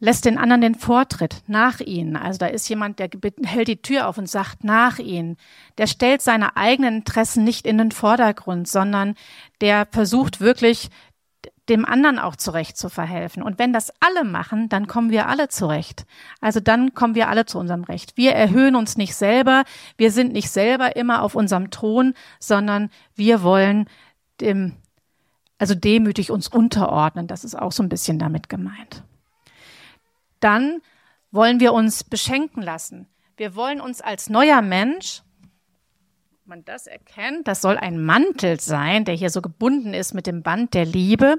lässt 0.00 0.24
den 0.24 0.38
anderen 0.38 0.62
den 0.62 0.74
Vortritt 0.74 1.42
nach 1.46 1.80
ihnen. 1.80 2.16
Also 2.16 2.38
da 2.38 2.46
ist 2.46 2.68
jemand, 2.68 2.98
der 2.98 3.10
hält 3.44 3.68
die 3.68 3.82
Tür 3.82 4.08
auf 4.08 4.18
und 4.18 4.28
sagt 4.28 4.64
nach 4.64 4.98
ihnen. 4.98 5.36
Der 5.78 5.86
stellt 5.86 6.22
seine 6.22 6.56
eigenen 6.56 6.96
Interessen 6.96 7.44
nicht 7.44 7.66
in 7.66 7.78
den 7.78 7.92
Vordergrund, 7.92 8.66
sondern 8.66 9.14
der 9.60 9.86
versucht 9.90 10.40
wirklich 10.40 10.88
dem 11.68 11.84
anderen 11.84 12.18
auch 12.18 12.34
zurecht 12.34 12.76
zu 12.76 12.88
verhelfen. 12.88 13.42
Und 13.42 13.58
wenn 13.58 13.72
das 13.72 13.92
alle 14.00 14.24
machen, 14.24 14.68
dann 14.68 14.86
kommen 14.88 15.10
wir 15.10 15.28
alle 15.28 15.48
zurecht. 15.48 16.04
Also 16.40 16.58
dann 16.58 16.94
kommen 16.94 17.14
wir 17.14 17.28
alle 17.28 17.44
zu 17.44 17.58
unserem 17.58 17.84
Recht. 17.84 18.16
Wir 18.16 18.32
erhöhen 18.32 18.74
uns 18.74 18.96
nicht 18.96 19.14
selber, 19.14 19.64
wir 19.96 20.10
sind 20.10 20.32
nicht 20.32 20.50
selber 20.50 20.96
immer 20.96 21.22
auf 21.22 21.34
unserem 21.34 21.70
Thron, 21.70 22.14
sondern 22.40 22.90
wir 23.14 23.42
wollen 23.42 23.86
dem, 24.40 24.72
also 25.58 25.74
demütig 25.74 26.30
uns 26.30 26.48
unterordnen. 26.48 27.26
Das 27.26 27.44
ist 27.44 27.56
auch 27.56 27.72
so 27.72 27.82
ein 27.82 27.88
bisschen 27.90 28.18
damit 28.18 28.48
gemeint 28.48 29.04
dann 30.40 30.80
wollen 31.30 31.60
wir 31.60 31.72
uns 31.72 32.04
beschenken 32.04 32.62
lassen. 32.62 33.08
Wir 33.36 33.54
wollen 33.54 33.80
uns 33.80 34.00
als 34.00 34.28
neuer 34.28 34.62
Mensch, 34.62 35.22
man 36.50 36.64
das 36.64 36.88
erkennt, 36.88 37.46
das 37.46 37.62
soll 37.62 37.76
ein 37.76 38.04
Mantel 38.04 38.58
sein, 38.58 39.04
der 39.04 39.14
hier 39.14 39.30
so 39.30 39.40
gebunden 39.40 39.94
ist 39.94 40.14
mit 40.14 40.26
dem 40.26 40.42
Band 40.42 40.74
der 40.74 40.84
Liebe. 40.84 41.36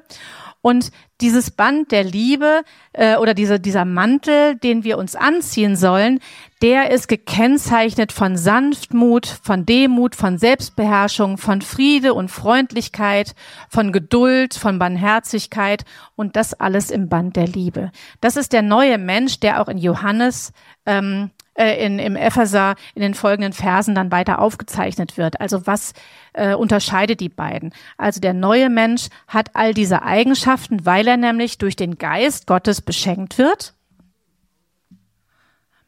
Und 0.61 0.89
dieses 1.19 1.51
Band 1.51 1.91
der 1.91 2.05
Liebe 2.05 2.61
äh, 2.93 3.17
oder 3.17 3.33
diese, 3.33 3.59
dieser 3.59 3.83
Mantel, 3.83 4.55
den 4.55 4.85
wir 4.85 4.97
uns 4.97 5.17
anziehen 5.17 5.75
sollen, 5.75 6.21
der 6.61 6.91
ist 6.91 7.09
gekennzeichnet 7.09 8.13
von 8.13 8.37
Sanftmut, 8.37 9.27
von 9.27 9.65
Demut, 9.65 10.15
von 10.15 10.37
Selbstbeherrschung, 10.37 11.37
von 11.37 11.61
Friede 11.61 12.13
und 12.13 12.31
Freundlichkeit, 12.31 13.35
von 13.67 13.91
Geduld, 13.91 14.53
von 14.53 14.79
Barmherzigkeit 14.79 15.83
und 16.15 16.37
das 16.37 16.53
alles 16.53 16.89
im 16.89 17.09
Band 17.09 17.35
der 17.35 17.47
Liebe. 17.47 17.91
Das 18.21 18.37
ist 18.37 18.53
der 18.53 18.61
neue 18.61 18.97
Mensch, 18.97 19.41
der 19.41 19.61
auch 19.61 19.67
in 19.67 19.77
Johannes 19.77 20.53
ähm, 20.85 21.31
äh, 21.53 21.85
in, 21.85 21.99
im 21.99 22.15
Epheser 22.15 22.75
in 22.95 23.01
den 23.01 23.13
folgenden 23.13 23.53
Versen 23.53 23.95
dann 23.95 24.11
weiter 24.11 24.39
aufgezeichnet 24.39 25.17
wird. 25.17 25.41
Also 25.41 25.67
was 25.67 25.93
äh, 26.33 26.53
unterscheidet 26.53 27.19
die 27.19 27.29
beiden? 27.29 27.73
Also 27.97 28.21
der 28.21 28.33
neue 28.33 28.69
Mensch 28.69 29.07
hat 29.27 29.49
all 29.53 29.73
diese 29.73 30.03
Eigenschaften, 30.03 30.85
weil 30.85 31.07
er 31.07 31.17
nämlich 31.17 31.57
durch 31.57 31.75
den 31.75 31.97
Geist 31.97 32.47
Gottes 32.47 32.81
beschenkt 32.81 33.37
wird 33.37 33.73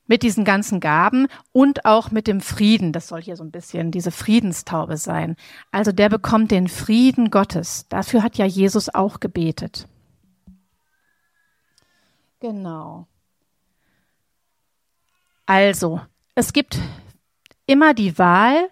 mit 0.05 0.21
diesen 0.21 0.43
ganzen 0.43 0.79
Gaben 0.79 1.27
und 1.51 1.85
auch 1.85 2.11
mit 2.11 2.27
dem 2.27 2.41
Frieden. 2.41 2.91
Das 2.91 3.07
soll 3.07 3.21
hier 3.21 3.35
so 3.35 3.43
ein 3.43 3.51
bisschen 3.51 3.91
diese 3.91 4.11
Friedenstaube 4.11 4.97
sein. 4.97 5.35
Also 5.71 5.91
der 5.91 6.09
bekommt 6.09 6.51
den 6.51 6.67
Frieden 6.67 7.31
Gottes. 7.31 7.87
Dafür 7.89 8.21
hat 8.21 8.37
ja 8.37 8.45
Jesus 8.45 8.93
auch 8.93 9.19
gebetet. 9.19 9.87
Genau. 12.39 13.07
Also, 15.45 16.01
es 16.35 16.53
gibt 16.53 16.77
immer 17.65 17.93
die 17.93 18.17
Wahl, 18.17 18.69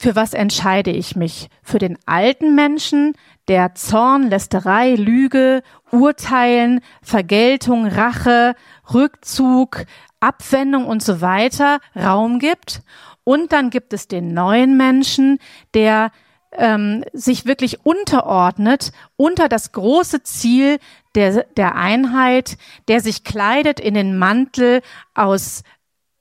für 0.00 0.14
was 0.14 0.32
entscheide 0.32 0.90
ich 0.90 1.16
mich? 1.16 1.48
Für 1.62 1.78
den 1.78 1.98
alten 2.06 2.54
Menschen, 2.54 3.14
der 3.48 3.74
Zorn, 3.74 4.28
Lästerei, 4.28 4.94
Lüge, 4.94 5.62
Urteilen, 5.90 6.80
Vergeltung, 7.02 7.86
Rache, 7.86 8.54
Rückzug, 8.92 9.86
Abwendung 10.20 10.86
und 10.86 11.02
so 11.02 11.20
weiter 11.20 11.80
Raum 11.96 12.38
gibt. 12.38 12.82
Und 13.24 13.52
dann 13.52 13.70
gibt 13.70 13.92
es 13.92 14.06
den 14.06 14.34
neuen 14.34 14.76
Menschen, 14.76 15.38
der 15.74 16.12
ähm, 16.52 17.04
sich 17.12 17.44
wirklich 17.44 17.84
unterordnet 17.84 18.92
unter 19.16 19.48
das 19.48 19.72
große 19.72 20.22
Ziel 20.22 20.78
der, 21.14 21.44
der 21.56 21.74
Einheit, 21.74 22.56
der 22.86 23.00
sich 23.00 23.24
kleidet 23.24 23.80
in 23.80 23.94
den 23.94 24.16
Mantel 24.16 24.80
aus 25.14 25.62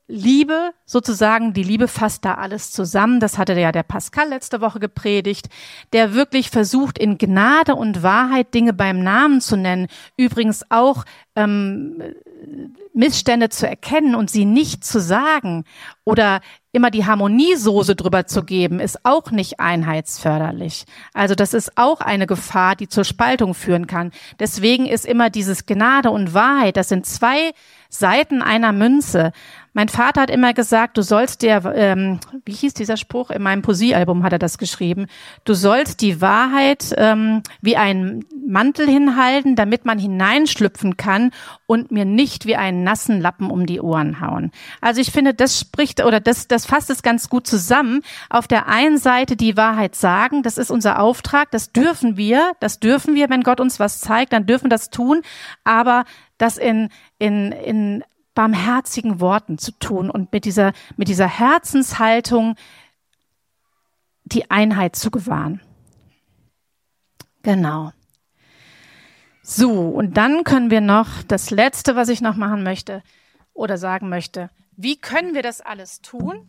Liebe, 0.09 0.71
sozusagen, 0.85 1.53
die 1.53 1.63
Liebe 1.63 1.89
fasst 1.89 2.23
da 2.23 2.35
alles 2.35 2.71
zusammen. 2.71 3.19
Das 3.19 3.37
hatte 3.37 3.59
ja 3.59 3.73
der 3.73 3.83
Pascal 3.83 4.29
letzte 4.29 4.61
Woche 4.61 4.79
gepredigt, 4.79 5.49
der 5.91 6.13
wirklich 6.13 6.49
versucht, 6.49 6.97
in 6.97 7.17
Gnade 7.17 7.75
und 7.75 8.03
Wahrheit 8.03 8.53
Dinge 8.53 8.71
beim 8.71 9.03
Namen 9.03 9.41
zu 9.41 9.57
nennen. 9.57 9.87
Übrigens 10.15 10.63
auch 10.69 11.03
ähm, 11.35 12.01
Missstände 12.93 13.49
zu 13.49 13.67
erkennen 13.67 14.15
und 14.15 14.31
sie 14.31 14.45
nicht 14.45 14.83
zu 14.83 14.99
sagen 14.99 15.65
oder 16.03 16.39
immer 16.71 16.89
die 16.89 17.05
Harmoniesoße 17.05 17.95
drüber 17.95 18.25
zu 18.25 18.43
geben, 18.43 18.79
ist 18.79 19.03
auch 19.03 19.31
nicht 19.31 19.59
einheitsförderlich. 19.59 20.85
Also 21.13 21.35
das 21.35 21.53
ist 21.53 21.77
auch 21.77 22.01
eine 22.01 22.27
Gefahr, 22.27 22.75
die 22.75 22.87
zur 22.87 23.03
Spaltung 23.03 23.53
führen 23.53 23.87
kann. 23.87 24.11
Deswegen 24.39 24.85
ist 24.85 25.05
immer 25.05 25.29
dieses 25.29 25.65
Gnade 25.65 26.11
und 26.11 26.33
Wahrheit, 26.33 26.77
das 26.77 26.89
sind 26.89 27.05
zwei 27.05 27.51
Seiten 27.89 28.41
einer 28.41 28.71
Münze. 28.71 29.31
Mein 29.77 29.89
Vater 29.89 30.21
hat 30.21 30.31
immer 30.31 30.55
gesagt, 30.55 30.97
du 30.97 31.03
sollst 31.03 31.43
dir, 31.43 31.71
ähm, 31.75 32.19
wie 32.45 32.51
hieß 32.51 32.73
dieser 32.73 32.97
Spruch? 32.97 33.29
In 33.29 33.43
meinem 33.43 33.61
Poesiealbum 33.61 34.23
hat 34.23 34.33
er 34.33 34.39
das 34.39 34.57
geschrieben. 34.57 35.05
Du 35.45 35.53
sollst 35.53 36.01
die 36.01 36.19
Wahrheit 36.19 36.95
ähm, 36.97 37.43
wie 37.61 37.77
einen 37.77 38.25
Mantel 38.43 38.87
hinhalten, 38.87 39.55
damit 39.55 39.85
man 39.85 39.99
hineinschlüpfen 39.99 40.97
kann 40.97 41.29
und 41.67 41.91
mir 41.91 42.05
nicht 42.05 42.47
wie 42.47 42.55
einen 42.55 42.83
nassen 42.83 43.21
Lappen 43.21 43.51
um 43.51 43.67
die 43.67 43.79
Ohren 43.79 44.19
hauen. 44.19 44.49
Also 44.81 44.99
ich 44.99 45.11
finde, 45.11 45.35
das 45.35 45.59
spricht 45.59 46.03
oder 46.03 46.19
das, 46.19 46.47
das 46.47 46.65
fasst 46.65 46.89
es 46.89 47.03
ganz 47.03 47.29
gut 47.29 47.45
zusammen. 47.45 48.01
Auf 48.31 48.47
der 48.47 48.67
einen 48.67 48.97
Seite 48.97 49.35
die 49.35 49.57
Wahrheit 49.57 49.93
sagen, 49.93 50.41
das 50.41 50.57
ist 50.57 50.71
unser 50.71 50.99
Auftrag, 50.99 51.51
das 51.51 51.71
dürfen 51.71 52.17
wir, 52.17 52.53
das 52.59 52.79
dürfen 52.79 53.13
wir, 53.13 53.29
wenn 53.29 53.43
Gott 53.43 53.59
uns 53.59 53.79
was 53.79 53.99
zeigt, 53.99 54.33
dann 54.33 54.47
dürfen 54.47 54.65
wir 54.65 54.69
das 54.69 54.89
tun, 54.89 55.21
aber 55.63 56.05
das 56.39 56.57
in, 56.57 56.89
in, 57.19 57.51
in 57.51 58.03
barmherzigen 58.37 59.19
Worten 59.19 59.57
zu 59.57 59.71
tun 59.71 60.11
und 60.11 60.31
mit 60.31 60.45
dieser, 60.45 60.73
mit 60.95 61.07
dieser 61.07 61.27
Herzenshaltung 61.27 62.55
die 64.25 64.51
Einheit 64.51 64.95
zu 64.95 65.09
gewahren. 65.09 65.59
Genau. 67.41 67.91
So, 69.41 69.71
und 69.89 70.17
dann 70.17 70.43
können 70.43 70.69
wir 70.69 70.81
noch 70.81 71.23
das 71.27 71.49
Letzte, 71.49 71.95
was 71.95 72.09
ich 72.09 72.21
noch 72.21 72.35
machen 72.35 72.61
möchte 72.61 73.01
oder 73.55 73.79
sagen 73.79 74.07
möchte. 74.07 74.51
Wie 74.75 74.97
können 74.97 75.33
wir 75.33 75.41
das 75.41 75.59
alles 75.59 76.01
tun? 76.01 76.47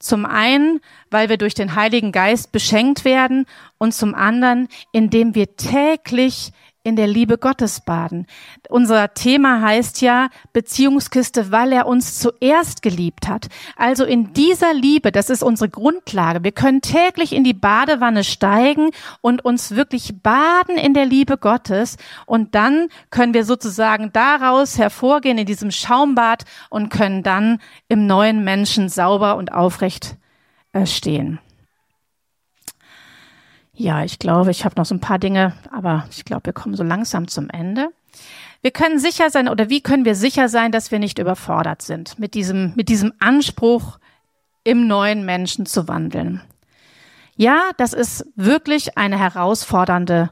Zum 0.00 0.26
einen, 0.26 0.80
weil 1.10 1.28
wir 1.28 1.36
durch 1.36 1.54
den 1.54 1.76
Heiligen 1.76 2.10
Geist 2.10 2.50
beschenkt 2.50 3.04
werden 3.04 3.46
und 3.78 3.94
zum 3.94 4.16
anderen, 4.16 4.66
indem 4.90 5.36
wir 5.36 5.54
täglich 5.54 6.50
in 6.88 6.96
der 6.96 7.06
Liebe 7.06 7.38
Gottes 7.38 7.80
baden. 7.80 8.26
Unser 8.68 9.14
Thema 9.14 9.60
heißt 9.60 10.00
ja 10.00 10.28
Beziehungskiste, 10.52 11.52
weil 11.52 11.72
er 11.72 11.86
uns 11.86 12.18
zuerst 12.18 12.82
geliebt 12.82 13.28
hat. 13.28 13.48
Also 13.76 14.04
in 14.04 14.32
dieser 14.32 14.74
Liebe, 14.74 15.12
das 15.12 15.30
ist 15.30 15.42
unsere 15.42 15.68
Grundlage. 15.68 16.42
Wir 16.42 16.52
können 16.52 16.80
täglich 16.80 17.32
in 17.32 17.44
die 17.44 17.54
Badewanne 17.54 18.24
steigen 18.24 18.90
und 19.20 19.44
uns 19.44 19.76
wirklich 19.76 20.22
baden 20.22 20.76
in 20.76 20.94
der 20.94 21.06
Liebe 21.06 21.38
Gottes. 21.38 21.96
Und 22.26 22.54
dann 22.54 22.88
können 23.10 23.34
wir 23.34 23.44
sozusagen 23.44 24.10
daraus 24.12 24.78
hervorgehen 24.78 25.38
in 25.38 25.46
diesem 25.46 25.70
Schaumbad 25.70 26.44
und 26.70 26.88
können 26.88 27.22
dann 27.22 27.60
im 27.88 28.06
neuen 28.06 28.42
Menschen 28.42 28.88
sauber 28.88 29.36
und 29.36 29.52
aufrecht 29.52 30.16
äh, 30.72 30.86
stehen. 30.86 31.38
Ja, 33.78 34.02
ich 34.02 34.18
glaube, 34.18 34.50
ich 34.50 34.64
habe 34.64 34.74
noch 34.76 34.86
so 34.86 34.94
ein 34.96 35.00
paar 35.00 35.20
Dinge, 35.20 35.52
aber 35.70 36.04
ich 36.10 36.24
glaube, 36.24 36.46
wir 36.46 36.52
kommen 36.52 36.74
so 36.74 36.82
langsam 36.82 37.28
zum 37.28 37.48
Ende. 37.48 37.90
Wir 38.60 38.72
können 38.72 38.98
sicher 38.98 39.30
sein, 39.30 39.48
oder 39.48 39.70
wie 39.70 39.80
können 39.80 40.04
wir 40.04 40.16
sicher 40.16 40.48
sein, 40.48 40.72
dass 40.72 40.90
wir 40.90 40.98
nicht 40.98 41.20
überfordert 41.20 41.82
sind 41.82 42.18
mit 42.18 42.34
diesem, 42.34 42.72
mit 42.74 42.88
diesem 42.88 43.12
Anspruch, 43.20 44.00
im 44.64 44.88
neuen 44.88 45.24
Menschen 45.24 45.64
zu 45.64 45.86
wandeln? 45.86 46.42
Ja, 47.36 47.70
das 47.76 47.92
ist 47.92 48.26
wirklich 48.34 48.98
eine 48.98 49.16
herausfordernde 49.16 50.30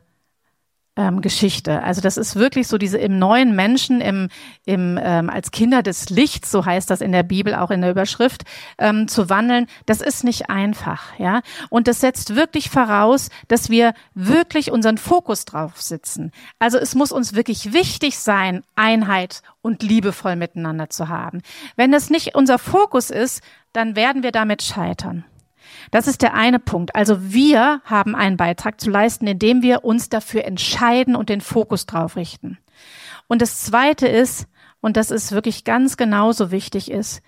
ähm, 0.96 1.20
Geschichte. 1.20 1.82
Also 1.82 2.00
das 2.00 2.16
ist 2.16 2.36
wirklich 2.36 2.68
so 2.68 2.78
diese 2.78 2.98
im 2.98 3.18
neuen 3.18 3.54
Menschen, 3.54 4.00
im, 4.00 4.28
im 4.64 4.98
ähm, 5.00 5.30
als 5.30 5.50
Kinder 5.50 5.82
des 5.82 6.10
Lichts, 6.10 6.50
so 6.50 6.64
heißt 6.64 6.90
das 6.90 7.00
in 7.00 7.12
der 7.12 7.22
Bibel 7.22 7.54
auch 7.54 7.70
in 7.70 7.82
der 7.82 7.90
Überschrift, 7.90 8.44
ähm, 8.78 9.06
zu 9.06 9.28
wandeln. 9.28 9.66
Das 9.84 10.00
ist 10.00 10.24
nicht 10.24 10.50
einfach, 10.50 11.18
ja. 11.18 11.42
Und 11.70 11.86
das 11.88 12.00
setzt 12.00 12.34
wirklich 12.34 12.70
voraus, 12.70 13.28
dass 13.48 13.70
wir 13.70 13.94
wirklich 14.14 14.70
unseren 14.70 14.98
Fokus 14.98 15.44
drauf 15.44 15.80
sitzen. 15.80 16.32
Also 16.58 16.78
es 16.78 16.94
muss 16.94 17.12
uns 17.12 17.34
wirklich 17.34 17.72
wichtig 17.72 18.18
sein, 18.18 18.62
Einheit 18.74 19.42
und 19.62 19.82
liebevoll 19.82 20.36
miteinander 20.36 20.90
zu 20.90 21.08
haben. 21.08 21.42
Wenn 21.76 21.92
es 21.92 22.10
nicht 22.10 22.34
unser 22.34 22.58
Fokus 22.58 23.10
ist, 23.10 23.42
dann 23.72 23.96
werden 23.96 24.22
wir 24.22 24.32
damit 24.32 24.62
scheitern. 24.62 25.24
Das 25.90 26.06
ist 26.06 26.22
der 26.22 26.34
eine 26.34 26.58
Punkt. 26.58 26.94
Also 26.94 27.32
wir 27.32 27.80
haben 27.84 28.14
einen 28.14 28.36
Beitrag 28.36 28.80
zu 28.80 28.90
leisten, 28.90 29.26
indem 29.26 29.62
wir 29.62 29.84
uns 29.84 30.08
dafür 30.08 30.44
entscheiden 30.44 31.16
und 31.16 31.28
den 31.28 31.40
Fokus 31.40 31.86
drauf 31.86 32.16
richten. 32.16 32.58
Und 33.28 33.42
das 33.42 33.60
zweite 33.60 34.06
ist, 34.06 34.46
und 34.80 34.96
das 34.96 35.10
ist 35.10 35.32
wirklich 35.32 35.64
ganz 35.64 35.96
genauso 35.96 36.50
wichtig 36.50 36.90
ist, 36.90 37.22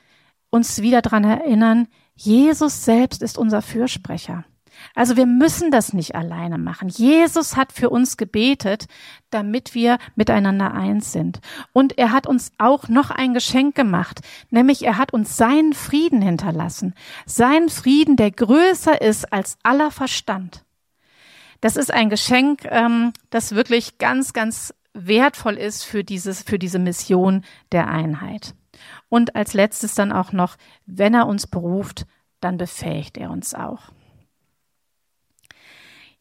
uns 0.51 0.81
wieder 0.81 1.03
dran 1.03 1.25
erinnern, 1.25 1.89
Jesus 2.15 2.85
selbst 2.85 3.23
ist 3.23 3.39
unser 3.39 3.63
Fürsprecher. 3.63 4.45
Also 4.95 5.17
wir 5.17 5.27
müssen 5.27 5.71
das 5.71 5.93
nicht 5.93 6.15
alleine 6.15 6.59
machen. 6.59 6.89
Jesus 6.89 7.57
hat 7.57 7.73
für 7.73 7.91
uns 7.91 8.17
gebetet, 8.17 8.87
damit 9.31 9.75
wir 9.75 9.99
miteinander 10.17 10.73
eins 10.73 11.13
sind. 11.13 11.41
Und 11.73 11.99
er 11.99 12.13
hat 12.13 12.27
uns 12.27 12.53
auch 12.59 12.89
noch 12.89 13.11
ein 13.11 13.35
Geschenk 13.35 13.75
gemacht, 13.75 14.21
nämlich 14.51 14.85
er 14.85 14.99
hat 14.99 15.13
uns 15.13 15.37
seinen 15.37 15.73
Frieden 15.73 16.23
hinterlassen. 16.23 16.95
Seinen 17.27 17.69
Frieden, 17.69 18.17
der 18.17 18.31
größer 18.31 19.01
ist 19.01 19.33
als 19.33 19.59
aller 19.63 19.91
Verstand. 19.91 20.65
Das 21.61 21.77
ist 21.77 21.93
ein 21.93 22.09
Geschenk, 22.09 22.65
ähm, 22.67 23.13
das 23.31 23.55
wirklich 23.55 23.99
ganz, 23.99 24.33
ganz 24.33 24.73
wertvoll 24.95 25.55
ist 25.55 25.85
für 25.85 26.05
dieses, 26.05 26.43
für 26.43 26.59
diese 26.59 26.79
Mission 26.79 27.45
der 27.73 27.89
Einheit. 27.89 28.55
Und 29.09 29.37
als 29.37 29.55
letztes 29.55 29.95
dann 29.95 30.13
auch 30.13 30.33
noch, 30.33 30.57
wenn 30.87 31.15
er 31.15 31.27
uns 31.27 31.47
beruft, 31.47 32.07
dann 32.41 32.57
befähigt 32.57 33.19
er 33.19 33.31
uns 33.31 33.55
auch. 33.55 33.91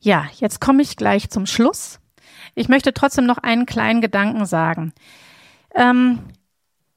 Ja, 0.08 0.26
jetzt 0.36 0.62
komme 0.62 0.84
ich 0.84 0.96
gleich 0.96 1.30
zum 1.30 1.46
Schluss. 1.46 2.00
Ich 2.56 2.70
möchte 2.70 2.94
trotzdem 2.94 3.26
noch 3.26 3.40
einen 3.40 3.66
kleinen 3.66 4.00
Gedanken 4.00 4.46
sagen. 4.46 4.94
Ähm, 5.76 6.20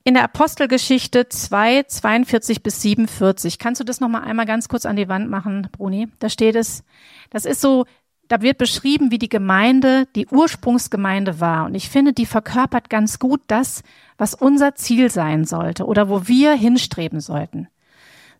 in 0.04 0.14
der 0.14 0.22
Apostelgeschichte 0.22 1.28
2, 1.28 1.82
42 1.88 2.62
bis 2.62 2.82
47, 2.82 3.58
kannst 3.58 3.80
du 3.80 3.84
das 3.84 3.98
noch 3.98 4.08
mal 4.08 4.20
einmal 4.20 4.46
ganz 4.46 4.68
kurz 4.68 4.86
an 4.86 4.94
die 4.94 5.08
Wand 5.08 5.28
machen, 5.28 5.66
Bruni? 5.72 6.06
Da 6.20 6.28
steht 6.28 6.54
es, 6.54 6.84
das 7.30 7.46
ist 7.46 7.60
so, 7.60 7.84
da 8.28 8.42
wird 8.42 8.58
beschrieben, 8.58 9.10
wie 9.10 9.18
die 9.18 9.28
Gemeinde, 9.28 10.06
die 10.14 10.28
Ursprungsgemeinde 10.28 11.40
war. 11.40 11.64
Und 11.64 11.74
ich 11.74 11.88
finde, 11.90 12.12
die 12.12 12.26
verkörpert 12.26 12.90
ganz 12.90 13.18
gut 13.18 13.40
das, 13.48 13.82
was 14.18 14.34
unser 14.34 14.76
Ziel 14.76 15.10
sein 15.10 15.44
sollte 15.46 15.84
oder 15.84 16.08
wo 16.08 16.28
wir 16.28 16.52
hinstreben 16.52 17.18
sollten. 17.18 17.66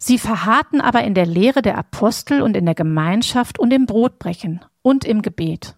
Sie 0.03 0.19
verharrten 0.19 0.81
aber 0.81 1.05
in 1.05 1.13
der 1.15 1.27
Lehre 1.27 1.61
der 1.61 1.77
Apostel 1.77 2.41
und 2.41 2.57
in 2.57 2.65
der 2.65 2.75
Gemeinschaft 2.75 3.59
und 3.59 3.71
im 3.71 3.85
Brotbrechen 3.85 4.65
und 4.81 5.05
im 5.05 5.21
Gebet. 5.21 5.77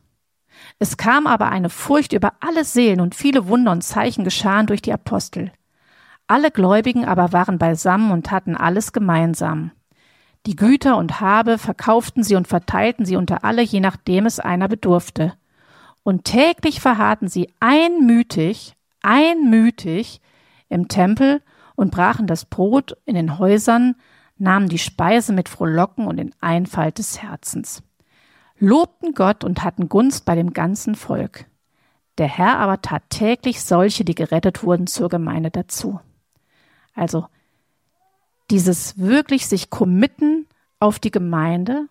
Es 0.79 0.97
kam 0.97 1.27
aber 1.27 1.49
eine 1.49 1.69
Furcht 1.69 2.13
über 2.13 2.35
alle 2.39 2.65
Seelen 2.65 3.01
und 3.01 3.17
viele 3.17 3.49
Wunder 3.49 3.73
und 3.73 3.83
Zeichen 3.83 4.23
geschahen 4.23 4.69
durch 4.69 4.81
die 4.81 4.93
Apostel. 4.93 5.51
Alle 6.29 6.53
Gläubigen 6.53 7.05
aber 7.05 7.33
waren 7.33 7.59
beisammen 7.59 8.13
und 8.13 8.31
hatten 8.31 8.57
alles 8.57 8.93
gemeinsam. 8.93 9.73
Die 10.47 10.55
Güter 10.55 10.97
und 10.97 11.21
Habe 11.21 11.59
verkauften 11.59 12.23
sie 12.23 12.37
und 12.37 12.47
verteilten 12.47 13.05
sie 13.05 13.17
unter 13.17 13.45
alle, 13.45 13.63
je 13.63 13.81
nachdem 13.81 14.27
es 14.27 14.39
einer 14.39 14.69
bedurfte. 14.69 15.35
Und 16.05 16.25
täglich 16.25 16.81
verharrten 16.81 17.27
sie 17.27 17.49
einmütig, 17.59 18.75
einmütig 19.03 20.21
im 20.69 20.87
Tempel 20.87 21.43
und 21.75 21.91
brachen 21.91 22.29
das 22.29 22.45
Brot 22.45 22.97
in 23.05 23.17
den 23.17 23.39
Häusern, 23.39 23.97
nahmen 24.43 24.69
die 24.69 24.79
Speise 24.79 25.33
mit 25.33 25.49
Frohlocken 25.49 26.07
und 26.07 26.19
in 26.19 26.35
Einfalt 26.41 26.99
des 26.99 27.23
Herzens, 27.23 27.83
lobten 28.59 29.15
Gott 29.15 29.45
und 29.45 29.63
hatten 29.63 29.89
Gunst 29.89 30.25
bei 30.25 30.35
dem 30.35 30.53
ganzen 30.53 30.97
Volk. 30.97 31.47
Der 32.19 32.27
Herr 32.27 32.59
aber 32.59 32.83
tat 32.83 33.05
täglich 33.09 33.63
solche, 33.63 34.05
die 34.05 34.17
gerettet 34.17 34.65
wurden, 34.65 34.87
zur 34.87 35.09
Gemeinde 35.09 35.51
dazu. 35.51 36.01
Also 36.95 37.27
dieses 38.51 38.99
wirklich 38.99 39.47
sich 39.47 39.71
committen 39.71 40.47
auf 40.81 40.99
die 40.99 41.13
Gemeinde, 41.13 41.89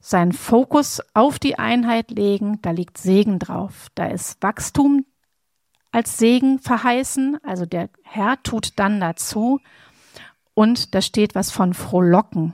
seinen 0.00 0.32
Fokus 0.32 1.02
auf 1.12 1.40
die 1.40 1.58
Einheit 1.58 2.12
legen, 2.12 2.62
da 2.62 2.70
liegt 2.70 2.98
Segen 2.98 3.40
drauf. 3.40 3.88
Da 3.96 4.06
ist 4.06 4.40
Wachstum 4.42 5.04
als 5.90 6.18
Segen 6.18 6.60
verheißen, 6.60 7.38
also 7.42 7.66
der 7.66 7.90
Herr 8.04 8.40
tut 8.44 8.78
dann 8.78 9.00
dazu 9.00 9.58
und 10.58 10.92
da 10.96 11.02
steht 11.02 11.36
was 11.36 11.52
von 11.52 11.72
Frohlocken. 11.72 12.52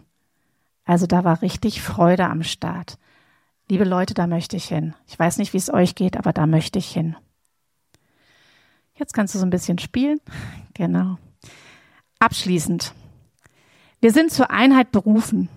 Also 0.84 1.06
da 1.06 1.24
war 1.24 1.40
richtig 1.40 1.80
Freude 1.80 2.26
am 2.26 2.42
Start. 2.42 2.98
Liebe 3.66 3.84
Leute, 3.84 4.12
da 4.12 4.26
möchte 4.26 4.58
ich 4.58 4.66
hin. 4.66 4.94
Ich 5.06 5.18
weiß 5.18 5.38
nicht, 5.38 5.54
wie 5.54 5.56
es 5.56 5.72
euch 5.72 5.94
geht, 5.94 6.18
aber 6.18 6.34
da 6.34 6.46
möchte 6.46 6.78
ich 6.78 6.92
hin. 6.92 7.16
Jetzt 8.92 9.14
kannst 9.14 9.34
du 9.34 9.38
so 9.38 9.46
ein 9.46 9.50
bisschen 9.50 9.78
spielen. 9.78 10.20
Genau. 10.74 11.16
Abschließend. 12.18 12.92
Wir 14.00 14.12
sind 14.12 14.32
zur 14.32 14.50
Einheit 14.50 14.92
berufen. 14.92 15.48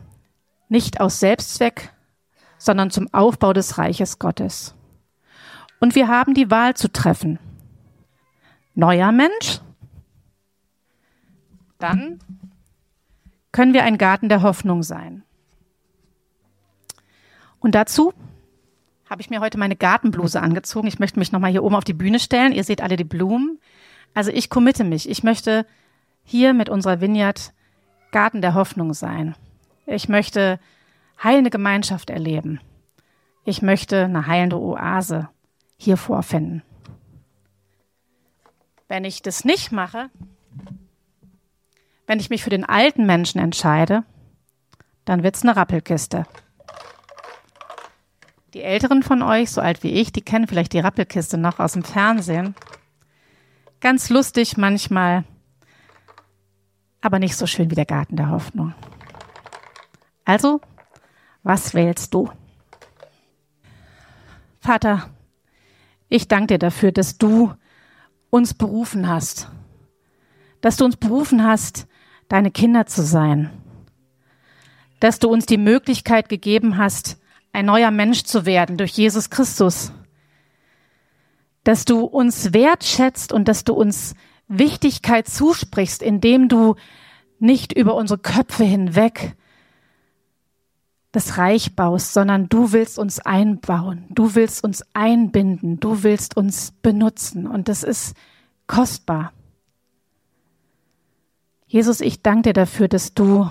Nicht 0.70 1.02
aus 1.02 1.20
Selbstzweck, 1.20 1.92
sondern 2.58 2.92
zum 2.92 3.14
Aufbau 3.14 3.52
des 3.52 3.78
Reiches 3.78 4.20
Gottes. 4.20 4.74
Und 5.82 5.96
wir 5.96 6.08
haben 6.08 6.34
die 6.34 6.50
Wahl 6.50 6.76
zu 6.76 6.90
treffen. 6.94 7.40
Neuer 8.74 9.12
Mensch 9.12 9.60
dann 11.80 12.20
können 13.52 13.74
wir 13.74 13.84
ein 13.84 13.98
Garten 13.98 14.30
der 14.30 14.42
Hoffnung 14.42 14.84
sein. 14.84 15.24
Und 17.60 17.76
dazu 17.76 18.14
habe 19.10 19.22
ich 19.22 19.30
mir 19.30 19.40
heute 19.40 19.58
meine 19.58 19.76
Gartenbluse 19.76 20.42
angezogen. 20.42 20.88
Ich 20.88 21.00
möchte 21.00 21.20
mich 21.20 21.32
nochmal 21.32 21.52
hier 21.52 21.64
oben 21.64 21.76
auf 21.76 21.84
die 21.84 21.94
Bühne 21.94 22.20
stellen. 22.20 22.52
Ihr 22.52 22.64
seht 22.64 22.82
alle 22.82 22.98
die 22.98 23.04
Blumen. 23.04 23.60
Also 24.14 24.32
ich 24.32 24.50
committe 24.50 24.84
mich. 24.84 25.10
Ich 25.10 25.24
möchte 25.24 25.66
hier 26.24 26.54
mit 26.54 26.70
unserer 26.70 27.02
Vineyard 27.02 27.54
Garten 28.12 28.42
der 28.42 28.54
Hoffnung 28.54 28.94
sein. 28.94 29.36
Ich 29.86 30.10
möchte 30.10 30.60
heilende 31.24 31.50
Gemeinschaft 31.50 32.10
erleben. 32.10 32.60
Ich 33.46 33.62
möchte 33.62 34.06
eine 34.06 34.28
heilende 34.28 34.60
Oase 34.60 35.30
hier 35.78 35.98
vorfinden. 35.98 36.64
Wenn 38.90 39.06
ich 39.06 39.22
das 39.22 39.46
nicht 39.46 39.72
mache, 39.72 40.10
wenn 42.08 42.20
ich 42.20 42.30
mich 42.30 42.44
für 42.44 42.50
den 42.50 42.66
alten 42.66 43.06
Menschen 43.06 43.40
entscheide, 43.40 44.04
dann 45.06 45.24
wird's 45.24 45.44
eine 45.44 45.56
Rappelkiste. 45.56 46.26
Die 48.54 48.64
Älteren 48.64 49.04
von 49.04 49.22
euch, 49.22 49.52
so 49.52 49.62
alt 49.62 49.84
wie 49.84 49.92
ich, 49.92 50.12
die 50.12 50.22
kennen 50.22 50.48
vielleicht 50.48 50.74
die 50.74 50.80
Rappelkiste 50.80 51.38
noch 51.38 51.60
aus 51.60 51.74
dem 51.74 51.84
Fernsehen. 51.84 52.56
ganz 53.80 54.10
lustig 54.10 54.58
manchmal, 54.58 55.24
aber 57.00 57.20
nicht 57.20 57.36
so 57.36 57.46
schön 57.46 57.70
wie 57.70 57.76
der 57.76 57.86
Garten 57.86 58.16
der 58.16 58.32
Hoffnung. 58.32 58.74
Also, 60.26 60.62
was 61.44 61.74
wählst 61.74 62.14
du? 62.14 62.32
Vater, 64.60 65.10
ich 66.10 66.28
danke 66.28 66.56
dir 66.56 66.60
dafür, 66.60 66.92
dass 66.92 67.18
du 67.18 67.54
uns 68.30 68.54
berufen 68.54 69.08
hast, 69.08 69.50
dass 70.62 70.78
du 70.78 70.86
uns 70.86 70.98
berufen 70.98 71.44
hast, 71.46 71.88
deine 72.28 72.52
Kinder 72.52 72.86
zu 72.86 73.04
sein, 73.04 73.50
dass 75.00 75.20
du 75.20 75.30
uns 75.30 75.46
die 75.46 75.58
Möglichkeit 75.58 76.30
gegeben 76.30 76.78
hast, 76.78 77.18
ein 77.54 77.66
neuer 77.66 77.92
Mensch 77.92 78.24
zu 78.24 78.46
werden 78.46 78.78
durch 78.78 78.92
Jesus 78.92 79.30
Christus, 79.30 79.92
dass 81.64 81.86
du 81.86 82.02
uns 82.02 82.54
wertschätzt 82.54 83.32
und 83.32 83.48
dass 83.48 83.64
du 83.64 83.74
uns 83.74 84.16
Wichtigkeit 84.48 85.28
zusprichst, 85.28 86.02
indem 86.02 86.48
du 86.48 86.76
nicht 87.40 87.74
über 87.74 87.96
unsere 87.96 88.20
Köpfe 88.20 88.64
hinweg 88.64 89.36
das 91.12 91.38
Reich 91.38 91.76
baust, 91.76 92.14
sondern 92.14 92.48
du 92.48 92.72
willst 92.74 93.00
uns 93.00 93.20
einbauen, 93.20 94.06
du 94.10 94.36
willst 94.36 94.64
uns 94.64 94.84
einbinden, 94.94 95.80
du 95.80 96.04
willst 96.04 96.38
uns 96.38 96.74
benutzen. 96.82 97.48
Und 97.48 97.70
das 97.70 97.84
ist 97.84 98.16
kostbar. 98.68 99.34
Jesus, 101.68 102.00
ich 102.00 102.22
danke 102.22 102.50
dir 102.50 102.54
dafür, 102.54 102.88
dass 102.88 103.14
du 103.14 103.50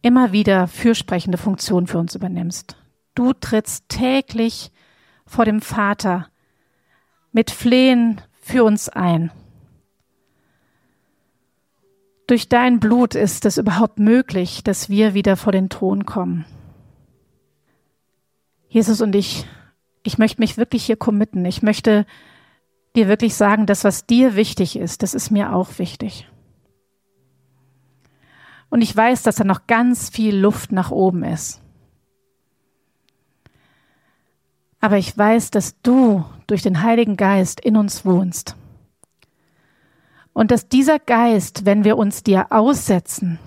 immer 0.00 0.32
wieder 0.32 0.68
fürsprechende 0.68 1.36
Funktion 1.36 1.86
für 1.86 1.98
uns 1.98 2.14
übernimmst. 2.14 2.76
Du 3.14 3.34
trittst 3.34 3.90
täglich 3.90 4.72
vor 5.26 5.44
dem 5.44 5.60
Vater 5.60 6.28
mit 7.32 7.50
Flehen 7.50 8.22
für 8.40 8.64
uns 8.64 8.88
ein. 8.88 9.30
Durch 12.26 12.48
dein 12.48 12.80
Blut 12.80 13.14
ist 13.14 13.44
es 13.44 13.58
überhaupt 13.58 13.98
möglich, 13.98 14.64
dass 14.64 14.88
wir 14.88 15.12
wieder 15.12 15.36
vor 15.36 15.52
den 15.52 15.68
Thron 15.68 16.06
kommen. 16.06 16.46
Jesus 18.68 19.02
und 19.02 19.14
ich, 19.14 19.46
ich 20.04 20.16
möchte 20.16 20.40
mich 20.40 20.56
wirklich 20.56 20.86
hier 20.86 20.96
committen. 20.96 21.44
Ich 21.44 21.60
möchte 21.60 22.06
dir 22.96 23.08
wirklich 23.08 23.34
sagen, 23.34 23.66
das, 23.66 23.84
was 23.84 24.06
dir 24.06 24.36
wichtig 24.36 24.76
ist, 24.76 25.02
das 25.02 25.12
ist 25.12 25.30
mir 25.30 25.52
auch 25.52 25.78
wichtig. 25.78 26.29
Und 28.70 28.82
ich 28.82 28.96
weiß, 28.96 29.22
dass 29.22 29.36
da 29.36 29.44
noch 29.44 29.66
ganz 29.66 30.08
viel 30.08 30.36
Luft 30.36 30.72
nach 30.72 30.90
oben 30.90 31.24
ist. 31.24 31.60
Aber 34.80 34.96
ich 34.96 35.16
weiß, 35.16 35.50
dass 35.50 35.80
du 35.82 36.24
durch 36.46 36.62
den 36.62 36.82
Heiligen 36.82 37.16
Geist 37.16 37.60
in 37.60 37.76
uns 37.76 38.04
wohnst. 38.04 38.56
Und 40.32 40.50
dass 40.50 40.68
dieser 40.68 40.98
Geist, 40.98 41.66
wenn 41.66 41.84
wir 41.84 41.98
uns 41.98 42.22
dir 42.22 42.50
aussetzen, 42.50 43.38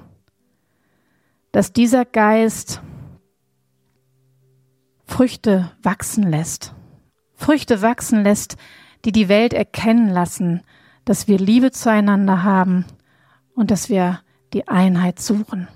dass 1.52 1.74
dieser 1.74 2.06
Geist 2.06 2.82
Früchte 5.06 5.72
wachsen 5.82 6.24
lässt. 6.24 6.74
Früchte 7.36 7.82
wachsen 7.82 8.24
lässt, 8.24 8.58
die 9.06 9.12
die 9.12 9.30
Welt 9.30 9.54
erkennen 9.54 10.10
lassen, 10.10 10.62
dass 11.06 11.28
wir 11.28 11.38
Liebe 11.38 11.72
zueinander 11.72 12.44
haben 12.44 12.86
und 13.54 13.70
dass 13.70 13.90
wir 13.90 14.23
die 14.54 14.68
Einheit 14.68 15.20
suchen. 15.20 15.68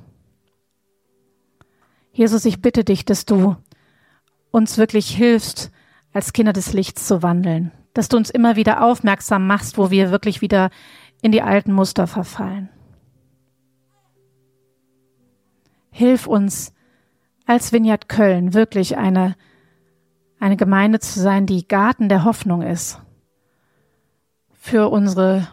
Jesus, 2.12 2.46
ich 2.46 2.62
bitte 2.62 2.84
dich, 2.84 3.06
dass 3.06 3.26
du 3.26 3.56
uns 4.52 4.78
wirklich 4.78 5.16
hilfst, 5.16 5.72
als 6.14 6.34
Kinder 6.34 6.54
des 6.54 6.74
Lichts 6.74 7.08
zu 7.08 7.22
wandeln, 7.22 7.72
dass 7.94 8.10
du 8.10 8.18
uns 8.18 8.30
immer 8.30 8.56
wieder 8.56 8.84
aufmerksam 8.84 9.46
machst, 9.46 9.78
wo 9.78 9.92
wir 9.92 10.10
wirklich 10.10 10.42
wieder 10.42 10.72
in 11.22 11.32
die 11.32 11.42
alten 11.42 11.72
Muster 11.72 12.08
verfallen. 12.08 12.70
Hilf 15.92 16.28
uns, 16.28 16.74
als 17.46 17.72
Vineyard 17.72 18.10
Köln 18.10 18.54
wirklich 18.54 18.98
eine, 18.98 19.36
eine 20.40 20.58
Gemeinde 20.58 21.00
zu 21.00 21.20
sein, 21.20 21.46
die 21.46 21.68
Garten 21.68 22.10
der 22.10 22.24
Hoffnung 22.24 22.62
ist. 22.62 23.00
Für 24.54 24.90
unsere 24.90 25.48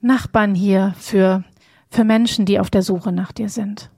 Nachbarn 0.00 0.54
hier, 0.54 0.94
für, 0.98 1.42
für 1.94 2.04
Menschen, 2.04 2.44
die 2.44 2.58
auf 2.58 2.70
der 2.70 2.82
Suche 2.82 3.12
nach 3.12 3.32
dir 3.32 3.48
sind. 3.48 3.90